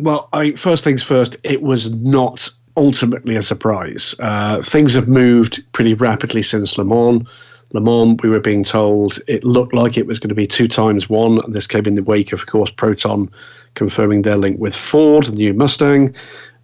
Well, 0.02 0.30
I 0.34 0.44
mean, 0.44 0.58
first 0.58 0.84
things 0.84 1.04
first, 1.04 1.38
it 1.44 1.62
was 1.62 1.92
not 1.92 2.50
ultimately 2.76 3.36
a 3.36 3.42
surprise. 3.42 4.16
Uh, 4.20 4.62
things 4.62 4.96
have 4.96 5.08
moved 5.08 5.64
pretty 5.74 5.94
rapidly 5.94 6.42
since 6.42 6.78
Le 6.78 6.84
Mans. 6.84 7.28
Le 7.74 7.82
Mans, 7.82 8.18
we 8.24 8.30
were 8.30 8.40
being 8.40 8.64
told 8.64 9.20
it 9.28 9.44
looked 9.44 9.74
like 9.74 9.98
it 9.98 10.08
was 10.08 10.18
going 10.18 10.30
to 10.30 10.36
be 10.36 10.48
two 10.48 10.68
times 10.68 11.08
one. 11.08 11.40
This 11.52 11.68
came 11.68 11.86
in 11.86 11.96
the 11.96 12.04
wake 12.04 12.34
of, 12.34 12.42
of 12.42 12.48
course, 12.48 12.72
Proton 12.72 13.30
confirming 13.76 14.24
their 14.24 14.38
link 14.38 14.60
with 14.60 14.76
Ford, 14.76 15.26
the 15.26 15.34
new 15.34 15.54
Mustang. 15.54 16.16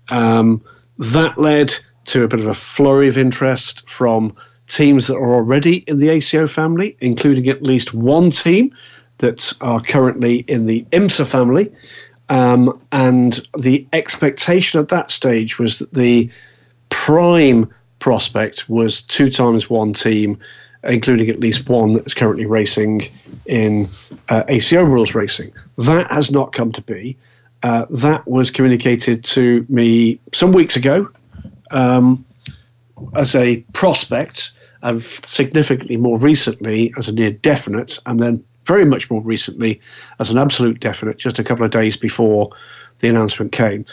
Um, 0.10 0.62
that 0.98 1.38
led 1.38 1.74
to 2.06 2.24
a 2.24 2.28
bit 2.28 2.40
of 2.40 2.48
a 2.48 2.56
flurry 2.56 3.08
of 3.08 3.18
interest 3.18 3.88
from 3.88 4.36
teams 4.68 5.08
that 5.08 5.16
are 5.16 5.36
already 5.36 5.78
in 5.88 6.00
the 6.00 6.10
ACO 6.10 6.48
family, 6.48 6.98
including 7.02 7.48
at 7.48 7.62
least 7.62 7.94
one 7.94 8.32
team 8.32 8.76
that 9.20 9.54
are 9.62 9.80
currently 9.80 10.38
in 10.48 10.66
the 10.66 10.86
IMSA 10.92 11.26
family. 11.26 11.72
Um, 12.30 12.80
and 12.92 13.42
the 13.58 13.88
expectation 13.94 14.80
at 14.80 14.90
that 14.90 15.12
stage 15.12 15.60
was 15.60 15.80
that 15.80 15.94
the 15.94 16.30
prime 16.90 17.74
prospect 18.00 18.70
was 18.70 19.02
two 19.02 19.30
times 19.30 19.70
one 19.70 19.94
team, 19.94 20.38
including 20.84 21.30
at 21.30 21.40
least 21.40 21.68
one 21.70 21.94
that 21.94 22.06
is 22.06 22.14
currently 22.14 22.46
racing 22.46 23.10
in 23.46 23.90
uh, 24.30 24.44
ACO 24.50 24.84
rules 24.84 25.16
racing. 25.16 25.52
That 25.78 26.12
has 26.12 26.32
not 26.32 26.54
come 26.54 26.72
to 26.74 26.82
be. 26.82 27.18
Uh, 27.64 27.86
that 27.90 28.28
was 28.28 28.52
communicated 28.52 29.24
to 29.24 29.66
me 29.68 30.20
some 30.34 30.52
weeks 30.52 30.76
ago 30.76 31.10
um, 31.72 32.24
as 33.16 33.36
a 33.36 33.58
prospect, 33.74 34.52
and 34.84 35.02
significantly 35.02 35.98
more 35.98 36.20
recently 36.20 36.94
as 36.98 37.08
a 37.08 37.12
near 37.12 37.32
definite, 37.32 38.00
and 38.06 38.20
then 38.20 38.44
very 38.68 38.86
much 38.86 39.10
more 39.10 39.22
recently 39.22 39.82
as 40.20 40.30
an 40.30 40.38
absolute 40.38 40.80
definite, 40.80 41.18
just 41.18 41.40
a 41.40 41.44
couple 41.44 41.66
of 41.66 41.72
days 41.72 41.98
before 41.98 42.52
the 43.00 43.08
announcement 43.08 43.52
came. 43.52 43.86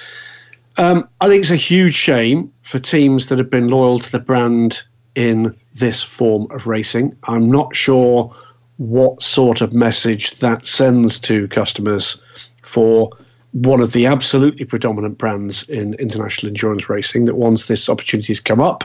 Um, 0.77 1.09
I 1.20 1.29
think 1.29 1.43
it's 1.43 1.51
a 1.51 1.57
huge 1.57 1.95
shame 1.95 2.53
for 2.62 2.79
teams 2.79 3.27
that 3.27 3.39
have 3.39 3.51
been 3.51 3.68
loyal 3.68 4.01
to 4.01 4.12
the 4.12 4.18
brand 4.18 4.83
in 5.14 5.57
this 5.75 6.03
form 6.03 6.49
of 6.51 6.66
racing. 6.66 7.16
I'm 7.25 7.51
not 7.51 7.75
sure 7.75 8.35
what 8.79 9.22
sort 9.22 9.61
of 9.61 9.72
message 9.72 10.33
that 10.41 10.66
sends 10.66 11.20
to 11.20 11.47
customers 11.49 12.20
for 12.62 13.11
one 13.53 13.81
of 13.81 13.93
the 13.93 14.05
absolutely 14.07 14.64
predominant 14.64 15.16
brands 15.16 15.62
in 15.68 15.95
international 15.95 16.51
endurance 16.51 16.91
racing 16.91 17.27
that 17.27 17.37
once 17.37 17.66
this 17.66 17.89
opportunity 17.89 18.33
has 18.33 18.41
come 18.41 18.61
up 18.61 18.83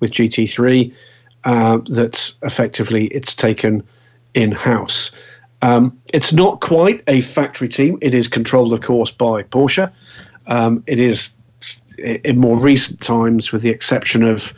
with 0.00 0.10
GT3, 0.10 0.90
uh, 1.44 1.78
that 1.88 2.32
effectively 2.42 3.06
it's 3.08 3.34
taken 3.34 3.82
in 4.36 4.52
house. 4.52 5.10
Um, 5.62 5.98
it's 6.12 6.32
not 6.32 6.60
quite 6.60 7.02
a 7.08 7.22
factory 7.22 7.68
team. 7.68 7.98
It 8.02 8.14
is 8.14 8.28
controlled, 8.28 8.72
of 8.72 8.82
course, 8.82 9.10
by 9.10 9.42
Porsche. 9.42 9.90
Um, 10.46 10.84
it 10.86 11.00
is 11.00 11.30
in 11.98 12.38
more 12.38 12.60
recent 12.60 13.00
times, 13.00 13.50
with 13.50 13.62
the 13.62 13.70
exception 13.70 14.22
of 14.22 14.52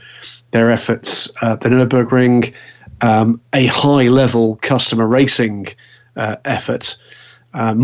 their 0.50 0.70
efforts 0.70 1.30
at 1.40 1.60
the 1.60 1.68
Nürburgring, 1.68 2.52
um, 3.00 3.40
a 3.54 3.66
high-level 3.66 4.56
customer 4.56 5.06
racing 5.06 5.68
uh, 6.16 6.36
effort. 6.44 6.96
Uh, 7.54 7.74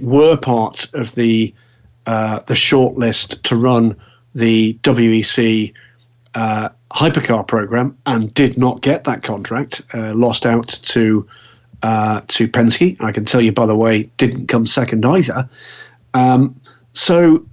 were 0.00 0.36
part 0.36 0.88
of 0.94 1.14
the 1.14 1.54
uh, 2.06 2.40
the 2.46 2.54
shortlist 2.54 3.42
to 3.42 3.56
run 3.56 3.96
the 4.34 4.78
WEC 4.82 5.72
uh, 6.34 6.68
hypercar 6.92 7.46
program 7.46 7.96
and 8.06 8.32
did 8.34 8.56
not 8.56 8.80
get 8.80 9.04
that 9.04 9.22
contract. 9.22 9.82
Uh, 9.92 10.14
lost 10.14 10.46
out 10.46 10.68
to 10.68 11.26
uh, 11.82 12.20
to 12.28 12.48
Penske. 12.48 12.96
I 13.00 13.12
can 13.12 13.24
tell 13.24 13.40
you, 13.40 13.52
by 13.52 13.66
the 13.66 13.76
way, 13.76 14.04
didn't 14.16 14.46
come 14.46 14.66
second 14.66 15.04
either. 15.04 15.48
Um, 16.14 16.58
so 16.92 17.44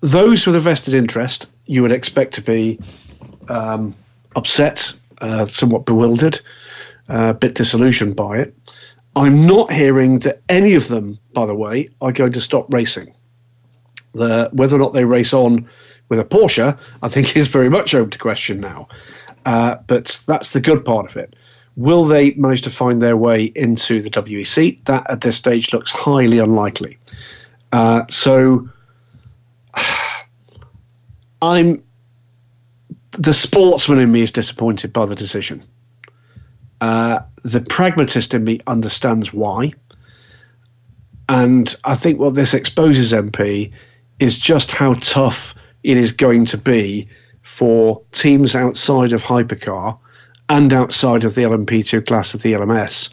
those 0.00 0.46
with 0.46 0.54
a 0.54 0.60
vested 0.60 0.94
interest, 0.94 1.46
you 1.66 1.82
would 1.82 1.92
expect 1.92 2.34
to 2.34 2.42
be 2.42 2.78
um, 3.48 3.94
upset, 4.36 4.92
uh, 5.20 5.46
somewhat 5.46 5.84
bewildered, 5.84 6.40
uh, 7.08 7.30
a 7.30 7.34
bit 7.34 7.54
disillusioned 7.54 8.14
by 8.14 8.38
it. 8.38 8.54
I'm 9.16 9.46
not 9.46 9.72
hearing 9.72 10.20
that 10.20 10.40
any 10.48 10.74
of 10.74 10.88
them, 10.88 11.18
by 11.32 11.46
the 11.46 11.54
way, 11.54 11.88
are 12.00 12.12
going 12.12 12.32
to 12.32 12.40
stop 12.40 12.72
racing. 12.72 13.12
The, 14.12 14.48
whether 14.52 14.76
or 14.76 14.78
not 14.78 14.94
they 14.94 15.04
race 15.04 15.32
on 15.32 15.68
with 16.08 16.18
a 16.18 16.24
Porsche, 16.24 16.78
I 17.02 17.08
think 17.08 17.36
is 17.36 17.46
very 17.46 17.68
much 17.68 17.94
open 17.94 18.10
to 18.10 18.18
question 18.18 18.60
now. 18.60 18.88
Uh, 19.46 19.76
but 19.86 20.20
that's 20.26 20.50
the 20.50 20.60
good 20.60 20.84
part 20.84 21.08
of 21.08 21.16
it. 21.16 21.34
Will 21.76 22.04
they 22.04 22.32
manage 22.32 22.62
to 22.62 22.70
find 22.70 23.00
their 23.00 23.16
way 23.16 23.44
into 23.54 24.02
the 24.02 24.10
WEC? 24.10 24.84
That 24.84 25.08
at 25.10 25.20
this 25.20 25.36
stage 25.36 25.72
looks 25.72 25.92
highly 25.92 26.38
unlikely. 26.38 26.98
Uh, 27.72 28.02
so 28.08 28.68
I'm 31.42 31.82
the 33.12 33.32
sportsman 33.32 33.98
in 33.98 34.12
me 34.12 34.22
is 34.22 34.32
disappointed 34.32 34.92
by 34.92 35.06
the 35.06 35.14
decision. 35.14 35.62
Uh, 36.80 37.20
the 37.42 37.60
pragmatist 37.60 38.34
in 38.34 38.44
me 38.44 38.60
understands 38.66 39.32
why. 39.32 39.72
And 41.28 41.74
I 41.84 41.94
think 41.94 42.18
what 42.18 42.34
this 42.34 42.54
exposes 42.54 43.12
MP 43.12 43.72
is 44.20 44.38
just 44.38 44.70
how 44.70 44.94
tough 44.94 45.54
it 45.88 45.96
is 45.96 46.12
going 46.12 46.44
to 46.44 46.58
be 46.58 47.08
for 47.40 48.02
teams 48.12 48.54
outside 48.54 49.14
of 49.14 49.24
hypercar 49.24 49.98
and 50.50 50.70
outside 50.70 51.24
of 51.24 51.34
the 51.34 51.40
LMP2 51.40 52.06
class 52.06 52.34
of 52.34 52.42
the 52.42 52.52
LMS 52.52 53.08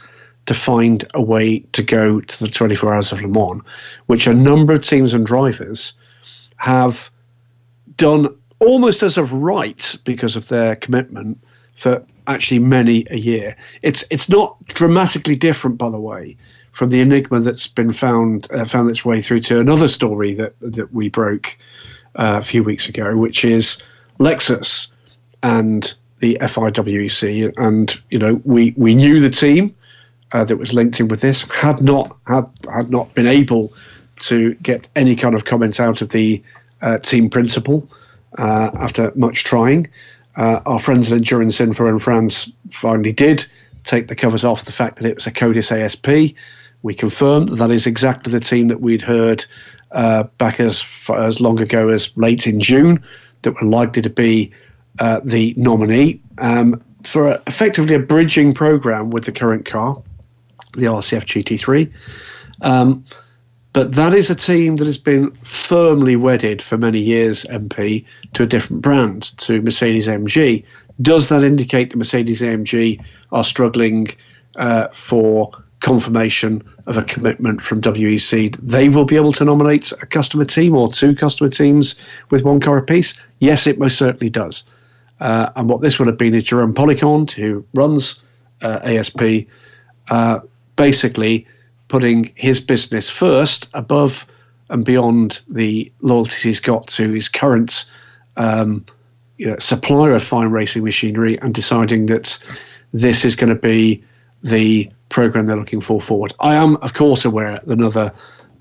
to 0.46 0.54
find 0.54 1.06
a 1.14 1.22
way 1.22 1.60
to 1.72 1.82
go 1.82 2.20
to 2.20 2.44
the 2.44 2.52
24 2.52 2.94
hours 2.94 3.14
of 3.14 3.22
Le 3.22 3.30
Mans, 3.30 3.62
which 4.08 4.28
a 4.28 4.34
number 4.34 4.74
of 4.74 4.84
teams 4.84 5.14
and 5.14 5.26
drivers 5.26 5.94
have 6.58 7.10
done 7.96 8.28
almost 8.60 9.04
as 9.04 9.18
of 9.18 9.32
right 9.32 9.96
because 10.04 10.36
of 10.36 10.50
their 10.50 10.76
commitment 10.76 11.42
for 11.78 12.06
actually 12.28 12.60
many 12.60 13.06
a 13.10 13.18
year. 13.18 13.56
It's 13.84 14.04
it's 14.10 14.28
not 14.28 14.62
dramatically 14.68 15.38
different, 15.38 15.78
by 15.78 15.90
the 15.90 16.00
way, 16.00 16.36
from 16.74 16.90
the 16.90 17.00
enigma 17.00 17.40
that's 17.40 17.68
been 17.68 17.94
found 17.94 18.50
uh, 18.52 18.66
found 18.66 18.90
its 18.90 19.06
way 19.06 19.22
through 19.22 19.40
to 19.42 19.62
another 19.62 19.88
story 19.88 20.34
that 20.34 20.56
that 20.60 20.94
we 20.94 21.08
broke 21.08 21.58
uh, 22.16 22.38
a 22.40 22.44
few 22.44 22.64
weeks 22.64 22.88
ago, 22.88 23.16
which 23.16 23.46
is 23.46 23.78
Lexus 24.20 24.88
and 25.44 25.94
the 26.20 26.38
FIWEC, 26.42 27.54
and 27.58 28.02
you 28.10 28.18
know 28.18 28.42
we 28.46 28.74
we 28.78 28.96
knew 28.96 29.20
the 29.20 29.30
team 29.30 29.76
uh, 30.32 30.44
that 30.44 30.58
was 30.58 30.74
linked 30.74 31.00
in 31.00 31.08
with 31.08 31.22
this 31.22 31.44
had 31.52 31.82
not 31.82 32.16
had 32.28 32.46
had 32.72 32.90
not 32.90 33.14
been 33.14 33.28
able 33.28 33.74
to 34.18 34.54
get 34.56 34.88
any 34.96 35.16
kind 35.16 35.36
of 35.36 35.46
comment 35.46 35.80
out 35.80 36.02
of 36.02 36.10
the 36.10 36.42
uh, 36.82 36.98
team 37.00 37.30
principal 37.30 37.88
uh, 38.38 38.72
after 38.76 39.12
much 39.16 39.44
trying. 39.44 39.88
Uh, 40.38 40.62
our 40.66 40.80
friends 40.80 41.12
at 41.12 41.18
Endurance 41.18 41.60
Info 41.60 41.88
in 41.88 42.00
France 42.00 42.52
finally 42.70 43.12
did 43.12 43.46
take 43.84 44.08
the 44.08 44.16
covers 44.16 44.44
off 44.44 44.66
the 44.66 44.72
fact 44.72 44.98
that 44.98 45.06
it 45.06 45.16
was 45.16 45.26
Akkodis 45.26 45.72
ASP. 45.72 46.36
We 46.82 46.94
confirmed 46.94 47.50
that 47.50 47.56
that 47.56 47.72
is 47.72 47.88
exactly 47.88 48.32
the 48.32 48.40
team 48.40 48.68
that 48.68 48.82
we'd 48.82 49.02
heard 49.02 49.46
uh, 49.96 50.24
back 50.38 50.60
as 50.60 50.84
as 51.18 51.42
long 51.42 51.60
ago 51.60 51.90
as 51.90 52.16
late 52.18 52.46
in 52.46 52.60
June 52.60 53.04
that 53.42 53.54
were 53.60 53.68
likely 53.68 54.02
to 54.02 54.10
be 54.10 54.52
uh, 55.00 55.22
the 55.24 55.54
nominee 55.58 56.22
um, 56.38 56.82
for 57.04 57.28
a, 57.28 57.42
effectively 57.48 57.96
a 57.96 58.00
bridging 58.00 58.54
program 58.54 59.10
with 59.10 59.26
the 59.26 59.32
current 59.32 59.66
car, 59.66 60.02
the 60.74 60.86
RCF 60.86 61.26
GT3. 61.26 61.92
Um, 62.62 63.06
but 63.74 63.94
that 63.96 64.14
is 64.14 64.30
a 64.30 64.36
team 64.36 64.78
that 64.78 64.86
has 64.86 64.98
been 64.98 65.32
firmly 65.44 66.16
wedded 66.16 66.62
for 66.62 66.78
many 66.78 67.02
years, 67.02 67.44
MP, 67.46 68.06
to 68.34 68.44
a 68.44 68.48
different 68.48 68.82
brand, 68.82 69.38
to 69.40 69.62
Mercedes 69.62 70.08
AMG. 70.08 70.64
Does 71.02 71.28
that 71.28 71.44
indicate 71.44 71.90
that 71.90 71.98
Mercedes 71.98 72.42
AMG 72.42 73.04
are 73.34 73.44
struggling 73.44 74.08
uh, 74.56 74.88
for 74.94 75.52
confirmation 75.86 76.64
of 76.88 76.98
a 76.98 77.04
commitment 77.04 77.62
from 77.62 77.80
WEC? 77.80 78.58
They 78.60 78.90
will 78.90 79.06
be 79.06 79.16
able 79.16 79.34
to 79.34 79.46
nominate 79.46 79.92
a 80.02 80.06
customer 80.08 80.44
team 80.44 80.76
or 80.76 80.92
two 80.92 81.16
customer 81.16 81.50
teams 81.50 81.94
with 82.32 82.44
one 82.44 82.60
car 82.60 82.78
apiece? 82.78 83.14
Yes, 83.40 83.68
it 83.68 83.78
most 83.78 83.98
certainly 83.98 84.32
does. 84.32 84.64
Uh, 85.20 85.52
and 85.56 85.70
what 85.70 85.82
this 85.82 86.00
would 86.00 86.08
have 86.08 86.18
been 86.18 86.34
is 86.34 86.42
Jerome 86.42 86.74
Policand, 86.74 87.30
who 87.30 87.64
runs 87.76 88.20
uh, 88.64 88.80
ASP, 88.84 89.48
uh, 90.10 90.40
basically 90.76 91.46
putting 91.88 92.34
his 92.36 92.60
business 92.60 93.08
first 93.08 93.70
above 93.76 94.26
and 94.70 94.84
beyond 94.84 95.40
the 95.48 95.92
loyalties 96.02 96.42
he's 96.42 96.60
got 96.60 96.88
to 96.88 97.12
his 97.12 97.30
current 97.30 97.86
um, 98.38 98.84
you 99.38 99.46
know, 99.46 99.56
supplier 99.60 100.16
of 100.16 100.24
fine 100.24 100.48
racing 100.48 100.84
machinery 100.84 101.40
and 101.42 101.54
deciding 101.54 102.08
that 102.08 102.40
this 102.92 103.24
is 103.24 103.36
going 103.36 103.54
to 103.54 103.62
be 103.62 104.04
the 104.46 104.90
program 105.10 105.48
they're 105.48 105.58
looking 105.58 105.82
for 105.82 106.00
forward. 106.00 106.34
I 106.40 106.56
am, 106.56 106.78
of 106.78 106.94
course, 106.94 107.26
aware 107.26 107.60
that 107.66 107.78
another 107.80 108.12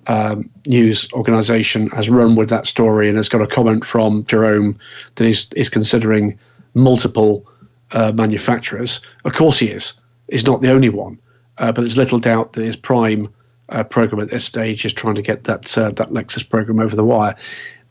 um, 0.07 0.51
news 0.67 1.13
organisation 1.13 1.89
has 1.89 2.09
run 2.09 2.37
with 2.37 2.49
that 2.49 2.67
story 2.67 3.09
and 3.09 3.17
has 3.19 3.29
got 3.29 3.43
a 3.43 3.47
comment 3.47 3.85
from 3.85 4.25
Jerome 4.25 4.79
that 5.15 5.25
he's, 5.25 5.47
is 5.55 5.69
considering 5.69 6.39
multiple 6.73 7.47
uh, 7.93 8.13
manufacturers. 8.13 9.01
Of 9.27 9.35
course, 9.35 9.59
he 9.59 9.69
is. 9.69 9.93
He's 10.31 10.47
not 10.47 10.63
the 10.63 10.71
only 10.71 10.89
one. 10.89 11.19
Uh, 11.59 11.71
but 11.71 11.83
there's 11.83 11.99
little 11.99 12.19
doubt 12.19 12.55
that 12.55 12.65
his 12.65 12.77
prime 12.77 13.29
uh, 13.69 13.85
program 13.85 14.21
at 14.23 14.31
this 14.31 14.45
stage 14.45 14.85
is 14.85 14.93
trying 14.93 15.15
to 15.15 15.23
get 15.23 15.45
that 15.45 15.77
uh, 15.79 15.91
that 15.91 16.11
Lexus 16.11 16.49
program 16.49 16.81
over 16.81 16.97
the 16.97 17.05
wire. 17.05 17.37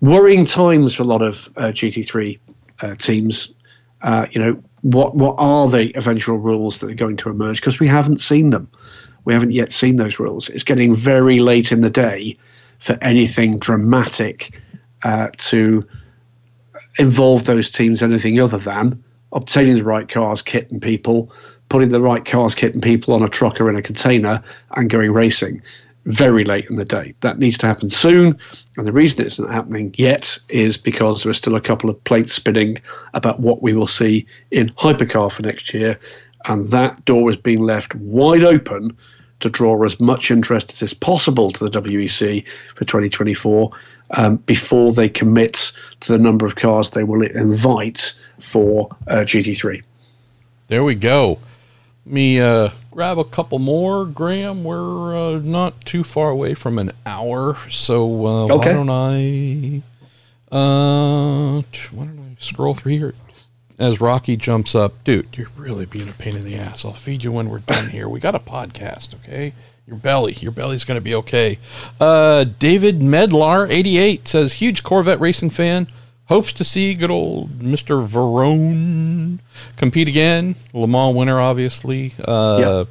Worrying 0.02 0.46
times 0.46 0.96
for 0.96 1.04
a 1.04 1.08
lot 1.08 1.22
of 1.22 1.50
uh, 1.58 1.68
GT3 1.68 2.40
uh, 2.82 2.96
teams. 2.96 3.54
You 4.32 4.40
know 4.40 4.64
what 4.84 5.16
what 5.16 5.36
are 5.38 5.68
the 5.68 5.92
eventual 5.96 6.38
rules 6.38 6.80
that 6.80 6.92
are 6.92 6.96
going 6.96 7.18
to 7.18 7.30
emerge? 7.30 7.60
Because 7.60 7.80
we 7.80 7.88
haven't 7.88 8.20
seen 8.20 8.52
them. 8.52 8.70
We 9.26 9.34
haven't 9.34 9.52
yet 9.52 9.72
seen 9.72 9.96
those 9.96 10.20
rules. 10.20 10.50
It's 10.50 10.64
getting 10.64 10.94
very 10.94 11.40
late 11.40 11.72
in 11.72 11.82
the 11.82 11.90
day 11.90 12.36
for 12.80 12.98
anything 13.02 13.58
dramatic 13.60 14.60
uh, 15.04 15.30
to 15.38 15.88
involve 17.00 17.46
those 17.46 17.72
teams 17.72 18.04
anything 18.04 18.40
other 18.40 18.58
than 18.58 19.02
obtaining 19.32 19.78
the 19.78 19.84
right 19.84 20.08
cars, 20.10 20.42
kit, 20.42 20.70
and 20.70 20.82
people, 20.82 21.32
putting 21.70 21.90
the 21.90 22.02
right 22.02 22.24
cars, 22.24 22.54
kit, 22.54 22.74
and 22.74 22.84
people 22.84 23.14
on 23.14 23.24
a 23.24 23.30
truck 23.30 23.60
or 23.60 23.70
in 23.70 23.76
a 23.76 23.82
container 23.82 24.44
and 24.76 24.90
going 24.90 25.12
racing 25.12 25.62
very 26.06 26.44
late 26.44 26.70
in 26.70 26.76
the 26.76 26.86
day. 26.86 27.14
That 27.22 27.40
needs 27.40 27.58
to 27.60 27.68
happen 27.68 27.90
soon. 27.90 28.38
And 28.78 28.86
the 28.86 28.92
reason 28.92 29.26
it's 29.26 29.40
not 29.40 29.52
happening 29.52 29.94
yet 29.98 30.38
is 30.50 30.78
because 30.78 31.24
there 31.24 31.30
are 31.30 31.34
still 31.34 31.56
a 31.56 31.62
couple 31.62 31.90
of 31.90 32.04
plates 32.04 32.34
spinning 32.34 32.78
about 33.14 33.40
what 33.40 33.62
we 33.62 33.74
will 33.74 33.88
see 33.88 34.26
in 34.52 34.70
Hypercar 34.70 35.32
for 35.32 35.42
next 35.42 35.74
year. 35.74 35.98
And 36.46 36.66
that 36.66 37.04
door 37.06 37.30
has 37.30 37.38
been 37.38 37.62
left 37.62 37.96
wide 37.96 38.44
open 38.44 38.96
to 39.40 39.50
draw 39.50 39.82
as 39.84 40.00
much 40.00 40.30
interest 40.30 40.72
as 40.72 40.82
is 40.82 40.94
possible 40.94 41.52
to 41.52 41.68
the 41.68 41.82
WEC 41.82 42.46
for 42.76 42.86
2024 42.86 43.72
um, 44.12 44.38
before 44.38 44.92
they 44.92 45.10
commit 45.10 45.72
to 46.02 46.12
the 46.12 46.18
number 46.18 46.46
of 46.46 46.56
cars 46.56 46.92
they 46.92 47.04
will 47.04 47.22
invite 47.22 48.14
for 48.40 48.90
uh, 49.08 49.18
GT3. 49.20 49.82
There 50.68 50.84
we 50.84 50.96
go 50.96 51.40
me 52.06 52.40
uh, 52.40 52.70
grab 52.94 53.18
a 53.18 53.24
couple 53.24 53.58
more, 53.58 54.06
Graham. 54.06 54.64
We're 54.64 55.16
uh, 55.18 55.40
not 55.40 55.84
too 55.84 56.04
far 56.04 56.30
away 56.30 56.54
from 56.54 56.78
an 56.78 56.92
hour, 57.08 57.58
so 57.68 58.26
uh, 58.26 58.44
okay. 58.46 58.56
why 58.56 58.74
don't 58.74 58.90
I? 58.90 59.82
Uh, 60.56 61.64
why 61.92 62.06
don't 62.06 62.20
I 62.20 62.36
scroll 62.40 62.76
through 62.76 62.92
here? 62.92 63.16
As 63.80 64.00
Rocky 64.00 64.38
jumps 64.38 64.76
up, 64.76 65.04
dude, 65.04 65.36
you're 65.36 65.50
really 65.58 65.88
being 65.88 66.08
a 66.08 66.14
pain 66.14 66.36
in 66.36 66.44
the 66.44 66.56
ass. 66.56 66.86
I'll 66.86 66.94
feed 66.94 67.24
you 67.24 67.32
when 67.32 67.50
we're 67.50 67.60
done 67.60 67.90
here. 67.90 68.08
We 68.08 68.20
got 68.20 68.36
a 68.36 68.40
podcast, 68.40 69.16
okay? 69.16 69.54
Your 69.88 69.98
belly, 69.98 70.34
your 70.34 70.52
belly's 70.52 70.84
going 70.84 70.98
to 70.98 71.02
be 71.02 71.16
okay. 71.16 71.58
Uh, 72.00 72.44
David 72.44 73.00
Medlar, 73.00 73.68
88, 73.72 74.28
says, 74.28 74.54
huge 74.54 74.84
Corvette 74.84 75.20
racing 75.20 75.50
fan 75.50 75.88
hopes 76.26 76.54
to 76.54 76.64
see 76.64 76.94
good 76.94 77.12
old 77.12 77.60
Mr. 77.60 78.06
Varrone 78.06 79.40
compete 79.78 80.08
again. 80.08 80.56
Le 80.74 80.88
Mans 80.88 81.16
winner, 81.16 81.40
obviously. 81.40 82.14
Uh, 82.24 82.86
yep. 82.86 82.88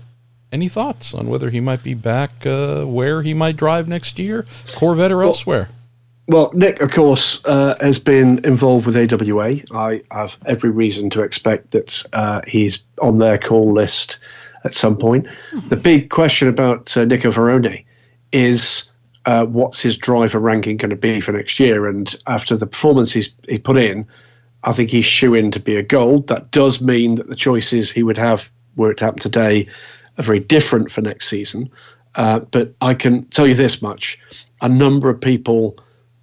Any 0.50 0.68
thoughts 0.68 1.14
on 1.14 1.28
whether 1.28 1.48
he 1.48 1.60
might 1.60 1.82
be 1.82 1.94
back, 1.94 2.44
uh, 2.44 2.84
where 2.84 3.22
he 3.22 3.32
might 3.32 3.56
drive 3.56 3.88
next 3.88 4.18
year, 4.18 4.44
Corvette 4.74 5.10
or 5.10 5.18
well, 5.18 5.28
elsewhere? 5.28 5.70
Well, 6.28 6.50
Nick, 6.54 6.82
of 6.82 6.90
course, 6.90 7.40
uh, 7.46 7.74
has 7.80 7.98
been 7.98 8.44
involved 8.44 8.86
with 8.86 8.96
AWA. 8.96 9.56
I 9.72 10.02
have 10.10 10.36
every 10.44 10.70
reason 10.70 11.08
to 11.10 11.22
expect 11.22 11.70
that 11.72 12.02
uh, 12.12 12.42
he's 12.46 12.80
on 13.00 13.18
their 13.18 13.38
call 13.38 13.72
list 13.72 14.18
at 14.64 14.74
some 14.74 14.96
point. 14.96 15.26
Mm-hmm. 15.26 15.68
The 15.68 15.76
big 15.76 16.10
question 16.10 16.48
about 16.48 16.96
uh, 16.96 17.06
Nico 17.06 17.30
Varrone 17.30 17.84
is 18.32 18.84
uh, 19.26 19.46
what's 19.46 19.80
his 19.80 19.96
driver 19.96 20.38
ranking 20.38 20.76
going 20.76 20.90
to 20.90 20.96
be 20.96 21.20
for 21.20 21.32
next 21.32 21.60
year. 21.60 21.86
And 21.86 22.14
after 22.26 22.56
the 22.56 22.66
performance 22.66 23.12
he's, 23.12 23.30
he 23.48 23.58
put 23.58 23.76
in, 23.76 24.06
I 24.64 24.72
think 24.72 24.90
he's 24.90 25.04
shoe 25.04 25.34
in 25.34 25.50
to 25.52 25.60
be 25.60 25.76
a 25.76 25.82
gold. 25.82 26.28
That 26.28 26.50
does 26.50 26.80
mean 26.80 27.16
that 27.16 27.28
the 27.28 27.36
choices 27.36 27.90
he 27.90 28.02
would 28.02 28.18
have, 28.18 28.50
were 28.76 28.90
it 28.90 28.98
to 28.98 29.04
happen 29.04 29.20
today, 29.20 29.68
are 30.18 30.24
very 30.24 30.40
different 30.40 30.90
for 30.90 31.00
next 31.00 31.28
season. 31.28 31.70
Uh, 32.14 32.40
but 32.40 32.74
I 32.80 32.94
can 32.94 33.24
tell 33.26 33.46
you 33.46 33.54
this 33.54 33.80
much 33.80 34.18
a 34.60 34.68
number 34.68 35.08
of 35.08 35.20
people 35.20 35.76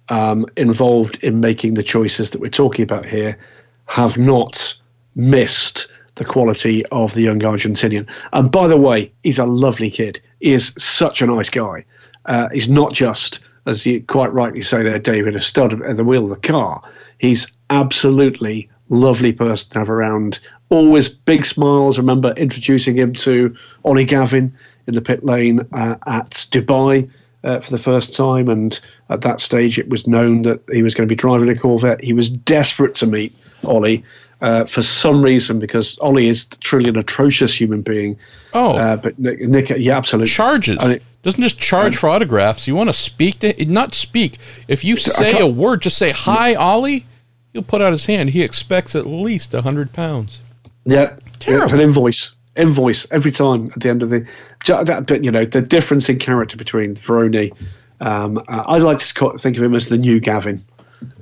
um, 0.08 0.46
involved 0.56 1.22
in 1.22 1.40
making 1.40 1.74
the 1.74 1.82
choices 1.82 2.30
that 2.30 2.40
we're 2.40 2.48
talking 2.48 2.82
about 2.82 3.04
here 3.06 3.38
have 3.86 4.16
not 4.16 4.74
missed 5.14 5.88
the 6.14 6.24
quality 6.24 6.84
of 6.86 7.14
the 7.14 7.22
young 7.22 7.40
Argentinian. 7.40 8.08
And 8.32 8.50
by 8.50 8.66
the 8.66 8.76
way, 8.76 9.12
he's 9.22 9.38
a 9.38 9.46
lovely 9.46 9.90
kid. 9.90 10.20
He 10.40 10.52
is 10.52 10.72
such 10.78 11.22
a 11.22 11.26
nice 11.26 11.50
guy 11.50 11.84
uh, 12.26 12.48
is 12.52 12.68
not 12.68 12.92
just, 12.92 13.40
as 13.66 13.86
you 13.86 14.02
quite 14.02 14.32
rightly 14.32 14.62
say 14.62 14.82
there, 14.82 14.98
David, 14.98 15.36
a 15.36 15.40
stud 15.40 15.82
at 15.82 15.96
the 15.96 16.04
wheel 16.04 16.24
of 16.24 16.30
the 16.30 16.48
car. 16.48 16.82
He's 17.18 17.46
absolutely 17.70 18.68
lovely 18.88 19.32
person 19.32 19.70
to 19.70 19.78
have 19.78 19.90
around. 19.90 20.40
Always 20.68 21.08
big 21.08 21.46
smiles. 21.46 21.98
I 21.98 22.02
remember 22.02 22.32
introducing 22.36 22.96
him 22.96 23.12
to 23.14 23.54
Ollie 23.84 24.04
Gavin 24.04 24.52
in 24.86 24.94
the 24.94 25.00
pit 25.00 25.24
lane 25.24 25.60
uh, 25.72 25.96
at 26.06 26.30
Dubai 26.50 27.08
uh, 27.44 27.60
for 27.60 27.70
the 27.70 27.78
first 27.78 28.14
time, 28.14 28.48
and 28.48 28.78
at 29.08 29.22
that 29.22 29.40
stage, 29.40 29.78
it 29.78 29.88
was 29.88 30.06
known 30.06 30.42
that 30.42 30.60
he 30.72 30.82
was 30.82 30.94
going 30.94 31.08
to 31.08 31.10
be 31.10 31.16
driving 31.16 31.48
a 31.48 31.56
Corvette. 31.56 32.02
He 32.04 32.12
was 32.12 32.28
desperate 32.28 32.94
to 32.96 33.06
meet 33.06 33.34
Ollie. 33.64 34.04
Uh, 34.42 34.64
for 34.64 34.80
some 34.80 35.22
reason, 35.22 35.58
because 35.58 35.98
Ollie 35.98 36.28
is 36.28 36.46
truly 36.60 36.88
an 36.88 36.96
atrocious 36.96 37.54
human 37.54 37.82
being. 37.82 38.18
Oh, 38.54 38.74
uh, 38.74 38.96
but 38.96 39.18
Nick, 39.18 39.40
Nick, 39.40 39.68
yeah, 39.68 39.98
absolutely 39.98 40.30
charges. 40.30 40.78
I 40.80 40.88
mean, 40.88 41.00
doesn't 41.22 41.42
just 41.42 41.58
charge 41.58 41.96
for 41.96 42.08
autographs. 42.08 42.66
You 42.66 42.74
want 42.74 42.88
to 42.88 42.94
speak 42.94 43.40
to 43.40 43.64
not 43.66 43.94
speak. 43.94 44.38
If 44.68 44.84
you 44.84 44.96
say 44.96 45.38
a 45.38 45.46
word, 45.46 45.82
just 45.82 45.98
say 45.98 46.10
hi, 46.10 46.54
Ollie. 46.54 47.06
He'll 47.52 47.62
put 47.62 47.82
out 47.82 47.92
his 47.92 48.06
hand. 48.06 48.30
He 48.30 48.42
expects 48.42 48.94
at 48.94 49.06
least 49.06 49.52
a 49.54 49.62
hundred 49.62 49.92
pounds. 49.92 50.40
Yeah, 50.84 51.16
Terrible. 51.38 51.64
it's 51.64 51.74
an 51.74 51.80
invoice. 51.80 52.30
Invoice 52.56 53.06
every 53.10 53.30
time 53.30 53.70
at 53.74 53.80
the 53.80 53.90
end 53.90 54.02
of 54.02 54.10
the. 54.10 54.26
But 54.66 55.24
you 55.24 55.30
know 55.30 55.44
the 55.44 55.60
difference 55.60 56.08
in 56.08 56.18
character 56.18 56.56
between 56.56 56.94
Varrone. 56.94 57.52
Um, 58.00 58.42
I 58.48 58.78
like 58.78 58.98
to 58.98 59.32
think 59.36 59.56
of 59.56 59.62
him 59.62 59.74
as 59.74 59.88
the 59.88 59.98
new 59.98 60.20
Gavin, 60.20 60.64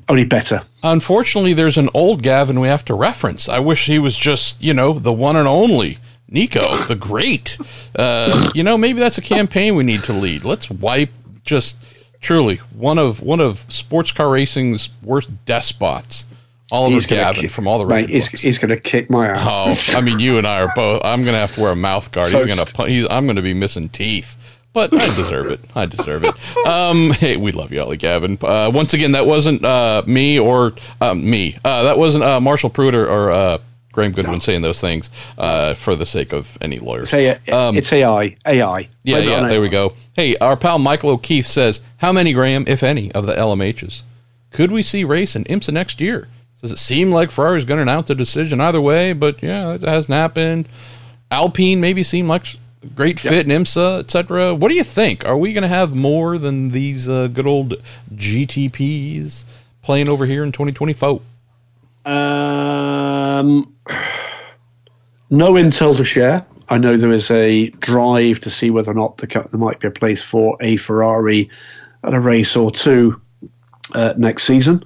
only 0.09 0.25
better. 0.25 0.63
Unfortunately, 0.85 1.53
there's 1.55 1.77
an 1.77 1.89
old 1.93 2.23
Gavin 2.23 2.61
we 2.61 2.69
have 2.69 2.85
to 2.85 2.95
reference. 2.95 3.49
I 3.49 3.59
wish 3.59 3.87
he 3.87 3.99
was 3.99 4.17
just 4.17 4.63
you 4.63 4.75
know 4.75 4.93
the 4.99 5.13
one 5.13 5.35
and 5.37 5.49
only. 5.49 5.99
Nico, 6.29 6.77
the 6.85 6.95
great. 6.97 7.59
Uh, 7.97 8.51
you 8.55 8.63
know, 8.63 8.77
maybe 8.77 9.01
that's 9.01 9.19
a 9.19 9.23
campaign 9.23 9.75
we 9.77 9.85
need 9.85 10.05
to 10.05 10.13
lead. 10.13 10.45
Let's 10.45 10.71
wipe 10.71 11.11
just 11.45 11.77
truly 12.21 12.57
one 12.75 12.99
of 12.99 13.23
one 13.23 13.41
of 13.41 13.65
sports 13.69 14.13
car 14.13 14.29
racing's 14.31 14.89
worst 15.03 15.31
despots 15.47 16.27
Oliver 16.71 16.95
He's 16.97 17.07
Gavin 17.07 17.43
kick- 17.43 17.51
from 17.51 17.67
all 17.67 17.79
the 17.79 17.87
Mate, 17.87 17.95
record 18.03 18.11
he's, 18.11 18.27
he's 18.29 18.59
going 18.59 18.69
to 18.69 18.79
kick 18.79 19.09
my 19.09 19.29
ass. 19.29 19.89
Oh, 19.91 19.97
I 19.97 20.01
mean, 20.03 20.19
you 20.19 20.37
and 20.37 20.47
I 20.47 20.61
are 20.63 20.71
both. 20.75 21.01
I'm 21.05 21.23
gonna 21.23 21.39
have 21.39 21.55
to 21.55 21.61
wear 21.63 21.73
a 21.73 21.77
mouth 21.77 22.13
guard. 22.13 22.29
He's 22.31 22.47
gonna. 22.55 22.89
He's, 22.89 23.07
I'm 23.11 23.27
gonna 23.27 23.41
be 23.41 23.55
missing 23.55 23.89
teeth, 23.89 24.37
but 24.75 24.93
I 24.93 25.15
deserve 25.17 25.47
it. 25.47 25.61
I 25.75 25.87
deserve 25.87 26.25
it. 26.25 26.35
Um, 26.67 27.13
hey, 27.13 27.39
we 27.39 27.53
love 27.53 27.73
you, 27.73 27.81
Ollie 27.81 27.97
Gavin. 27.97 28.37
Uh, 28.43 28.71
once 28.75 28.93
again, 28.93 29.13
that 29.13 29.27
wasn't 29.27 29.65
uh, 29.65 30.03
me 30.07 30.39
or 30.39 30.75
um, 31.01 31.29
me. 31.29 31.57
Uh, 31.65 31.85
that 31.85 31.97
wasn't 31.97 32.25
uh, 32.25 32.39
Marshall 32.39 32.69
Pruett 32.69 32.93
or, 32.93 33.07
or 33.09 33.31
uh, 33.31 33.59
Graham 33.93 34.13
Goodwin 34.13 34.41
saying 34.41 34.63
those 34.63 34.81
things 34.81 35.11
uh, 35.39 35.75
for 35.75 35.97
the 35.97 36.07
sake 36.07 36.33
of 36.33 36.57
any 36.61 36.79
lawyers. 36.79 37.11
It's, 37.13 37.13
A- 37.49 37.73
it's 37.77 37.93
AI. 37.93 38.37
AI. 38.47 38.81
Um, 38.83 38.87
Yeah, 39.03 39.19
yeah, 39.19 39.49
there 39.49 39.61
we 39.61 39.69
go. 39.69 39.95
Hey, 40.15 40.37
our 40.37 40.57
pal 40.57 40.79
Michael 40.79 41.11
O'Keefe 41.11 41.47
says, 41.47 41.81
How 41.99 42.13
many, 42.13 42.33
Graham, 42.33 42.65
if 42.69 42.83
any, 42.83 43.11
of 43.13 43.27
the 43.27 43.35
LMHs 43.35 44.03
could 44.51 44.73
we 44.73 44.83
see 44.83 45.05
race 45.05 45.37
in 45.37 45.45
IMSA 45.45 45.73
next 45.73 46.01
year? 46.01 46.29
Does 46.61 46.73
it 46.73 46.79
seem 46.79 47.13
like 47.13 47.31
Ferrari's 47.31 47.65
going 47.65 47.79
to 47.79 47.83
announce 47.83 48.11
a 48.11 48.15
decision 48.15 48.61
either 48.61 48.81
way? 48.81 49.13
But 49.13 49.43
yeah, 49.43 49.75
it 49.75 49.83
hasn't 49.83 50.15
happened. 50.15 50.69
Alpine 51.31 51.81
maybe 51.81 52.03
seemed 52.03 52.29
like 52.29 52.57
a 52.83 52.87
great 52.89 53.21
fit 53.21 53.49
in 53.49 53.63
IMSA, 53.63 54.01
etc. 54.01 54.55
What 54.55 54.71
do 54.71 54.75
you 54.75 54.85
think? 54.85 55.25
Are 55.27 55.37
we 55.37 55.53
going 55.53 55.63
to 55.63 55.69
have 55.69 55.95
more 55.95 56.39
than 56.39 56.71
these 56.71 57.09
uh, 57.09 57.29
good 57.29 57.47
old 57.47 57.75
GTPs 58.15 59.45
playing 59.83 60.09
over 60.09 60.27
here 60.27 60.43
in 60.43 60.53
2024? 60.53 61.21
Um, 62.09 63.75
no 65.31 65.53
intel 65.53 65.97
to 65.97 66.05
share. 66.05 66.45
I 66.71 66.79
know 66.79 66.97
there 66.97 67.13
is 67.13 67.31
a 67.31 67.69
drive 67.71 68.41
to 68.41 68.51
see 68.51 68.71
whether 68.71 68.91
or 68.91 68.95
not 68.95 69.19
the, 69.19 69.27
there 69.27 69.61
might 69.61 69.81
be 69.81 69.89
a 69.89 69.93
place 69.93 70.23
for 70.23 70.57
a 70.61 70.77
Ferrari 70.77 71.51
at 72.05 72.15
a 72.15 72.21
race 72.21 72.57
or 72.57 72.71
two 72.71 73.21
uh, 73.95 74.15
next 74.17 74.45
season. 74.45 74.85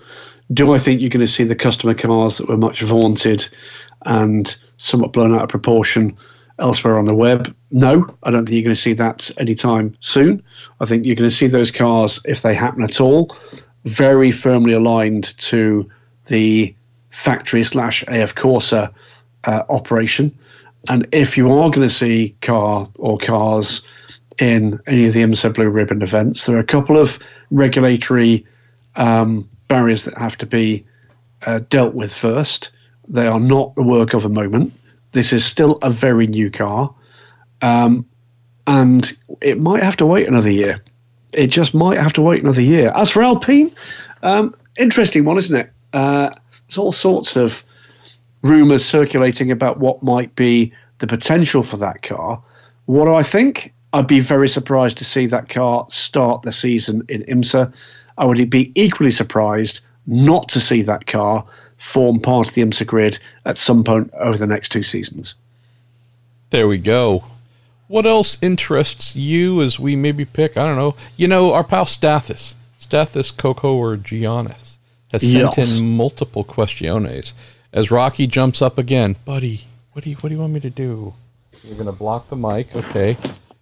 Do 0.52 0.74
I 0.74 0.78
think 0.78 1.00
you're 1.00 1.10
going 1.10 1.26
to 1.26 1.32
see 1.32 1.44
the 1.44 1.56
customer 1.56 1.94
cars 1.94 2.38
that 2.38 2.48
were 2.48 2.56
much 2.56 2.82
vaunted 2.82 3.48
and 4.04 4.54
somewhat 4.76 5.12
blown 5.12 5.32
out 5.32 5.42
of 5.42 5.48
proportion 5.48 6.16
elsewhere 6.58 6.98
on 6.98 7.04
the 7.04 7.14
web? 7.14 7.54
No, 7.70 8.16
I 8.24 8.30
don't 8.30 8.44
think 8.44 8.56
you're 8.56 8.64
going 8.64 8.74
to 8.74 8.80
see 8.80 8.94
that 8.94 9.30
anytime 9.38 9.96
soon. 10.00 10.42
I 10.80 10.84
think 10.84 11.06
you're 11.06 11.16
going 11.16 11.30
to 11.30 11.34
see 11.34 11.46
those 11.46 11.70
cars, 11.70 12.20
if 12.24 12.42
they 12.42 12.54
happen 12.54 12.82
at 12.82 13.00
all, 13.00 13.34
very 13.84 14.30
firmly 14.30 14.72
aligned 14.72 15.36
to 15.38 15.88
the 16.26 16.74
factory 17.12 17.62
slash 17.62 18.02
AF 18.08 18.34
Corse 18.34 18.72
uh, 18.72 18.88
operation. 19.44 20.36
And 20.88 21.06
if 21.12 21.36
you 21.36 21.52
are 21.52 21.70
going 21.70 21.86
to 21.86 21.94
see 21.94 22.34
car 22.40 22.88
or 22.98 23.18
cars 23.18 23.82
in 24.38 24.80
any 24.86 25.06
of 25.06 25.12
the 25.12 25.22
IMSA 25.22 25.54
Blue 25.54 25.68
Ribbon 25.68 26.02
events, 26.02 26.46
there 26.46 26.56
are 26.56 26.60
a 26.60 26.64
couple 26.64 26.96
of 26.98 27.18
regulatory 27.50 28.44
um, 28.96 29.48
barriers 29.68 30.04
that 30.04 30.16
have 30.18 30.36
to 30.38 30.46
be 30.46 30.84
uh, 31.46 31.60
dealt 31.68 31.94
with 31.94 32.12
first. 32.12 32.70
They 33.06 33.26
are 33.26 33.40
not 33.40 33.74
the 33.74 33.82
work 33.82 34.14
of 34.14 34.24
a 34.24 34.28
moment. 34.28 34.72
This 35.12 35.32
is 35.32 35.44
still 35.44 35.78
a 35.82 35.90
very 35.90 36.26
new 36.26 36.50
car, 36.50 36.92
um, 37.60 38.06
and 38.66 39.12
it 39.40 39.60
might 39.60 39.82
have 39.82 39.96
to 39.98 40.06
wait 40.06 40.26
another 40.26 40.50
year. 40.50 40.82
It 41.34 41.48
just 41.48 41.74
might 41.74 41.98
have 41.98 42.14
to 42.14 42.22
wait 42.22 42.42
another 42.42 42.62
year. 42.62 42.90
As 42.94 43.10
for 43.10 43.22
Alpine, 43.22 43.74
um, 44.22 44.54
interesting 44.78 45.24
one, 45.24 45.36
isn't 45.36 45.54
it? 45.54 45.70
Uh, 45.92 46.30
there's 46.72 46.78
all 46.78 46.90
sorts 46.90 47.36
of 47.36 47.62
rumours 48.40 48.82
circulating 48.82 49.50
about 49.50 49.78
what 49.78 50.02
might 50.02 50.34
be 50.36 50.72
the 51.00 51.06
potential 51.06 51.62
for 51.62 51.76
that 51.76 52.00
car. 52.00 52.42
What 52.86 53.04
do 53.04 53.14
I 53.14 53.22
think? 53.22 53.74
I'd 53.92 54.06
be 54.06 54.20
very 54.20 54.48
surprised 54.48 54.96
to 54.96 55.04
see 55.04 55.26
that 55.26 55.50
car 55.50 55.84
start 55.90 56.40
the 56.40 56.50
season 56.50 57.02
in 57.10 57.24
IMSA. 57.24 57.70
I 58.16 58.24
would 58.24 58.48
be 58.48 58.72
equally 58.74 59.10
surprised 59.10 59.82
not 60.06 60.48
to 60.48 60.60
see 60.60 60.80
that 60.80 61.06
car 61.06 61.44
form 61.76 62.18
part 62.18 62.48
of 62.48 62.54
the 62.54 62.62
IMSA 62.62 62.86
grid 62.86 63.18
at 63.44 63.58
some 63.58 63.84
point 63.84 64.10
over 64.14 64.38
the 64.38 64.46
next 64.46 64.70
two 64.70 64.82
seasons. 64.82 65.34
There 66.48 66.66
we 66.66 66.78
go. 66.78 67.24
What 67.88 68.06
else 68.06 68.38
interests 68.40 69.14
you 69.14 69.60
as 69.60 69.78
we 69.78 69.94
maybe 69.94 70.24
pick? 70.24 70.56
I 70.56 70.64
don't 70.64 70.76
know. 70.76 70.94
You 71.18 71.28
know, 71.28 71.52
our 71.52 71.64
pal 71.64 71.84
Stathis, 71.84 72.54
Stathis 72.80 73.36
Coco 73.36 73.74
or 73.74 73.98
Giannis, 73.98 74.71
has 75.12 75.22
sent 75.22 75.56
Yes. 75.56 75.78
in 75.78 75.96
multiple 75.96 76.42
questiones. 76.44 77.34
As 77.72 77.90
Rocky 77.90 78.26
jumps 78.26 78.60
up 78.60 78.76
again, 78.78 79.16
buddy, 79.24 79.62
what 79.92 80.04
do 80.04 80.10
you 80.10 80.16
what 80.16 80.28
do 80.30 80.34
you 80.34 80.40
want 80.40 80.52
me 80.52 80.60
to 80.60 80.70
do? 80.70 81.14
You're 81.62 81.76
gonna 81.78 81.92
block 81.92 82.28
the 82.28 82.36
mic, 82.36 82.74
okay? 82.74 83.16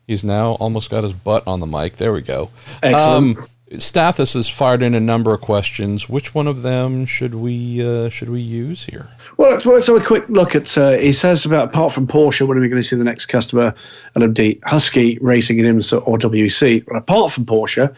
He's 0.07 0.25
now 0.25 0.53
almost 0.55 0.91
got 0.91 1.05
his 1.05 1.13
butt 1.13 1.45
on 1.47 1.61
the 1.61 1.67
mic. 1.67 1.97
There 1.97 2.13
we 2.13 2.23
go. 2.23 2.51
Excellent. 2.83 3.39
Um, 3.39 3.47
Stathis 3.75 4.35
has 4.35 4.49
fired 4.49 4.83
in 4.83 4.97
a 4.97 5.01
number 5.01 5.33
of 5.33 5.41
questions. 5.43 6.09
Which 6.09 6.35
one 6.35 6.49
of 6.49 6.63
them 6.63 7.07
should 7.07 7.37
we 7.37 7.87
uh, 7.87 8.09
should 8.09 8.29
we 8.29 8.41
use 8.41 8.85
here? 8.87 9.09
Well, 9.37 9.53
let's, 9.53 9.65
well, 9.65 9.77
let's 9.77 9.87
have 9.87 9.95
a 9.95 10.05
quick 10.05 10.25
look 10.29 10.57
at. 10.57 10.77
Uh, 10.77 10.93
he 10.99 11.13
says 11.13 11.45
about 11.45 11.69
apart 11.69 11.93
from 11.93 12.09
Porsche, 12.09 12.45
when 12.49 12.59
are 12.59 12.61
we 12.61 12.69
going 12.69 12.83
to 12.83 12.89
see 12.89 12.97
the 12.97 13.05
next 13.05 13.27
customer? 13.27 13.73
LMD 14.17 14.59
Husky 14.65 15.19
racing 15.21 15.61
in 15.61 15.67
IMSA 15.67 16.03
or 16.05 16.19
WEC? 16.19 16.85
Well, 16.89 16.99
apart 16.99 17.31
from 17.31 17.47
Porsche, 17.47 17.95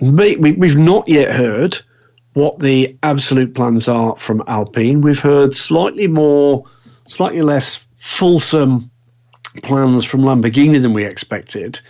we, 0.00 0.36
we, 0.36 0.52
we've 0.52 0.76
not 0.76 1.08
yet 1.08 1.34
heard 1.34 1.78
what 2.34 2.58
the 2.60 2.96
absolute 3.02 3.54
plans 3.54 3.88
are 3.88 4.16
from 4.16 4.42
Alpine. 4.46 5.00
We've 5.00 5.20
heard 5.20 5.54
slightly 5.54 6.06
more, 6.06 6.64
slightly 7.06 7.42
less 7.42 7.84
fulsome 7.96 8.90
plans 9.62 10.04
from 10.04 10.20
Lamborghini 10.20 10.80
than 10.80 10.92
we 10.92 11.04
expected. 11.04 11.80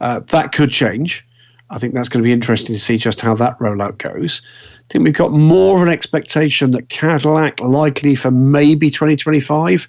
Uh, 0.00 0.20
that 0.20 0.52
could 0.52 0.70
change. 0.70 1.26
I 1.70 1.78
think 1.78 1.94
that's 1.94 2.08
going 2.08 2.22
to 2.22 2.26
be 2.26 2.32
interesting 2.32 2.74
to 2.74 2.80
see 2.80 2.96
just 2.96 3.20
how 3.20 3.34
that 3.34 3.58
rollout 3.58 3.98
goes. 3.98 4.40
I 4.78 4.92
think 4.92 5.04
we've 5.04 5.14
got 5.14 5.32
more 5.32 5.76
of 5.76 5.82
an 5.82 5.88
expectation 5.88 6.70
that 6.72 6.88
Cadillac 6.88 7.60
likely 7.60 8.14
for 8.14 8.30
maybe 8.30 8.88
2025. 8.88 9.88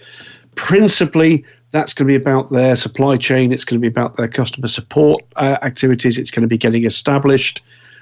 Principally, 0.56 1.46
that's 1.72 1.94
going 1.94 2.08
to 2.08 2.18
be 2.18 2.22
about 2.22 2.52
their 2.52 2.76
supply 2.76 3.18
chain. 3.18 3.52
It's 3.52 3.66
going 3.66 3.82
to 3.82 3.82
be 3.82 3.88
about 3.88 4.18
their 4.18 4.28
customer 4.28 4.68
support 4.68 5.24
uh, 5.36 5.58
activities. 5.62 6.18
It's 6.18 6.32
going 6.32 6.42
to 6.42 6.48
be 6.48 6.58
getting 6.58 6.86
established 6.86 7.62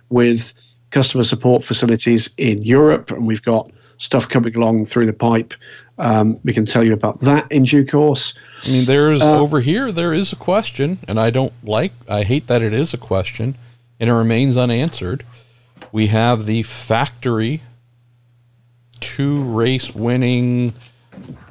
with 0.09 0.53
customer 0.91 1.23
support 1.23 1.63
facilities 1.63 2.29
in 2.37 2.61
Europe, 2.63 3.11
and 3.11 3.25
we've 3.25 3.41
got 3.41 3.71
stuff 3.97 4.29
coming 4.29 4.55
along 4.55 4.85
through 4.85 5.05
the 5.05 5.13
pipe. 5.13 5.53
Um, 5.97 6.39
we 6.43 6.53
can 6.53 6.65
tell 6.65 6.83
you 6.83 6.93
about 6.93 7.21
that 7.21 7.49
in 7.51 7.63
due 7.63 7.85
course. 7.85 8.33
I 8.65 8.69
mean, 8.69 8.85
there's 8.85 9.21
Uh, 9.21 9.39
over 9.39 9.61
here. 9.61 9.91
There 9.91 10.13
is 10.13 10.33
a 10.33 10.35
question, 10.35 10.99
and 11.07 11.19
I 11.19 11.29
don't 11.29 11.53
like. 11.63 11.93
I 12.07 12.23
hate 12.23 12.47
that 12.47 12.61
it 12.61 12.73
is 12.73 12.93
a 12.93 12.97
question, 12.97 13.55
and 13.99 14.09
it 14.09 14.13
remains 14.13 14.57
unanswered. 14.57 15.23
We 15.91 16.07
have 16.07 16.45
the 16.45 16.63
factory 16.63 17.61
two 18.99 19.43
race 19.43 19.93
winning, 19.93 20.73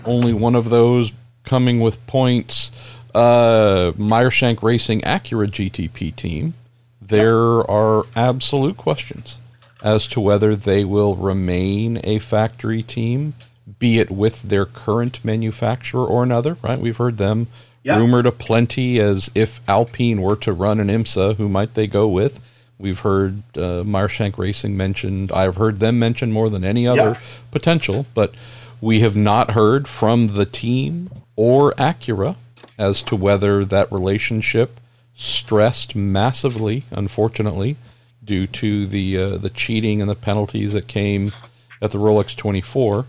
only 0.04 0.32
one 0.32 0.54
of 0.54 0.70
those 0.70 1.12
coming 1.44 1.80
with 1.80 2.04
points. 2.06 2.70
Uh, 3.14 3.92
Meyershank 3.96 4.62
Racing 4.62 5.00
Acura 5.02 5.46
GTP 5.48 6.14
team. 6.14 6.54
There 7.00 7.68
are 7.70 8.06
absolute 8.16 8.76
questions 8.76 9.38
as 9.82 10.08
to 10.08 10.20
whether 10.20 10.56
they 10.56 10.84
will 10.84 11.14
remain 11.14 12.00
a 12.02 12.18
factory 12.18 12.82
team, 12.82 13.34
be 13.78 13.98
it 14.00 14.10
with 14.10 14.42
their 14.42 14.64
current 14.66 15.22
manufacturer 15.24 16.04
or 16.04 16.22
another. 16.22 16.56
Right? 16.62 16.80
We've 16.80 16.96
heard 16.96 17.18
them 17.18 17.46
Yeah. 17.84 17.98
rumored 17.98 18.26
aplenty 18.26 18.98
as 18.98 19.30
if 19.34 19.60
Alpine 19.68 20.20
were 20.22 20.36
to 20.36 20.52
run 20.52 20.80
an 20.80 20.88
IMSA, 20.88 21.36
who 21.36 21.48
might 21.48 21.74
they 21.74 21.86
go 21.86 22.08
with? 22.08 22.40
We've 22.78 22.98
heard 22.98 23.42
uh, 23.56 23.84
Meyershank 23.84 24.36
Racing 24.38 24.76
mentioned. 24.76 25.30
I've 25.30 25.56
heard 25.56 25.78
them 25.78 25.98
mentioned 25.98 26.32
more 26.32 26.50
than 26.50 26.64
any 26.64 26.88
other 26.88 27.10
Yeah. 27.12 27.20
potential, 27.52 28.06
but 28.14 28.34
we 28.80 29.00
have 29.00 29.16
not 29.16 29.52
heard 29.52 29.86
from 29.86 30.28
the 30.28 30.44
team 30.46 31.10
or 31.36 31.72
Acura 31.72 32.36
as 32.78 33.02
to 33.02 33.16
whether 33.16 33.64
that 33.64 33.90
relationship 33.92 34.80
stressed 35.14 35.94
massively, 35.94 36.84
unfortunately, 36.90 37.76
due 38.24 38.46
to 38.46 38.86
the 38.86 39.18
uh, 39.18 39.36
the 39.36 39.50
cheating 39.50 40.00
and 40.00 40.10
the 40.10 40.14
penalties 40.14 40.72
that 40.72 40.88
came 40.88 41.32
at 41.80 41.90
the 41.90 41.98
Rolex 41.98 42.34
24. 42.34 43.06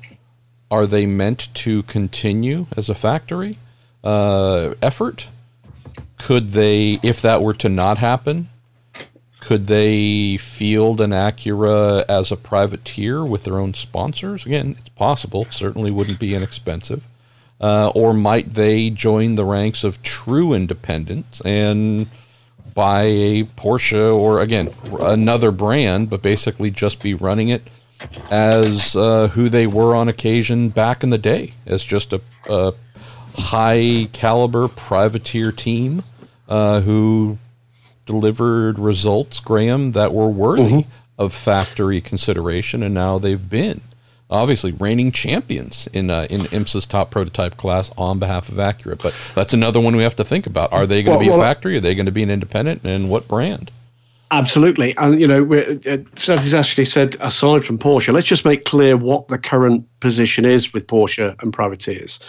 Are 0.71 0.87
they 0.87 1.05
meant 1.05 1.53
to 1.53 1.83
continue 1.83 2.65
as 2.75 2.89
a 2.89 2.95
factory 2.95 3.57
uh, 4.03 4.73
effort? 4.81 5.29
Could 6.17 6.51
they, 6.53 6.99
if 7.03 7.21
that 7.21 7.41
were 7.41 7.53
to 7.55 7.69
not 7.69 7.99
happen, 7.99 8.49
could 9.39 9.67
they 9.67 10.37
field 10.37 10.99
an 10.99 11.11
Acura 11.11 12.03
as 12.09 12.31
a 12.31 12.35
privateer 12.35 13.23
with 13.23 13.43
their 13.43 13.59
own 13.59 13.75
sponsors? 13.75 14.45
Again, 14.45 14.75
it's 14.79 14.89
possible. 14.89 15.45
Certainly 15.51 15.91
wouldn't 15.91 16.19
be 16.19 16.33
inexpensive. 16.33 17.05
Uh, 17.61 17.89
or 17.95 18.13
might 18.13 18.53
they 18.53 18.89
join 18.89 19.35
the 19.35 19.45
ranks 19.45 19.83
of 19.83 20.01
true 20.03 20.51
independents 20.51 21.41
and 21.45 22.07
buy 22.73 23.03
a 23.03 23.43
Porsche 23.43 24.13
or, 24.13 24.41
again, 24.41 24.69
another 24.99 25.51
brand, 25.51 26.09
but 26.09 26.21
basically 26.21 26.69
just 26.69 27.01
be 27.01 27.13
running 27.13 27.47
it 27.47 27.63
as 28.29 28.95
uh, 28.97 29.29
who 29.29 29.47
they 29.47 29.65
were 29.65 29.95
on 29.95 30.09
occasion 30.09 30.67
back 30.67 31.01
in 31.01 31.09
the 31.11 31.17
day, 31.17 31.53
as 31.65 31.81
just 31.83 32.11
a, 32.11 32.21
a 32.49 32.73
high 33.35 34.09
caliber 34.11 34.67
privateer 34.67 35.53
team 35.53 36.03
uh, 36.49 36.81
who 36.81 37.37
delivered 38.05 38.77
results, 38.77 39.39
Graham, 39.39 39.93
that 39.93 40.13
were 40.13 40.29
worthy 40.29 40.85
of 41.17 41.33
factory 41.33 42.01
consideration, 42.01 42.83
and 42.83 42.93
now 42.93 43.17
they've 43.17 43.49
been 43.49 43.79
obviously 44.29 44.71
reigning 44.73 45.11
champions 45.11 45.87
in 45.93 46.09
uh, 46.09 46.27
in 46.29 46.41
IMSA's 46.41 46.85
top 46.85 47.11
prototype 47.11 47.57
class 47.57 47.91
on 47.97 48.19
behalf 48.19 48.49
of 48.49 48.55
Acura. 48.55 49.01
But 49.01 49.15
that's 49.35 49.53
another 49.53 49.79
one 49.79 49.95
we 49.95 50.03
have 50.03 50.15
to 50.17 50.25
think 50.25 50.47
about. 50.47 50.73
Are 50.73 50.85
they 50.85 51.03
going 51.03 51.19
to 51.19 51.25
well, 51.25 51.25
be 51.25 51.29
well, 51.29 51.41
a 51.41 51.43
factory? 51.43 51.77
Are 51.77 51.81
they 51.81 51.95
going 51.95 52.07
to 52.07 52.11
be 52.11 52.23
an 52.23 52.29
independent? 52.29 52.81
And 52.83 53.09
what 53.09 53.27
brand? 53.27 53.71
Absolutely, 54.31 54.97
and 54.97 55.21
you 55.21 55.27
know, 55.27 55.49
as 55.53 56.53
actually 56.53 56.85
said, 56.85 57.15
aside 57.19 57.63
from 57.63 57.77
Porsche, 57.77 58.11
let's 58.11 58.27
just 58.27 58.43
make 58.43 58.65
clear 58.65 58.97
what 58.97 59.27
the 59.27 59.37
current 59.37 59.87
position 59.99 60.45
is 60.45 60.73
with 60.73 60.87
Porsche 60.87 61.39
and 61.41 61.53
privateers. 61.53 62.19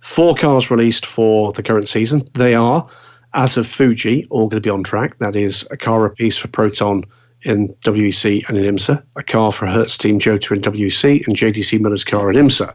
Four 0.00 0.36
cars 0.36 0.70
released 0.70 1.04
for 1.04 1.50
the 1.52 1.62
current 1.62 1.88
season. 1.88 2.28
They 2.34 2.54
are, 2.54 2.86
as 3.32 3.56
of 3.56 3.66
Fuji, 3.66 4.26
all 4.30 4.48
going 4.48 4.62
to 4.62 4.66
be 4.66 4.70
on 4.70 4.84
track. 4.84 5.18
That 5.18 5.34
is 5.34 5.66
a 5.72 5.76
car 5.76 6.06
apiece 6.06 6.36
for 6.36 6.46
Proton 6.46 7.04
in 7.44 7.68
WEC 7.84 8.48
and 8.48 8.58
in 8.58 8.74
IMSA, 8.74 9.02
a 9.16 9.22
car 9.22 9.52
for 9.52 9.66
Hertz 9.66 9.98
Team 9.98 10.18
Jota 10.18 10.54
in 10.54 10.62
WEC, 10.62 11.26
and 11.26 11.36
JDC 11.36 11.80
Miller's 11.80 12.04
car 12.04 12.30
in 12.30 12.36
IMSA. 12.36 12.74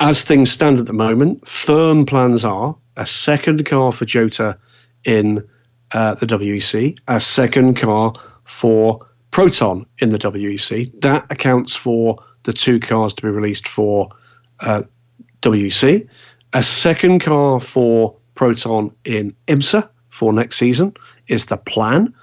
As 0.00 0.22
things 0.22 0.50
stand 0.50 0.80
at 0.80 0.86
the 0.86 0.92
moment, 0.92 1.46
firm 1.46 2.06
plans 2.06 2.44
are 2.44 2.76
a 2.96 3.06
second 3.06 3.64
car 3.66 3.92
for 3.92 4.04
Jota 4.04 4.58
in 5.04 5.46
uh, 5.92 6.14
the 6.14 6.26
WEC, 6.26 6.98
a 7.08 7.20
second 7.20 7.76
car 7.76 8.12
for 8.44 9.06
Proton 9.30 9.86
in 9.98 10.10
the 10.10 10.18
WEC. 10.18 11.00
That 11.00 11.26
accounts 11.30 11.74
for 11.74 12.22
the 12.44 12.52
two 12.52 12.80
cars 12.80 13.14
to 13.14 13.22
be 13.22 13.28
released 13.28 13.66
for 13.66 14.08
uh, 14.60 14.82
WEC, 15.42 16.08
a 16.52 16.62
second 16.62 17.20
car 17.20 17.60
for 17.60 18.16
Proton 18.34 18.94
in 19.04 19.34
IMSA 19.46 19.88
for 20.10 20.32
next 20.32 20.56
season 20.56 20.94
is 21.28 21.46
the 21.46 21.56
plan 21.56 22.14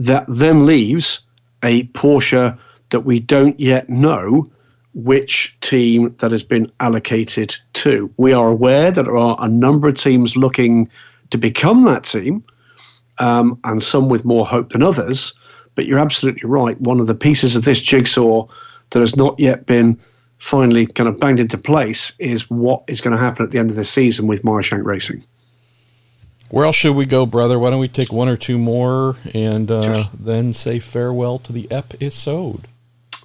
that 0.00 0.24
then 0.28 0.66
leaves 0.66 1.20
a 1.62 1.84
Porsche 1.88 2.58
that 2.90 3.00
we 3.00 3.20
don't 3.20 3.58
yet 3.60 3.88
know 3.88 4.50
which 4.94 5.56
team 5.60 6.14
that 6.18 6.32
has 6.32 6.42
been 6.42 6.70
allocated 6.80 7.56
to. 7.74 8.12
We 8.16 8.32
are 8.32 8.48
aware 8.48 8.90
that 8.90 9.04
there 9.04 9.16
are 9.16 9.36
a 9.38 9.48
number 9.48 9.88
of 9.88 9.94
teams 9.94 10.36
looking 10.36 10.88
to 11.30 11.38
become 11.38 11.84
that 11.84 12.04
team, 12.04 12.42
um, 13.18 13.58
and 13.64 13.82
some 13.82 14.08
with 14.08 14.24
more 14.24 14.46
hope 14.46 14.70
than 14.70 14.82
others. 14.82 15.32
But 15.76 15.86
you're 15.86 16.00
absolutely 16.00 16.48
right. 16.48 16.80
One 16.80 16.98
of 16.98 17.06
the 17.06 17.14
pieces 17.14 17.54
of 17.54 17.64
this 17.64 17.80
jigsaw 17.80 18.46
that 18.90 18.98
has 18.98 19.14
not 19.14 19.38
yet 19.38 19.66
been 19.66 19.98
finally 20.38 20.86
kind 20.86 21.08
of 21.08 21.20
banged 21.20 21.38
into 21.38 21.58
place 21.58 22.12
is 22.18 22.50
what 22.50 22.82
is 22.88 23.00
going 23.00 23.16
to 23.16 23.22
happen 23.22 23.44
at 23.44 23.52
the 23.52 23.58
end 23.58 23.70
of 23.70 23.76
the 23.76 23.84
season 23.84 24.26
with 24.26 24.42
Meyershank 24.42 24.84
Racing. 24.84 25.22
Where 26.50 26.66
else 26.66 26.76
should 26.76 26.96
we 26.96 27.06
go, 27.06 27.26
brother? 27.26 27.58
Why 27.58 27.70
don't 27.70 27.80
we 27.80 27.88
take 27.88 28.12
one 28.12 28.28
or 28.28 28.36
two 28.36 28.58
more 28.58 29.16
and 29.34 29.70
uh, 29.70 30.04
then 30.12 30.52
say 30.52 30.80
farewell 30.80 31.38
to 31.40 31.52
the 31.52 31.70
episode? 31.70 32.66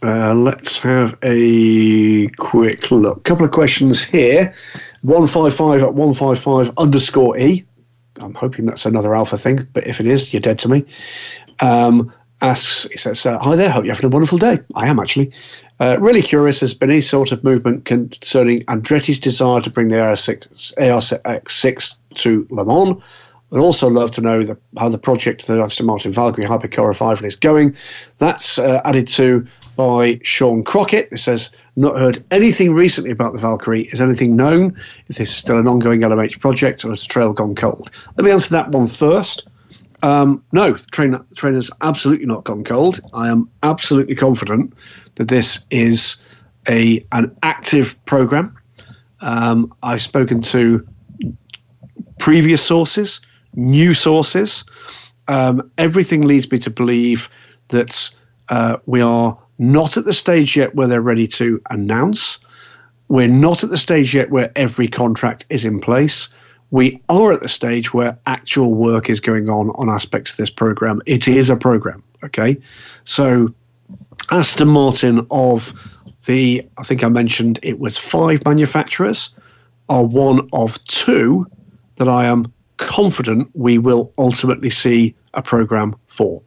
Uh, 0.04 0.36
let's 0.36 0.78
have 0.80 1.18
a 1.24 2.28
quick 2.38 2.92
look. 2.92 3.18
A 3.18 3.22
Couple 3.22 3.46
of 3.46 3.52
questions 3.52 4.04
here. 4.04 4.54
155 5.02 5.82
at 5.82 5.94
155 5.96 6.78
underscore 6.78 7.38
E. 7.40 7.66
I'm 8.20 8.36
hoping 8.36 8.68
that's 8.68 8.86
another 8.86 9.16
Alfa 9.16 9.38
thing, 9.38 9.68
but 9.74 9.88
if 9.88 10.00
it 10.00 10.06
is, 10.06 10.32
you're 10.32 10.42
dead 10.42 10.60
to 10.60 10.70
me. 10.70 10.86
Um, 11.60 12.14
asks, 12.42 12.88
he 12.92 12.98
says, 12.98 13.26
uh, 13.26 13.40
Hi 13.40 13.56
there, 13.56 13.70
hope 13.70 13.86
you're 13.86 13.96
having 13.96 14.12
a 14.12 14.14
wonderful 14.14 14.38
day. 14.38 14.60
I 14.76 14.88
am 14.88 15.00
actually. 15.00 15.32
Uh, 15.80 15.98
really 16.00 16.22
curious, 16.22 16.62
has 16.62 16.74
been 16.74 16.90
any 16.90 17.02
sort 17.02 17.32
of 17.32 17.44
movement 17.44 17.86
concerning 17.86 18.62
Andretti's 18.62 19.20
desire 19.20 19.62
to 19.62 19.70
bring 19.70 19.90
the 19.90 19.98
AR6, 19.98 20.74
ARX6 20.76 21.96
to 22.16 22.48
Le 22.50 22.66
Mans? 22.66 23.04
I'd 23.52 23.60
also 23.60 23.90
love 23.90 24.12
to 24.12 24.22
know 24.22 24.44
the, 24.44 24.58
how 24.78 24.90
the 24.90 24.98
project, 24.98 25.48
the 25.48 25.62
Aston 25.62 25.86
Martin 25.86 26.12
Valkyrie 26.12 26.46
Hypercar 26.46 26.88
revival 26.88 27.26
is 27.26 27.36
going. 27.36 27.76
That's 28.18 28.58
uh, 28.58 28.82
added 28.86 29.08
to 29.10 29.46
by 29.76 30.20
Sean 30.24 30.64
Crockett. 30.64 31.10
It 31.12 31.20
says, 31.20 31.50
not 31.76 31.98
heard 31.98 32.24
anything 32.32 32.74
recently 32.74 33.12
about 33.12 33.34
the 33.34 33.40
Valkyrie. 33.40 33.84
Is 33.84 34.02
anything 34.02 34.36
known 34.36 34.76
if 35.08 35.18
this 35.18 35.30
is 35.30 35.36
still 35.36 35.60
an 35.60 35.68
ongoing 35.68 36.02
LMH 36.02 36.40
project 36.40 36.84
or 36.86 36.90
has 36.90 37.02
the 37.02 37.08
trail 37.08 37.34
gone 37.34 37.56
cold? 37.56 37.92
Let 38.18 38.26
me 38.26 38.32
answer 38.32 38.50
that 38.50 38.72
one 38.72 38.88
first. 38.88 39.48
Um, 40.06 40.44
no, 40.52 40.78
train, 40.92 41.20
train 41.36 41.60
absolutely 41.82 42.28
not 42.28 42.44
gone 42.44 42.64
cold. 42.64 43.00
I 43.16 43.28
am 43.32 43.50
absolutely 43.64 44.14
confident 44.14 44.72
that 45.16 45.30
this 45.30 45.66
is 45.72 46.18
a 46.70 47.04
an 47.12 47.36
active 47.42 47.98
program. 48.06 48.56
Um, 49.22 49.74
I've 49.82 50.04
spoken 50.04 50.42
to 50.42 50.88
previous 52.20 52.62
sources, 52.62 53.20
new 53.56 53.96
sources. 53.96 54.64
Um, 55.28 55.72
everything 55.80 56.22
leads 56.22 56.52
me 56.52 56.60
to 56.60 56.70
believe 56.70 57.28
that 57.70 58.08
uh, 58.50 58.78
we 58.86 59.02
are 59.02 59.36
not 59.58 59.98
at 59.98 60.06
the 60.06 60.14
stage 60.14 60.56
yet 60.56 60.76
where 60.76 60.88
they're 60.88 61.02
ready 61.02 61.26
to 61.30 61.60
announce. 61.72 62.38
We're 63.08 63.28
not 63.28 63.64
at 63.64 63.72
the 63.72 63.78
stage 63.78 64.14
yet 64.14 64.30
where 64.30 64.52
every 64.56 64.88
contract 64.88 65.48
is 65.50 65.66
in 65.66 65.80
place. 65.80 66.30
We 66.72 67.02
are 67.10 67.32
at 67.32 67.42
the 67.42 67.48
stage 67.48 67.94
where 67.94 68.18
actual 68.26 68.74
work 68.74 69.10
is 69.10 69.20
going 69.20 69.50
on 69.50 69.70
on 69.72 69.90
aspects 69.90 70.32
of 70.32 70.38
this 70.38 70.50
program. 70.50 71.02
It 71.06 71.28
is 71.28 71.50
a 71.50 71.56
program, 71.56 72.04
okay? 72.24 72.58
So 73.06 73.54
Aston 74.32 74.68
Martin 74.68 75.26
of 75.32 75.74
the, 76.26 76.68
I 76.78 76.84
think 76.84 77.04
I 77.04 77.10
mentioned 77.10 77.60
it 77.62 77.80
was 77.80 77.98
five 77.98 78.44
manufacturers, 78.46 79.30
are 79.90 80.04
one 80.04 80.50
of 80.54 80.84
two 80.86 81.46
that 81.98 82.10
I 82.10 82.26
am 82.26 82.52
confident 82.78 83.50
we 83.54 83.78
will 83.78 84.12
ultimately 84.18 84.70
see 84.70 85.16
a 85.34 85.42
program 85.42 85.96
for. 86.08 86.42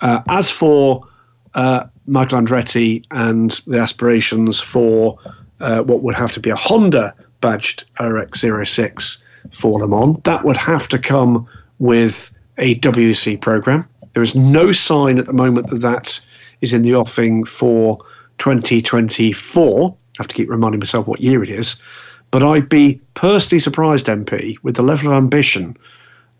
Uh, 0.00 0.20
as 0.28 0.50
for 0.50 1.06
uh, 1.54 1.86
Michael 2.06 2.40
Andretti 2.40 3.04
and 3.12 3.52
the 3.66 3.78
aspirations 3.78 4.60
for 4.60 5.16
uh, 5.60 5.82
what 5.82 6.02
would 6.02 6.14
have 6.14 6.32
to 6.32 6.40
be 6.40 6.50
a 6.50 6.56
Honda 6.56 7.14
badged 7.40 7.84
RX06 8.00 9.18
for 9.50 9.80
Le 9.80 9.88
Mans, 9.88 10.18
that 10.24 10.44
would 10.44 10.56
have 10.56 10.88
to 10.88 10.98
come 10.98 11.46
with 11.78 12.30
a 12.58 12.78
WC 12.80 13.40
program. 13.40 13.86
There 14.14 14.22
is 14.22 14.34
no 14.34 14.72
sign 14.72 15.18
at 15.18 15.26
the 15.26 15.32
moment 15.32 15.68
that 15.70 15.80
that 15.80 16.20
is 16.60 16.72
in 16.72 16.82
the 16.82 16.94
offing 16.94 17.44
for 17.44 17.98
2024. 18.38 19.90
I 19.90 20.22
have 20.22 20.28
to 20.28 20.34
keep 20.34 20.48
reminding 20.48 20.80
myself 20.80 21.06
what 21.06 21.20
year 21.20 21.42
it 21.42 21.50
is. 21.50 21.76
But 22.30 22.42
I'd 22.42 22.68
be 22.68 23.00
personally 23.14 23.60
surprised, 23.60 24.06
MP, 24.06 24.56
with 24.62 24.76
the 24.76 24.82
level 24.82 25.08
of 25.08 25.14
ambition 25.14 25.76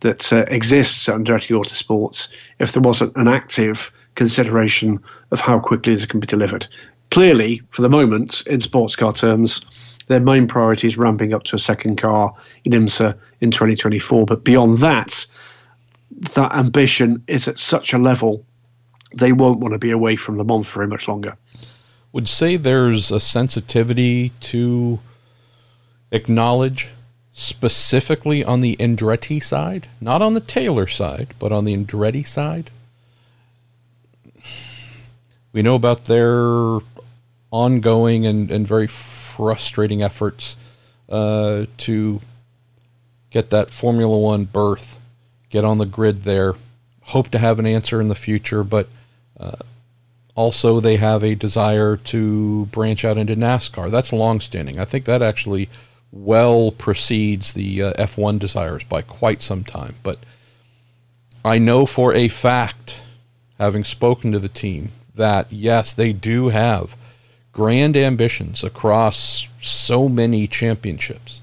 that 0.00 0.32
uh, 0.32 0.44
exists 0.48 1.08
at 1.08 1.16
Andretti 1.16 1.54
Autosports 1.54 2.28
if 2.58 2.72
there 2.72 2.82
wasn't 2.82 3.16
an 3.16 3.28
active 3.28 3.92
consideration 4.14 5.00
of 5.30 5.40
how 5.40 5.58
quickly 5.58 5.94
this 5.94 6.06
can 6.06 6.20
be 6.20 6.26
delivered. 6.26 6.66
Clearly, 7.10 7.62
for 7.70 7.82
the 7.82 7.88
moment, 7.88 8.42
in 8.46 8.60
sports 8.60 8.96
car 8.96 9.12
terms, 9.12 9.60
their 10.06 10.20
main 10.20 10.46
priority 10.46 10.86
is 10.86 10.98
ramping 10.98 11.32
up 11.32 11.44
to 11.44 11.56
a 11.56 11.58
second 11.58 11.96
car 11.96 12.34
in 12.64 12.72
IMSA 12.72 13.16
in 13.40 13.50
2024. 13.50 14.26
But 14.26 14.44
beyond 14.44 14.78
that, 14.78 15.26
that 16.34 16.54
ambition 16.54 17.22
is 17.26 17.48
at 17.48 17.58
such 17.58 17.92
a 17.92 17.98
level 17.98 18.44
they 19.14 19.32
won't 19.32 19.60
want 19.60 19.72
to 19.72 19.78
be 19.78 19.90
away 19.90 20.16
from 20.16 20.36
Le 20.36 20.44
Mans 20.44 20.66
very 20.68 20.88
much 20.88 21.08
longer. 21.08 21.36
Would 22.12 22.28
say 22.28 22.56
there's 22.56 23.10
a 23.10 23.20
sensitivity 23.20 24.30
to 24.40 25.00
acknowledge 26.10 26.90
specifically 27.32 28.44
on 28.44 28.60
the 28.60 28.76
Andretti 28.76 29.42
side, 29.42 29.88
not 30.00 30.22
on 30.22 30.34
the 30.34 30.40
Taylor 30.40 30.86
side, 30.86 31.34
but 31.38 31.52
on 31.52 31.64
the 31.64 31.76
Andretti 31.76 32.26
side. 32.26 32.70
We 35.52 35.62
know 35.62 35.74
about 35.74 36.06
their 36.06 36.78
ongoing 37.50 38.26
and, 38.26 38.50
and 38.50 38.66
very 38.66 38.88
frustrating 39.36 40.02
efforts 40.02 40.56
uh, 41.08 41.66
to 41.76 42.20
get 43.30 43.50
that 43.50 43.70
Formula 43.70 44.16
One 44.16 44.44
berth, 44.44 45.00
get 45.50 45.64
on 45.64 45.78
the 45.78 45.86
grid 45.86 46.22
there. 46.22 46.54
Hope 47.02 47.28
to 47.30 47.38
have 47.38 47.58
an 47.58 47.66
answer 47.66 48.00
in 48.00 48.06
the 48.06 48.14
future, 48.14 48.62
but 48.62 48.88
uh, 49.38 49.56
also 50.34 50.80
they 50.80 50.96
have 50.96 51.22
a 51.22 51.34
desire 51.34 51.96
to 51.96 52.66
branch 52.66 53.04
out 53.04 53.18
into 53.18 53.36
NASCAR. 53.36 53.90
That's 53.90 54.12
longstanding. 54.12 54.78
I 54.78 54.84
think 54.84 55.04
that 55.04 55.20
actually 55.20 55.68
well 56.12 56.70
precedes 56.70 57.54
the 57.54 57.82
uh, 57.82 57.92
F1 57.94 58.38
desires 58.38 58.84
by 58.84 59.02
quite 59.02 59.42
some 59.42 59.64
time. 59.64 59.96
But 60.02 60.20
I 61.44 61.58
know 61.58 61.86
for 61.86 62.14
a 62.14 62.28
fact, 62.28 63.02
having 63.58 63.84
spoken 63.84 64.30
to 64.32 64.38
the 64.38 64.48
team, 64.48 64.92
that 65.14 65.52
yes, 65.52 65.92
they 65.92 66.12
do 66.12 66.48
have 66.48 66.96
grand 67.54 67.96
ambitions 67.96 68.62
across 68.62 69.48
so 69.62 70.08
many 70.08 70.46
championships. 70.46 71.40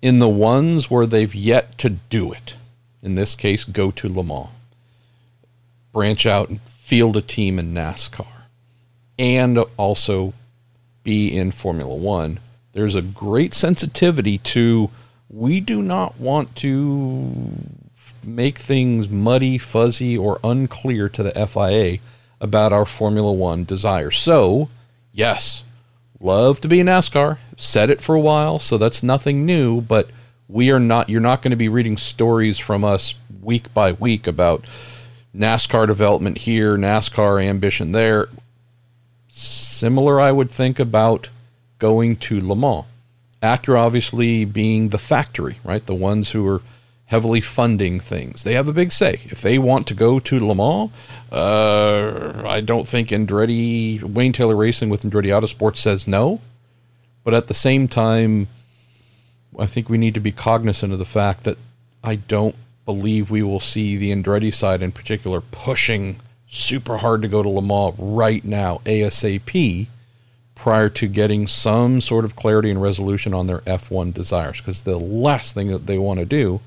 In 0.00 0.18
the 0.18 0.28
ones 0.28 0.90
where 0.90 1.06
they've 1.06 1.34
yet 1.34 1.76
to 1.78 1.90
do 1.90 2.32
it, 2.32 2.56
in 3.02 3.14
this 3.14 3.36
case, 3.36 3.64
go 3.64 3.90
to 3.90 4.08
Le 4.08 4.24
Mans, 4.24 4.48
branch 5.92 6.24
out 6.24 6.48
and 6.48 6.60
field 6.62 7.16
a 7.16 7.22
team 7.22 7.58
in 7.58 7.74
NASCAR, 7.74 8.26
and 9.18 9.58
also 9.76 10.32
be 11.02 11.36
in 11.36 11.50
Formula 11.50 11.94
One 11.94 12.40
there's 12.74 12.96
a 12.96 13.02
great 13.02 13.54
sensitivity 13.54 14.38
to 14.38 14.90
we 15.30 15.60
do 15.60 15.80
not 15.80 16.20
want 16.20 16.54
to 16.56 17.32
make 18.22 18.58
things 18.58 19.08
muddy, 19.08 19.58
fuzzy, 19.58 20.18
or 20.18 20.38
unclear 20.44 21.08
to 21.08 21.22
the 21.22 21.46
FIA 21.46 21.98
about 22.40 22.72
our 22.72 22.84
Formula 22.84 23.32
One 23.32 23.64
desire. 23.64 24.10
So, 24.10 24.68
yes, 25.14 25.64
love 26.20 26.60
to 26.60 26.68
be 26.68 26.80
in 26.80 26.88
NASCAR. 26.88 27.38
Said 27.56 27.88
it 27.88 28.02
for 28.02 28.14
a 28.14 28.20
while, 28.20 28.58
so 28.58 28.76
that's 28.76 29.02
nothing 29.02 29.46
new, 29.46 29.80
but 29.80 30.10
we 30.48 30.70
are 30.70 30.80
not 30.80 31.08
you're 31.08 31.20
not 31.22 31.40
going 31.40 31.52
to 31.52 31.56
be 31.56 31.70
reading 31.70 31.96
stories 31.96 32.58
from 32.58 32.84
us 32.84 33.14
week 33.42 33.72
by 33.72 33.92
week 33.92 34.26
about 34.26 34.64
NASCAR 35.34 35.86
development 35.86 36.38
here, 36.38 36.76
NASCAR 36.76 37.42
ambition 37.42 37.92
there. 37.92 38.28
Similar, 39.28 40.20
I 40.20 40.32
would 40.32 40.50
think, 40.50 40.78
about 40.78 41.30
going 41.78 42.16
to 42.16 42.40
Le 42.40 42.54
Mans. 42.54 42.84
Acura 43.42 43.78
obviously 43.78 44.46
being 44.46 44.88
the 44.88 44.98
factory, 44.98 45.58
right? 45.64 45.84
The 45.84 45.94
ones 45.94 46.30
who 46.30 46.46
are 46.48 46.62
heavily 47.14 47.40
funding 47.40 48.00
things. 48.00 48.42
They 48.42 48.54
have 48.54 48.66
a 48.66 48.72
big 48.72 48.90
say. 48.90 49.20
If 49.26 49.40
they 49.40 49.56
want 49.56 49.86
to 49.86 49.94
go 49.94 50.18
to 50.18 50.40
Le 50.40 50.52
Mans, 50.52 50.90
uh, 51.30 52.42
I 52.44 52.60
don't 52.60 52.88
think 52.88 53.10
Andretti, 53.10 54.02
Wayne 54.02 54.32
Taylor 54.32 54.56
Racing 54.56 54.88
with 54.88 55.04
Andretti 55.04 55.28
Autosport 55.28 55.76
says 55.76 56.08
no. 56.08 56.40
But 57.22 57.32
at 57.32 57.46
the 57.46 57.54
same 57.54 57.86
time, 57.86 58.48
I 59.56 59.66
think 59.66 59.88
we 59.88 59.96
need 59.96 60.14
to 60.14 60.20
be 60.20 60.32
cognizant 60.32 60.92
of 60.92 60.98
the 60.98 61.04
fact 61.04 61.44
that 61.44 61.56
I 62.02 62.16
don't 62.16 62.56
believe 62.84 63.30
we 63.30 63.44
will 63.44 63.60
see 63.60 63.96
the 63.96 64.10
Andretti 64.10 64.52
side 64.52 64.82
in 64.82 64.90
particular 64.90 65.40
pushing 65.40 66.16
super 66.48 66.96
hard 66.96 67.22
to 67.22 67.28
go 67.28 67.44
to 67.44 67.48
Le 67.48 67.62
Mans 67.62 67.94
right 67.96 68.44
now, 68.44 68.80
ASAP, 68.86 69.86
prior 70.56 70.88
to 70.88 71.06
getting 71.06 71.46
some 71.46 72.00
sort 72.00 72.24
of 72.24 72.34
clarity 72.34 72.72
and 72.72 72.82
resolution 72.82 73.32
on 73.32 73.46
their 73.46 73.60
F1 73.60 74.12
desires. 74.12 74.60
Because 74.60 74.82
the 74.82 74.98
last 74.98 75.54
thing 75.54 75.68
that 75.68 75.86
they 75.86 75.96
want 75.96 76.18
to 76.18 76.26
do 76.26 76.60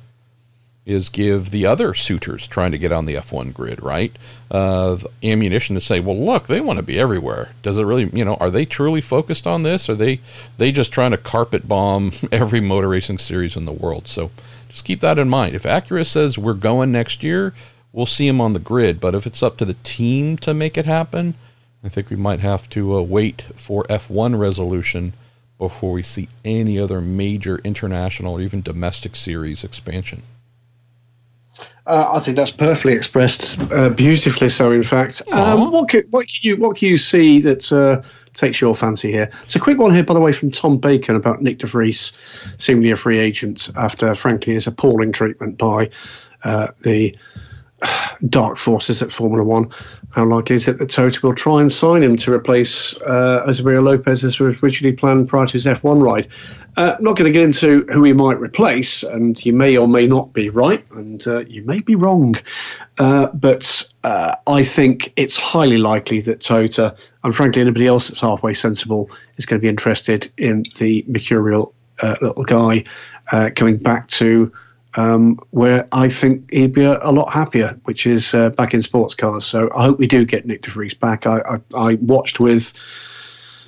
is 0.87 1.09
give 1.09 1.51
the 1.51 1.65
other 1.65 1.93
suitors 1.93 2.47
trying 2.47 2.71
to 2.71 2.77
get 2.77 2.93
on 2.93 3.05
the 3.05 3.15
F1 3.15 3.53
grid, 3.53 3.83
right? 3.83 4.17
Uh, 4.49 4.97
ammunition 5.21 5.75
to 5.75 5.81
say, 5.81 5.99
well, 5.99 6.17
look, 6.17 6.47
they 6.47 6.61
want 6.61 6.77
to 6.77 6.83
be 6.83 6.97
everywhere. 6.97 7.49
Does 7.61 7.77
it 7.77 7.83
really, 7.83 8.09
you 8.13 8.23
know, 8.23 8.35
are 8.35 8.49
they 8.49 8.63
truly 8.63 9.01
focused 9.01 9.45
on 9.45 9.63
this? 9.63 9.89
Are 9.89 9.95
they 9.95 10.21
they 10.57 10.71
just 10.71 10.93
trying 10.93 11.11
to 11.11 11.17
carpet 11.17 11.67
bomb 11.67 12.13
every 12.31 12.61
motor 12.61 12.87
racing 12.87 13.17
series 13.17 13.57
in 13.57 13.65
the 13.65 13.73
world? 13.73 14.07
So 14.07 14.31
just 14.69 14.85
keep 14.85 15.01
that 15.01 15.19
in 15.19 15.27
mind. 15.27 15.55
If 15.55 15.63
Acura 15.63 16.05
says 16.05 16.37
we're 16.37 16.53
going 16.53 16.93
next 16.93 17.21
year, 17.21 17.53
we'll 17.91 18.05
see 18.05 18.25
them 18.25 18.39
on 18.39 18.53
the 18.53 18.59
grid. 18.59 19.01
But 19.01 19.13
if 19.13 19.27
it's 19.27 19.43
up 19.43 19.57
to 19.57 19.65
the 19.65 19.75
team 19.83 20.37
to 20.37 20.53
make 20.53 20.77
it 20.77 20.85
happen, 20.85 21.35
I 21.83 21.89
think 21.89 22.09
we 22.09 22.15
might 22.15 22.39
have 22.39 22.69
to 22.69 22.95
uh, 22.95 23.01
wait 23.01 23.41
for 23.57 23.83
F1 23.89 24.39
resolution 24.39 25.11
before 25.57 25.91
we 25.91 26.03
see 26.03 26.29
any 26.45 26.79
other 26.79 27.01
major 27.01 27.57
international 27.65 28.35
or 28.35 28.41
even 28.41 28.61
domestic 28.61 29.17
series 29.17 29.65
expansion. 29.65 30.23
Uh, 31.87 32.09
I 32.11 32.19
think 32.19 32.35
that's 32.35 32.51
perfectly 32.51 32.91
expressed, 32.91 33.57
uh, 33.71 33.87
beautifully 33.87 34.49
so. 34.49 34.73
In 34.73 34.83
fact, 34.83 35.21
um, 35.31 35.71
what 35.71 35.87
can, 35.87 36.03
what 36.09 36.27
can 36.27 36.39
you 36.41 36.57
what 36.57 36.75
can 36.75 36.89
you 36.89 36.97
see 36.97 37.39
that 37.39 37.71
uh, 37.71 38.01
takes 38.33 38.59
your 38.59 38.75
fancy 38.75 39.09
here? 39.09 39.31
It's 39.45 39.55
a 39.55 39.59
quick 39.59 39.77
one 39.77 39.93
here, 39.93 40.03
by 40.03 40.13
the 40.13 40.19
way, 40.19 40.33
from 40.33 40.51
Tom 40.51 40.77
Bacon 40.77 41.15
about 41.15 41.41
Nick 41.41 41.59
de 41.59 41.67
Vries, 41.67 42.11
seemingly 42.57 42.91
a 42.91 42.97
free 42.97 43.17
agent 43.17 43.69
after, 43.77 44.13
frankly, 44.15 44.55
his 44.55 44.67
appalling 44.67 45.13
treatment 45.13 45.57
by 45.57 45.89
uh, 46.43 46.67
the 46.81 47.15
dark 48.29 48.57
forces 48.57 49.01
at 49.01 49.11
Formula 49.11 49.43
One. 49.43 49.69
How 50.11 50.25
likely 50.25 50.55
is 50.55 50.67
it 50.67 50.79
that 50.79 50.89
Toyota 50.89 51.21
will 51.21 51.35
try 51.35 51.61
and 51.61 51.71
sign 51.71 52.01
him 52.01 52.17
to 52.17 52.33
replace 52.33 52.95
uh, 53.01 53.53
Lopez 53.63 54.23
as 54.23 54.39
was 54.39 54.61
originally 54.63 54.95
planned 54.95 55.27
prior 55.27 55.45
to 55.45 55.53
his 55.53 55.65
F1 55.65 56.01
ride? 56.01 56.27
Uh, 56.77 56.95
not 56.99 57.15
going 57.15 57.31
to 57.31 57.31
get 57.31 57.43
into 57.43 57.85
who 57.91 58.03
he 58.03 58.13
might 58.13 58.39
replace, 58.39 59.03
and 59.03 59.43
you 59.45 59.53
may 59.53 59.77
or 59.77 59.87
may 59.87 60.07
not 60.07 60.33
be 60.33 60.49
right, 60.49 60.85
and 60.91 61.27
uh, 61.27 61.39
you 61.47 61.63
may 61.63 61.79
be 61.81 61.95
wrong. 61.95 62.35
Uh, 62.97 63.27
but 63.27 63.87
uh, 64.03 64.35
I 64.47 64.63
think 64.63 65.11
it's 65.15 65.37
highly 65.37 65.77
likely 65.77 66.21
that 66.21 66.39
Toyota, 66.39 66.95
and 67.23 67.35
frankly 67.35 67.61
anybody 67.61 67.87
else 67.87 68.07
that's 68.07 68.21
halfway 68.21 68.53
sensible, 68.53 69.09
is 69.37 69.45
going 69.45 69.59
to 69.59 69.61
be 69.61 69.69
interested 69.69 70.31
in 70.37 70.63
the 70.77 71.03
mercurial 71.07 71.73
uh, 72.01 72.15
little 72.21 72.43
guy 72.43 72.83
uh, 73.31 73.49
coming 73.55 73.77
back 73.77 74.07
to 74.07 74.51
um, 74.97 75.39
where 75.51 75.87
I 75.91 76.09
think 76.09 76.51
he'd 76.51 76.73
be 76.73 76.83
a, 76.83 76.99
a 77.01 77.11
lot 77.11 77.31
happier, 77.31 77.79
which 77.85 78.05
is 78.05 78.33
uh, 78.33 78.49
back 78.49 78.73
in 78.73 78.81
sports 78.81 79.13
cars. 79.13 79.45
So 79.45 79.71
I 79.75 79.83
hope 79.83 79.99
we 79.99 80.07
do 80.07 80.25
get 80.25 80.45
Nick 80.45 80.63
de 80.63 80.71
Vries 80.71 80.93
back. 80.93 81.25
I, 81.25 81.39
I, 81.41 81.59
I 81.75 81.93
watched 81.95 82.39
with 82.39 82.73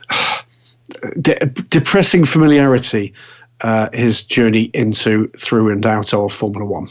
de- 1.21 1.45
depressing 1.45 2.25
familiarity 2.25 3.13
uh, 3.61 3.89
his 3.93 4.23
journey 4.23 4.71
into, 4.73 5.27
through, 5.37 5.71
and 5.71 5.85
out 5.85 6.13
of 6.13 6.33
Formula 6.33 6.65
One. 6.65 6.87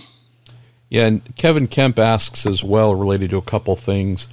Yeah, 0.89 1.07
and 1.07 1.37
Kevin 1.37 1.67
Kemp 1.67 1.99
asks 1.99 2.47
as 2.47 2.63
well, 2.63 2.95
related 2.95 3.31
to 3.31 3.37
a 3.37 3.43
couple 3.43 3.75
things. 3.77 4.29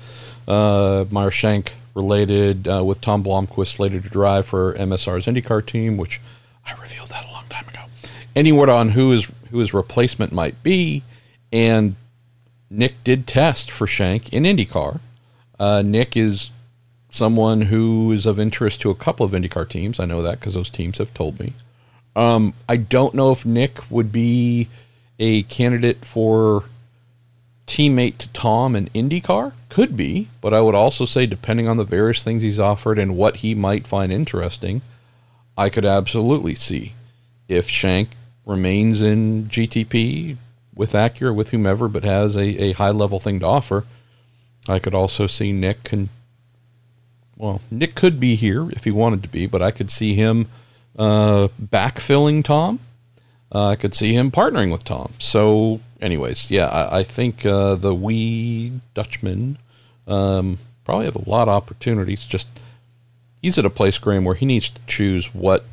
Uh, 0.47 1.05
Meyer 1.09 1.31
Shank 1.31 1.73
related 1.95 2.67
uh, 2.67 2.83
with 2.83 3.01
Tom 3.01 3.23
Blomqvist 3.23 3.75
slated 3.75 4.03
to 4.03 4.09
drive 4.09 4.45
for 4.45 4.73
MSR's 4.75 5.25
IndyCar 5.25 5.65
team, 5.65 5.97
which 5.97 6.21
I 6.65 6.73
revealed 6.79 7.09
that 7.09 7.25
a 7.25 7.31
long 7.31 7.45
time 7.49 7.67
ago. 7.67 7.81
Any 8.35 8.51
word 8.51 8.69
on 8.69 8.89
who 8.89 9.11
is 9.11 9.31
who 9.49 9.59
his 9.59 9.73
replacement 9.73 10.33
might 10.33 10.61
be. 10.63 11.03
And 11.51 11.95
Nick 12.69 13.03
did 13.03 13.27
test 13.27 13.71
for 13.71 13.87
Shank 13.87 14.33
in 14.33 14.43
IndyCar. 14.43 14.99
Uh, 15.59 15.81
Nick 15.85 16.17
is 16.17 16.51
someone 17.09 17.61
who 17.61 18.11
is 18.11 18.25
of 18.25 18.39
interest 18.39 18.81
to 18.81 18.89
a 18.89 18.95
couple 18.95 19.25
of 19.25 19.31
IndyCar 19.31 19.69
teams. 19.69 19.99
I 19.99 20.05
know 20.05 20.21
that 20.21 20.39
because 20.39 20.55
those 20.55 20.69
teams 20.69 20.97
have 20.97 21.13
told 21.13 21.39
me. 21.39 21.53
Um, 22.15 22.53
I 22.67 22.77
don't 22.77 23.13
know 23.13 23.31
if 23.31 23.45
Nick 23.45 23.89
would 23.89 24.11
be 24.11 24.69
a 25.19 25.43
candidate 25.43 26.03
for 26.03 26.65
teammate 27.67 28.17
to 28.17 28.29
Tom 28.29 28.75
in 28.75 28.87
IndyCar. 28.87 29.53
Could 29.69 29.95
be, 29.97 30.29
but 30.41 30.53
I 30.53 30.61
would 30.61 30.75
also 30.75 31.05
say, 31.05 31.25
depending 31.25 31.67
on 31.67 31.77
the 31.77 31.83
various 31.83 32.23
things 32.23 32.41
he's 32.41 32.59
offered 32.59 32.99
and 32.99 33.17
what 33.17 33.37
he 33.37 33.55
might 33.55 33.87
find 33.87 34.11
interesting, 34.11 34.81
I 35.57 35.69
could 35.69 35.85
absolutely 35.85 36.55
see 36.55 36.93
if 37.47 37.69
Shank 37.69 38.09
remains 38.45 39.01
in 39.01 39.45
GTP 39.45 40.37
with 40.75 40.93
Acura, 40.93 41.33
with 41.33 41.49
whomever, 41.49 41.87
but 41.87 42.03
has 42.03 42.35
a, 42.35 42.63
a 42.63 42.73
high 42.73 42.91
level 42.91 43.19
thing 43.19 43.39
to 43.39 43.45
offer. 43.45 43.85
I 44.67 44.79
could 44.79 44.95
also 44.95 45.27
see 45.27 45.51
Nick 45.51 45.91
and 45.91 46.09
well, 47.37 47.61
Nick 47.69 47.95
could 47.95 48.19
be 48.19 48.35
here 48.35 48.69
if 48.71 48.85
he 48.85 48.91
wanted 48.91 49.21
to 49.23 49.29
be, 49.29 49.45
but 49.45 49.61
I 49.61 49.71
could 49.71 49.91
see 49.91 50.15
him 50.15 50.47
uh, 50.97 51.49
backfilling 51.61 52.43
Tom. 52.43 52.79
Uh, 53.53 53.69
I 53.69 53.75
could 53.75 53.93
see 53.93 54.13
him 54.13 54.31
partnering 54.31 54.71
with 54.71 54.83
Tom. 54.83 55.13
So, 55.19 55.81
anyways, 56.01 56.49
yeah, 56.49 56.67
I, 56.67 56.99
I 56.99 57.03
think 57.03 57.45
uh, 57.45 57.75
the 57.75 57.93
wee 57.93 58.79
Dutchman 58.93 59.57
um, 60.07 60.59
probably 60.83 61.05
have 61.05 61.15
a 61.15 61.29
lot 61.29 61.47
of 61.47 61.53
opportunities. 61.53 62.25
Just 62.25 62.47
he's 63.41 63.57
at 63.57 63.65
a 63.65 63.69
place, 63.69 63.97
Graham, 63.97 64.23
where 64.23 64.35
he 64.35 64.45
needs 64.45 64.69
to 64.69 64.81
choose 64.87 65.33
what 65.33 65.65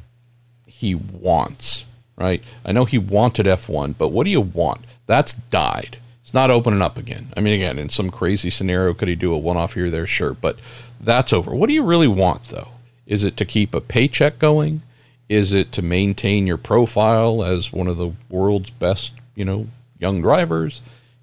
he 0.66 0.94
wants 0.94 1.84
right? 2.16 2.43
I 2.64 2.72
know 2.72 2.84
he 2.84 2.98
wanted 2.98 3.47
F1, 3.47 3.97
but 3.98 4.09
what 4.09 4.24
do 4.24 4.30
you 4.30 4.40
want? 4.40 4.84
That's 5.06 5.34
died. 5.34 5.98
It's 6.22 6.34
not 6.34 6.51
opening 6.51 6.82
up 6.82 6.97
again. 6.97 7.32
I 7.36 7.40
mean, 7.40 7.55
again, 7.55 7.78
in 7.78 7.89
some 7.89 8.10
crazy 8.10 8.51
scenario, 8.51 8.94
could 8.94 9.09
he 9.09 9.14
do 9.14 9.32
a 9.32 9.39
one 9.39 9.56
off 9.56 9.74
here, 9.74 9.90
there? 9.90 10.06
Sure, 10.06 10.34
but 10.34 10.59
that's 11.01 11.32
over. 11.32 11.55
What 11.55 11.68
do 11.68 11.74
you 11.74 11.82
really 11.82 12.09
want, 12.09 12.44
though? 12.48 12.68
Is 13.06 13.24
it 13.24 13.36
to 13.36 13.44
keep 13.44 13.74
a 13.74 13.80
paycheck 13.80 14.39
going? 14.39 14.82
Is 15.28 15.52
it 15.52 15.72
to 15.72 15.82
maintain 15.82 16.47
your 16.47 16.59
profile 16.59 17.43
as 17.43 17.72
one 17.72 17.89
of 17.89 17.97
the 17.97 18.12
world's 18.28 18.70
best, 18.70 19.12
you 19.34 19.44
know, 19.44 19.66
young 19.98 20.22
drivers? 20.22 20.82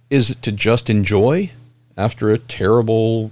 Is 0.10 0.30
it 0.30 0.42
to 0.44 0.52
just 0.52 0.90
enjoy 0.90 1.52
after 1.96 2.30
a 2.30 2.38
terrible 2.38 3.32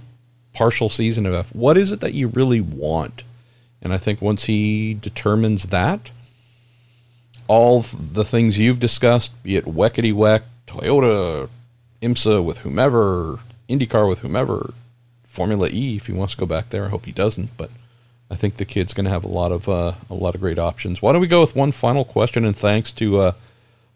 partial 0.52 0.88
season 0.88 1.26
of 1.26 1.34
F? 1.34 1.54
What 1.54 1.76
is 1.76 1.92
it 1.92 2.00
that 2.00 2.14
you 2.14 2.28
really 2.28 2.60
want? 2.60 3.24
And 3.80 3.92
I 3.92 3.98
think 3.98 4.20
once 4.20 4.44
he 4.44 4.94
determines 4.94 5.64
that, 5.64 6.10
all 7.48 7.80
the 7.80 8.24
things 8.24 8.58
you've 8.58 8.78
discussed, 8.80 9.42
be 9.42 9.56
it 9.56 9.64
Weckety 9.64 10.12
Weck, 10.12 10.42
Toyota, 10.66 11.48
IMSA 12.00 12.44
with 12.44 12.58
whomever, 12.58 13.40
IndyCar 13.68 14.08
with 14.08 14.20
whomever, 14.20 14.74
Formula 15.26 15.68
E 15.70 15.96
if 15.96 16.06
he 16.06 16.12
wants 16.12 16.34
to 16.34 16.40
go 16.40 16.46
back 16.46 16.70
there. 16.70 16.86
I 16.86 16.88
hope 16.88 17.06
he 17.06 17.12
doesn't, 17.12 17.56
but 17.56 17.70
I 18.30 18.36
think 18.36 18.56
the 18.56 18.64
kid's 18.64 18.92
going 18.92 19.04
to 19.04 19.10
have 19.10 19.24
a 19.24 19.28
lot 19.28 19.52
of 19.52 19.68
uh, 19.68 19.94
a 20.10 20.14
lot 20.14 20.34
of 20.34 20.40
great 20.40 20.58
options. 20.58 21.00
Why 21.00 21.12
don't 21.12 21.20
we 21.20 21.26
go 21.26 21.40
with 21.40 21.56
one 21.56 21.72
final 21.72 22.04
question? 22.04 22.44
And 22.44 22.56
thanks 22.56 22.92
to 22.92 23.18
uh, 23.18 23.32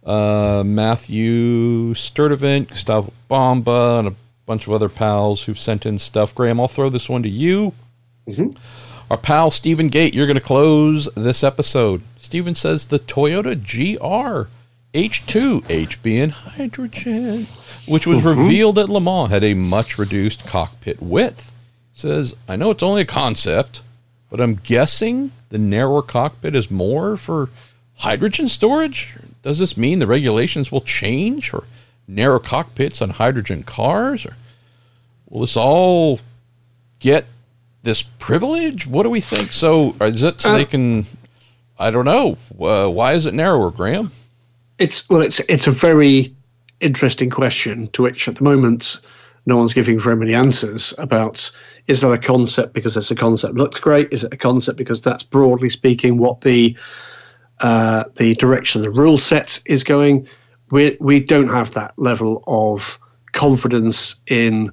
uh, 0.05 0.63
Matthew 0.65 1.95
Sturdivant, 1.95 2.69
Gustavo 2.69 3.13
Bomba, 3.29 3.99
and 3.99 4.09
a 4.09 4.15
bunch 4.47 4.67
of 4.67 4.73
other 4.73 4.89
pals 4.89 5.45
who've 5.45 5.61
sent 5.61 5.87
in 5.87 5.99
stuff. 5.99 6.35
Graham, 6.35 6.61
I'll 6.61 6.69
throw 6.69 6.89
this 6.89 7.09
one 7.09 7.23
to 7.23 7.29
you. 7.29 7.73
Mm-hmm. 8.27 8.57
Our 9.13 9.19
pal 9.19 9.51
Stephen 9.51 9.89
Gate, 9.89 10.15
you're 10.15 10.27
going 10.27 10.39
to 10.39 10.41
close 10.41 11.07
this 11.15 11.45
episode. 11.45 12.01
Stephen 12.17 12.55
says 12.55 12.87
the 12.87 12.99
Toyota 12.99 13.55
GR 13.55 14.49
H2 14.95 15.61
HB 15.65 16.23
and 16.23 16.33
hydrogen, 16.33 17.47
which 17.87 18.07
was 18.07 18.21
mm-hmm. 18.21 18.41
revealed 18.41 18.79
at 18.79 18.89
Le 18.89 19.03
Mans, 19.03 19.29
had 19.29 19.45
a 19.45 19.53
much 19.53 19.99
reduced 19.99 20.47
cockpit 20.47 21.03
width. 21.03 21.53
Says, 21.93 22.35
I 22.49 22.57
know 22.57 22.71
it's 22.71 22.83
only 22.83 23.03
a 23.03 23.05
concept, 23.05 23.83
but 24.31 24.41
I'm 24.41 24.55
guessing 24.55 25.33
the 25.51 25.59
narrower 25.59 26.01
cockpit 26.01 26.57
is 26.57 26.71
more 26.71 27.19
for 27.19 27.51
hydrogen 27.97 28.49
storage. 28.49 29.15
Does 29.43 29.59
this 29.59 29.77
mean 29.77 29.99
the 29.99 30.07
regulations 30.07 30.73
will 30.73 30.81
change? 30.81 31.51
for 31.51 31.65
narrow 32.09 32.39
cockpits 32.39 33.03
on 33.03 33.11
hydrogen 33.11 33.63
cars? 33.63 34.25
Or 34.25 34.37
will 35.29 35.43
this 35.43 35.55
all 35.55 36.21
get 36.99 37.27
this 37.83 38.03
privilege? 38.03 38.87
What 38.87 39.03
do 39.03 39.11
we 39.11 39.21
think? 39.21 39.53
So 39.53 39.95
is 40.01 40.23
it 40.23 40.41
so 40.41 40.51
uh, 40.51 40.57
they 40.57 40.65
can? 40.65 41.07
I 41.79 41.91
don't 41.91 42.05
know. 42.05 42.37
Uh, 42.59 42.89
why 42.89 43.15
is 43.15 43.27
it 43.27 43.35
narrower, 43.35 43.71
Graham? 43.71 44.13
It's 44.79 45.09
well, 45.09 45.21
it's 45.21 45.41
it's 45.41 45.67
a 45.67 45.73
very 45.73 46.35
interesting 46.81 47.31
question 47.31 47.89
to 47.89 48.03
which 48.03 48.29
at 48.29 48.37
the 48.37 48.45
moment 48.45 49.01
no 49.47 49.57
one's 49.57 49.75
giving 49.75 49.99
very 49.99 50.17
many 50.17 50.35
answers 50.35 50.95
about 50.99 51.51
is 51.89 52.01
that 52.01 52.13
a 52.13 52.19
concept 52.19 52.75
because 52.75 52.97
it's 52.97 53.11
a 53.11 53.15
concept 53.15 53.55
looks 53.55 53.81
great? 53.81 54.09
Is 54.13 54.25
it 54.25 54.33
a 54.33 54.37
concept 54.37 54.79
because 54.79 55.01
that's 55.01 55.23
broadly 55.23 55.69
speaking 55.69 56.19
what 56.19 56.43
the 56.43 56.77
uh, 57.61 58.05
the 58.17 58.35
direction 58.35 58.83
the 58.83 58.91
rule 58.91 59.19
set 59.19 59.61
is 59.67 59.83
going? 59.83 60.27
We 60.71 60.97
we 61.01 61.21
don't 61.21 61.49
have 61.49 61.73
that 61.73 61.95
level 61.97 62.45
of 62.47 62.99
confidence 63.33 64.17
in 64.27 64.71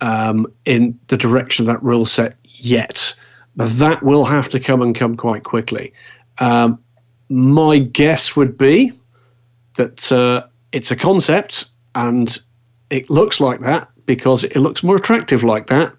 um, 0.00 0.46
in 0.64 0.98
the 1.08 1.16
direction 1.16 1.68
of 1.68 1.74
that 1.74 1.82
rule 1.82 2.06
set 2.06 2.36
yet, 2.54 3.14
but 3.56 3.70
that 3.78 4.02
will 4.02 4.24
have 4.24 4.48
to 4.50 4.60
come 4.60 4.82
and 4.82 4.94
come 4.94 5.16
quite 5.16 5.44
quickly. 5.44 5.92
Um, 6.38 6.78
my 7.28 7.78
guess 7.78 8.36
would 8.36 8.58
be 8.58 8.92
that 9.76 10.10
uh, 10.12 10.46
it's 10.72 10.90
a 10.90 10.96
concept 10.96 11.66
and 11.94 12.38
it 12.90 13.10
looks 13.10 13.40
like 13.40 13.60
that 13.60 13.88
because 14.06 14.44
it 14.44 14.56
looks 14.56 14.82
more 14.82 14.96
attractive 14.96 15.42
like 15.42 15.66
that, 15.68 15.92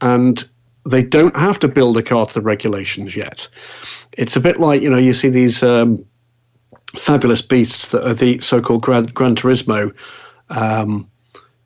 and 0.00 0.44
they 0.88 1.02
don't 1.02 1.36
have 1.36 1.58
to 1.60 1.68
build 1.68 1.96
a 1.96 2.02
car 2.02 2.26
to 2.26 2.34
the 2.34 2.40
regulations 2.40 3.14
yet. 3.14 3.48
It's 4.12 4.36
a 4.36 4.40
bit 4.40 4.58
like 4.58 4.82
you 4.82 4.90
know 4.90 4.98
you 4.98 5.12
see 5.12 5.28
these 5.28 5.62
um, 5.62 6.04
fabulous 6.94 7.42
beasts 7.42 7.88
that 7.88 8.06
are 8.06 8.14
the 8.14 8.38
so-called 8.40 8.82
Gran, 8.82 9.04
Gran 9.04 9.34
Turismo, 9.34 9.94
um, 10.50 11.08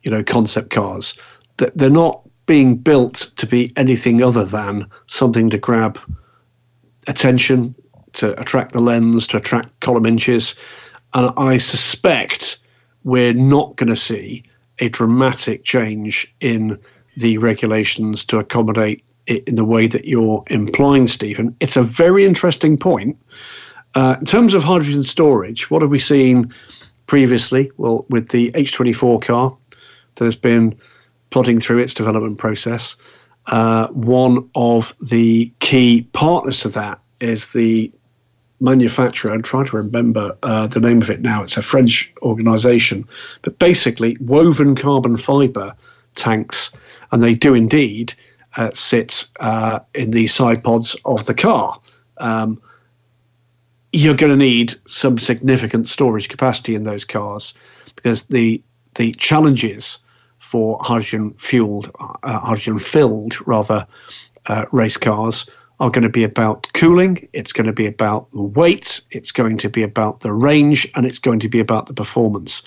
you 0.03 0.11
know, 0.11 0.23
concept 0.23 0.69
cars. 0.69 1.13
They're 1.57 1.89
not 1.89 2.21
being 2.47 2.75
built 2.75 3.31
to 3.35 3.45
be 3.45 3.71
anything 3.75 4.23
other 4.23 4.43
than 4.43 4.87
something 5.05 5.49
to 5.51 5.57
grab 5.57 5.99
attention, 7.05 7.75
to 8.13 8.39
attract 8.39 8.71
the 8.71 8.79
lens, 8.79 9.27
to 9.27 9.37
attract 9.37 9.79
column 9.81 10.05
inches, 10.05 10.55
and 11.13 11.31
I 11.37 11.57
suspect 11.57 12.57
we're 13.03 13.33
not 13.33 13.75
going 13.75 13.89
to 13.89 13.95
see 13.95 14.43
a 14.79 14.89
dramatic 14.89 15.63
change 15.63 16.33
in 16.39 16.79
the 17.15 17.37
regulations 17.37 18.23
to 18.25 18.37
accommodate 18.37 19.03
it 19.27 19.43
in 19.47 19.55
the 19.55 19.65
way 19.65 19.87
that 19.87 20.05
you're 20.05 20.43
implying, 20.47 21.07
Stephen. 21.07 21.55
It's 21.59 21.75
a 21.75 21.83
very 21.83 22.25
interesting 22.25 22.77
point. 22.77 23.17
Uh, 23.95 24.15
in 24.19 24.25
terms 24.25 24.53
of 24.53 24.63
hydrogen 24.63 25.03
storage, 25.03 25.69
what 25.71 25.81
have 25.81 25.91
we 25.91 25.99
seen 25.99 26.53
previously? 27.07 27.71
Well, 27.77 28.05
with 28.09 28.29
the 28.29 28.51
H24 28.51 29.21
car 29.21 29.57
has 30.19 30.35
been 30.35 30.77
plodding 31.29 31.59
through 31.59 31.79
its 31.79 31.93
development 31.93 32.37
process, 32.37 32.95
uh, 33.47 33.87
one 33.89 34.49
of 34.55 34.93
the 35.01 35.51
key 35.59 36.07
partners 36.13 36.59
to 36.61 36.69
that 36.69 36.99
is 37.19 37.47
the 37.49 37.91
manufacturer. 38.59 39.31
I'm 39.31 39.41
trying 39.41 39.65
to 39.65 39.77
remember 39.77 40.37
uh, 40.43 40.67
the 40.67 40.79
name 40.79 41.01
of 41.01 41.09
it 41.09 41.21
now. 41.21 41.43
It's 41.43 41.57
a 41.57 41.61
French 41.61 42.11
organisation, 42.21 43.07
but 43.41 43.59
basically 43.59 44.17
woven 44.19 44.75
carbon 44.75 45.17
fibre 45.17 45.73
tanks, 46.15 46.71
and 47.11 47.21
they 47.21 47.35
do 47.35 47.53
indeed 47.53 48.13
uh, 48.57 48.71
sit 48.73 49.27
uh, 49.39 49.79
in 49.93 50.11
the 50.11 50.27
side 50.27 50.63
pods 50.63 50.95
of 51.05 51.25
the 51.25 51.35
car. 51.35 51.79
Um, 52.17 52.59
you're 53.93 54.15
going 54.15 54.31
to 54.31 54.37
need 54.37 54.73
some 54.87 55.17
significant 55.17 55.87
storage 55.87 56.27
capacity 56.27 56.75
in 56.75 56.83
those 56.83 57.05
cars 57.05 57.53
because 57.95 58.23
the 58.23 58.61
the 58.95 59.11
challenges 59.13 59.99
for 60.47 60.79
hydrogen 60.81 61.33
fueled, 61.39 61.91
uh, 61.99 62.39
hydrogen 62.39 62.79
filled 62.79 63.35
rather, 63.45 63.85
uh, 64.45 64.65
race 64.71 64.95
cars 64.95 65.45
are 65.81 65.89
going 65.89 66.03
to 66.03 66.09
be 66.09 66.23
about 66.23 66.65
cooling, 66.73 67.27
it's 67.33 67.51
going 67.51 67.67
to 67.67 67.73
be 67.73 67.85
about 67.85 68.31
the 68.31 68.41
weight, 68.41 69.01
it's 69.11 69.31
going 69.31 69.57
to 69.57 69.69
be 69.69 69.83
about 69.83 70.21
the 70.21 70.31
range, 70.31 70.89
and 70.95 71.05
it's 71.05 71.19
going 71.19 71.39
to 71.39 71.49
be 71.49 71.59
about 71.59 71.87
the 71.87 71.93
performance. 71.93 72.63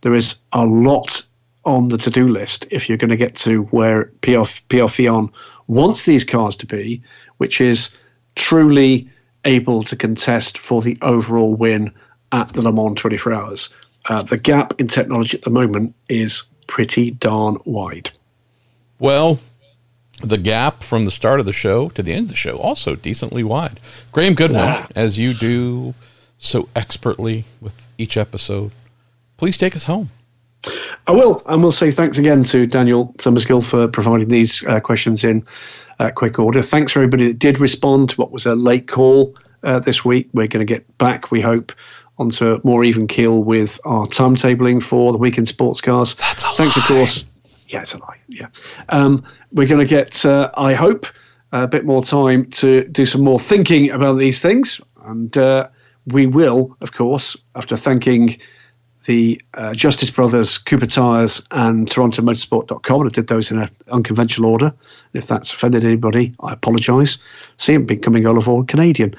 There 0.00 0.12
is 0.12 0.34
a 0.52 0.66
lot 0.66 1.22
on 1.64 1.88
the 1.88 1.98
to 1.98 2.10
do 2.10 2.26
list 2.26 2.66
if 2.70 2.88
you're 2.88 2.98
going 2.98 3.10
to 3.10 3.16
get 3.16 3.36
to 3.36 3.62
where 3.64 4.06
Pierre, 4.22 4.46
Pierre 4.68 4.88
Fillon 4.88 5.30
wants 5.68 6.02
these 6.02 6.24
cars 6.24 6.56
to 6.56 6.66
be, 6.66 7.00
which 7.36 7.60
is 7.60 7.90
truly 8.34 9.08
able 9.44 9.84
to 9.84 9.94
contest 9.94 10.58
for 10.58 10.82
the 10.82 10.96
overall 11.00 11.54
win 11.54 11.92
at 12.32 12.48
the 12.54 12.62
Le 12.62 12.72
Mans 12.72 12.98
24 12.98 13.32
Hours. 13.32 13.70
Uh, 14.08 14.22
the 14.22 14.36
gap 14.36 14.78
in 14.80 14.88
technology 14.88 15.36
at 15.36 15.44
the 15.44 15.50
moment 15.50 15.94
is 16.08 16.42
pretty 16.70 17.10
darn 17.10 17.58
wide. 17.64 18.10
Well, 18.98 19.40
the 20.22 20.38
gap 20.38 20.82
from 20.82 21.04
the 21.04 21.10
start 21.10 21.40
of 21.40 21.46
the 21.46 21.52
show 21.52 21.88
to 21.90 22.02
the 22.02 22.12
end 22.12 22.24
of 22.24 22.28
the 22.30 22.36
show 22.36 22.56
also 22.56 22.94
decently 22.94 23.42
wide. 23.42 23.80
Graham 24.12 24.34
Goodwin, 24.34 24.60
ah. 24.62 24.86
as 24.94 25.18
you 25.18 25.34
do 25.34 25.94
so 26.38 26.68
expertly 26.76 27.44
with 27.60 27.86
each 27.98 28.16
episode, 28.16 28.70
please 29.36 29.58
take 29.58 29.74
us 29.74 29.84
home. 29.84 30.10
I 31.06 31.12
will, 31.12 31.42
and 31.46 31.62
we'll 31.62 31.72
say 31.72 31.90
thanks 31.90 32.18
again 32.18 32.44
to 32.44 32.66
Daniel 32.66 33.14
Summerskill 33.18 33.64
for 33.64 33.88
providing 33.88 34.28
these 34.28 34.64
uh, 34.66 34.78
questions 34.78 35.24
in 35.24 35.44
uh, 35.98 36.10
quick 36.14 36.38
order. 36.38 36.62
Thanks 36.62 36.92
for 36.92 37.00
everybody 37.00 37.26
that 37.28 37.38
did 37.38 37.58
respond 37.58 38.10
to 38.10 38.16
what 38.16 38.30
was 38.30 38.46
a 38.46 38.54
late 38.54 38.86
call 38.86 39.34
uh, 39.64 39.80
this 39.80 40.04
week. 40.04 40.28
We're 40.34 40.46
going 40.46 40.64
to 40.64 40.72
get 40.72 40.86
back, 40.98 41.30
we 41.30 41.40
hope, 41.40 41.72
onto 42.20 42.54
a 42.54 42.60
more 42.64 42.84
even 42.84 43.06
keel 43.06 43.42
with 43.42 43.80
our 43.84 44.06
timetabling 44.06 44.82
for 44.82 45.10
the 45.10 45.18
Week 45.18 45.38
in 45.38 45.46
Sports 45.46 45.80
Cars. 45.80 46.14
Thanks, 46.14 46.76
lie. 46.76 46.82
of 46.82 46.84
course. 46.84 47.24
Yeah, 47.68 47.80
it's 47.82 47.94
a 47.94 47.98
lie. 47.98 48.18
Yeah. 48.28 48.48
Um, 48.90 49.24
we're 49.52 49.66
going 49.66 49.80
to 49.80 49.86
get, 49.86 50.24
uh, 50.24 50.50
I 50.54 50.74
hope, 50.74 51.06
a 51.52 51.66
bit 51.66 51.84
more 51.84 52.04
time 52.04 52.44
to 52.50 52.84
do 52.84 53.06
some 53.06 53.22
more 53.22 53.38
thinking 53.38 53.90
about 53.90 54.14
these 54.14 54.40
things. 54.40 54.80
And 55.06 55.36
uh, 55.36 55.68
we 56.06 56.26
will, 56.26 56.76
of 56.80 56.92
course, 56.92 57.36
after 57.54 57.76
thanking 57.76 58.38
the 59.06 59.40
uh, 59.54 59.72
Justice 59.72 60.10
Brothers, 60.10 60.58
Cooper 60.58 60.86
Tires, 60.86 61.42
and 61.52 61.90
Toronto 61.90 62.22
TorontoMotorsport.com. 62.22 63.06
I 63.06 63.08
did 63.08 63.28
those 63.28 63.50
in 63.50 63.58
an 63.58 63.70
unconventional 63.90 64.50
order. 64.50 64.72
If 65.14 65.26
that's 65.26 65.52
offended 65.52 65.84
anybody, 65.84 66.34
I 66.40 66.52
apologise. 66.52 67.16
See, 67.56 67.74
I'm 67.74 67.86
becoming 67.86 68.26
all 68.26 68.62
Canadian. 68.64 69.16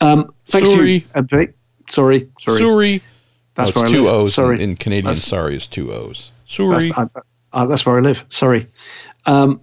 Um, 0.00 0.32
thanks 0.46 0.70
sorry. 0.70 0.86
to 0.86 0.92
you, 0.92 1.00
MP. 1.14 1.52
Sorry, 1.88 2.28
sorry. 2.40 2.58
Sorry. 2.58 3.02
That's 3.54 3.72
oh, 3.74 3.80
where 3.80 3.90
two 3.90 4.08
O's 4.08 4.34
sorry. 4.34 4.56
In, 4.56 4.70
in 4.70 4.76
Canadian, 4.76 5.06
that's, 5.06 5.26
sorry 5.26 5.56
is 5.56 5.66
two 5.66 5.92
O's. 5.92 6.32
Sorry. 6.46 6.90
That's, 6.90 7.10
uh, 7.52 7.66
that's 7.66 7.84
where 7.84 7.96
I 7.96 8.00
live. 8.00 8.24
Sorry. 8.28 8.66
Um, 9.26 9.60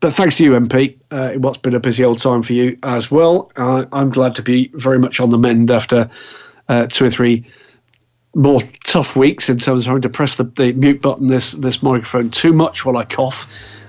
but 0.00 0.14
thanks 0.14 0.36
to 0.36 0.44
you, 0.44 0.52
MP. 0.52 0.98
Uh, 1.10 1.32
what's 1.32 1.58
been 1.58 1.74
a 1.74 1.80
busy 1.80 2.04
old 2.04 2.20
time 2.20 2.42
for 2.42 2.54
you 2.54 2.78
as 2.82 3.10
well. 3.10 3.52
Uh, 3.56 3.84
I'm 3.92 4.10
glad 4.10 4.34
to 4.36 4.42
be 4.42 4.70
very 4.74 4.98
much 4.98 5.20
on 5.20 5.30
the 5.30 5.38
mend 5.38 5.70
after 5.70 6.08
uh, 6.68 6.86
two 6.86 7.04
or 7.04 7.10
three 7.10 7.44
more 8.34 8.62
tough 8.84 9.16
weeks 9.16 9.48
in 9.48 9.58
terms 9.58 9.82
of 9.82 9.88
having 9.88 10.02
to 10.02 10.08
press 10.08 10.34
the, 10.34 10.44
the 10.44 10.72
mute 10.74 11.02
button 11.02 11.26
this 11.26 11.52
this 11.52 11.82
microphone 11.82 12.30
too 12.30 12.52
much 12.52 12.84
while 12.84 12.96
I 12.96 13.04
cough. 13.04 13.46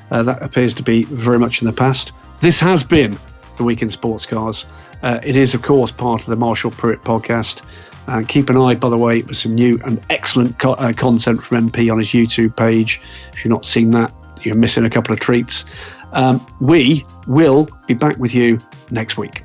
Uh, 0.10 0.24
that 0.24 0.42
appears 0.42 0.74
to 0.74 0.84
be 0.84 1.06
very 1.06 1.40
much 1.40 1.62
in 1.62 1.68
the 1.68 1.74
past. 1.74 2.12
This 2.42 2.60
has 2.60 2.84
been 2.84 3.18
the 3.58 3.64
Week 3.64 3.82
in 3.82 3.90
Sports 3.90 4.26
Cars. 4.26 4.66
Uh, 5.04 5.20
it 5.24 5.36
is, 5.36 5.54
of 5.54 5.62
course, 5.62 5.92
part 5.92 6.22
of 6.22 6.28
the 6.28 6.36
Marshall 6.36 6.72
Pruett 6.72 7.02
podcast. 7.04 7.62
Uh, 8.08 8.24
keep 8.28 8.50
an 8.50 8.58
eye, 8.58 8.76
by 8.76 8.90
the 8.90 8.98
way, 8.98 9.22
for 9.22 9.34
some 9.34 9.56
new 9.56 9.80
and 9.86 10.02
excellent 10.10 10.58
co- 10.60 10.74
uh, 10.74 10.92
content 10.94 11.42
from 11.42 11.70
MP 11.70 11.92
on 11.92 12.00
his 12.00 12.10
YouTube 12.10 12.56
page. 12.56 13.02
If 13.34 13.44
you've 13.44 13.52
not 13.52 13.66
seen 13.66 13.92
that, 13.92 14.12
you're 14.44 14.56
missing 14.56 14.86
a 14.86 14.90
couple 14.90 15.14
of 15.14 15.20
treats. 15.20 15.66
Um, 16.14 16.46
we 16.60 17.06
will 17.28 17.70
be 17.88 17.94
back 17.94 18.18
with 18.18 18.34
you 18.34 18.60
next 18.90 19.18
week. 19.18 19.44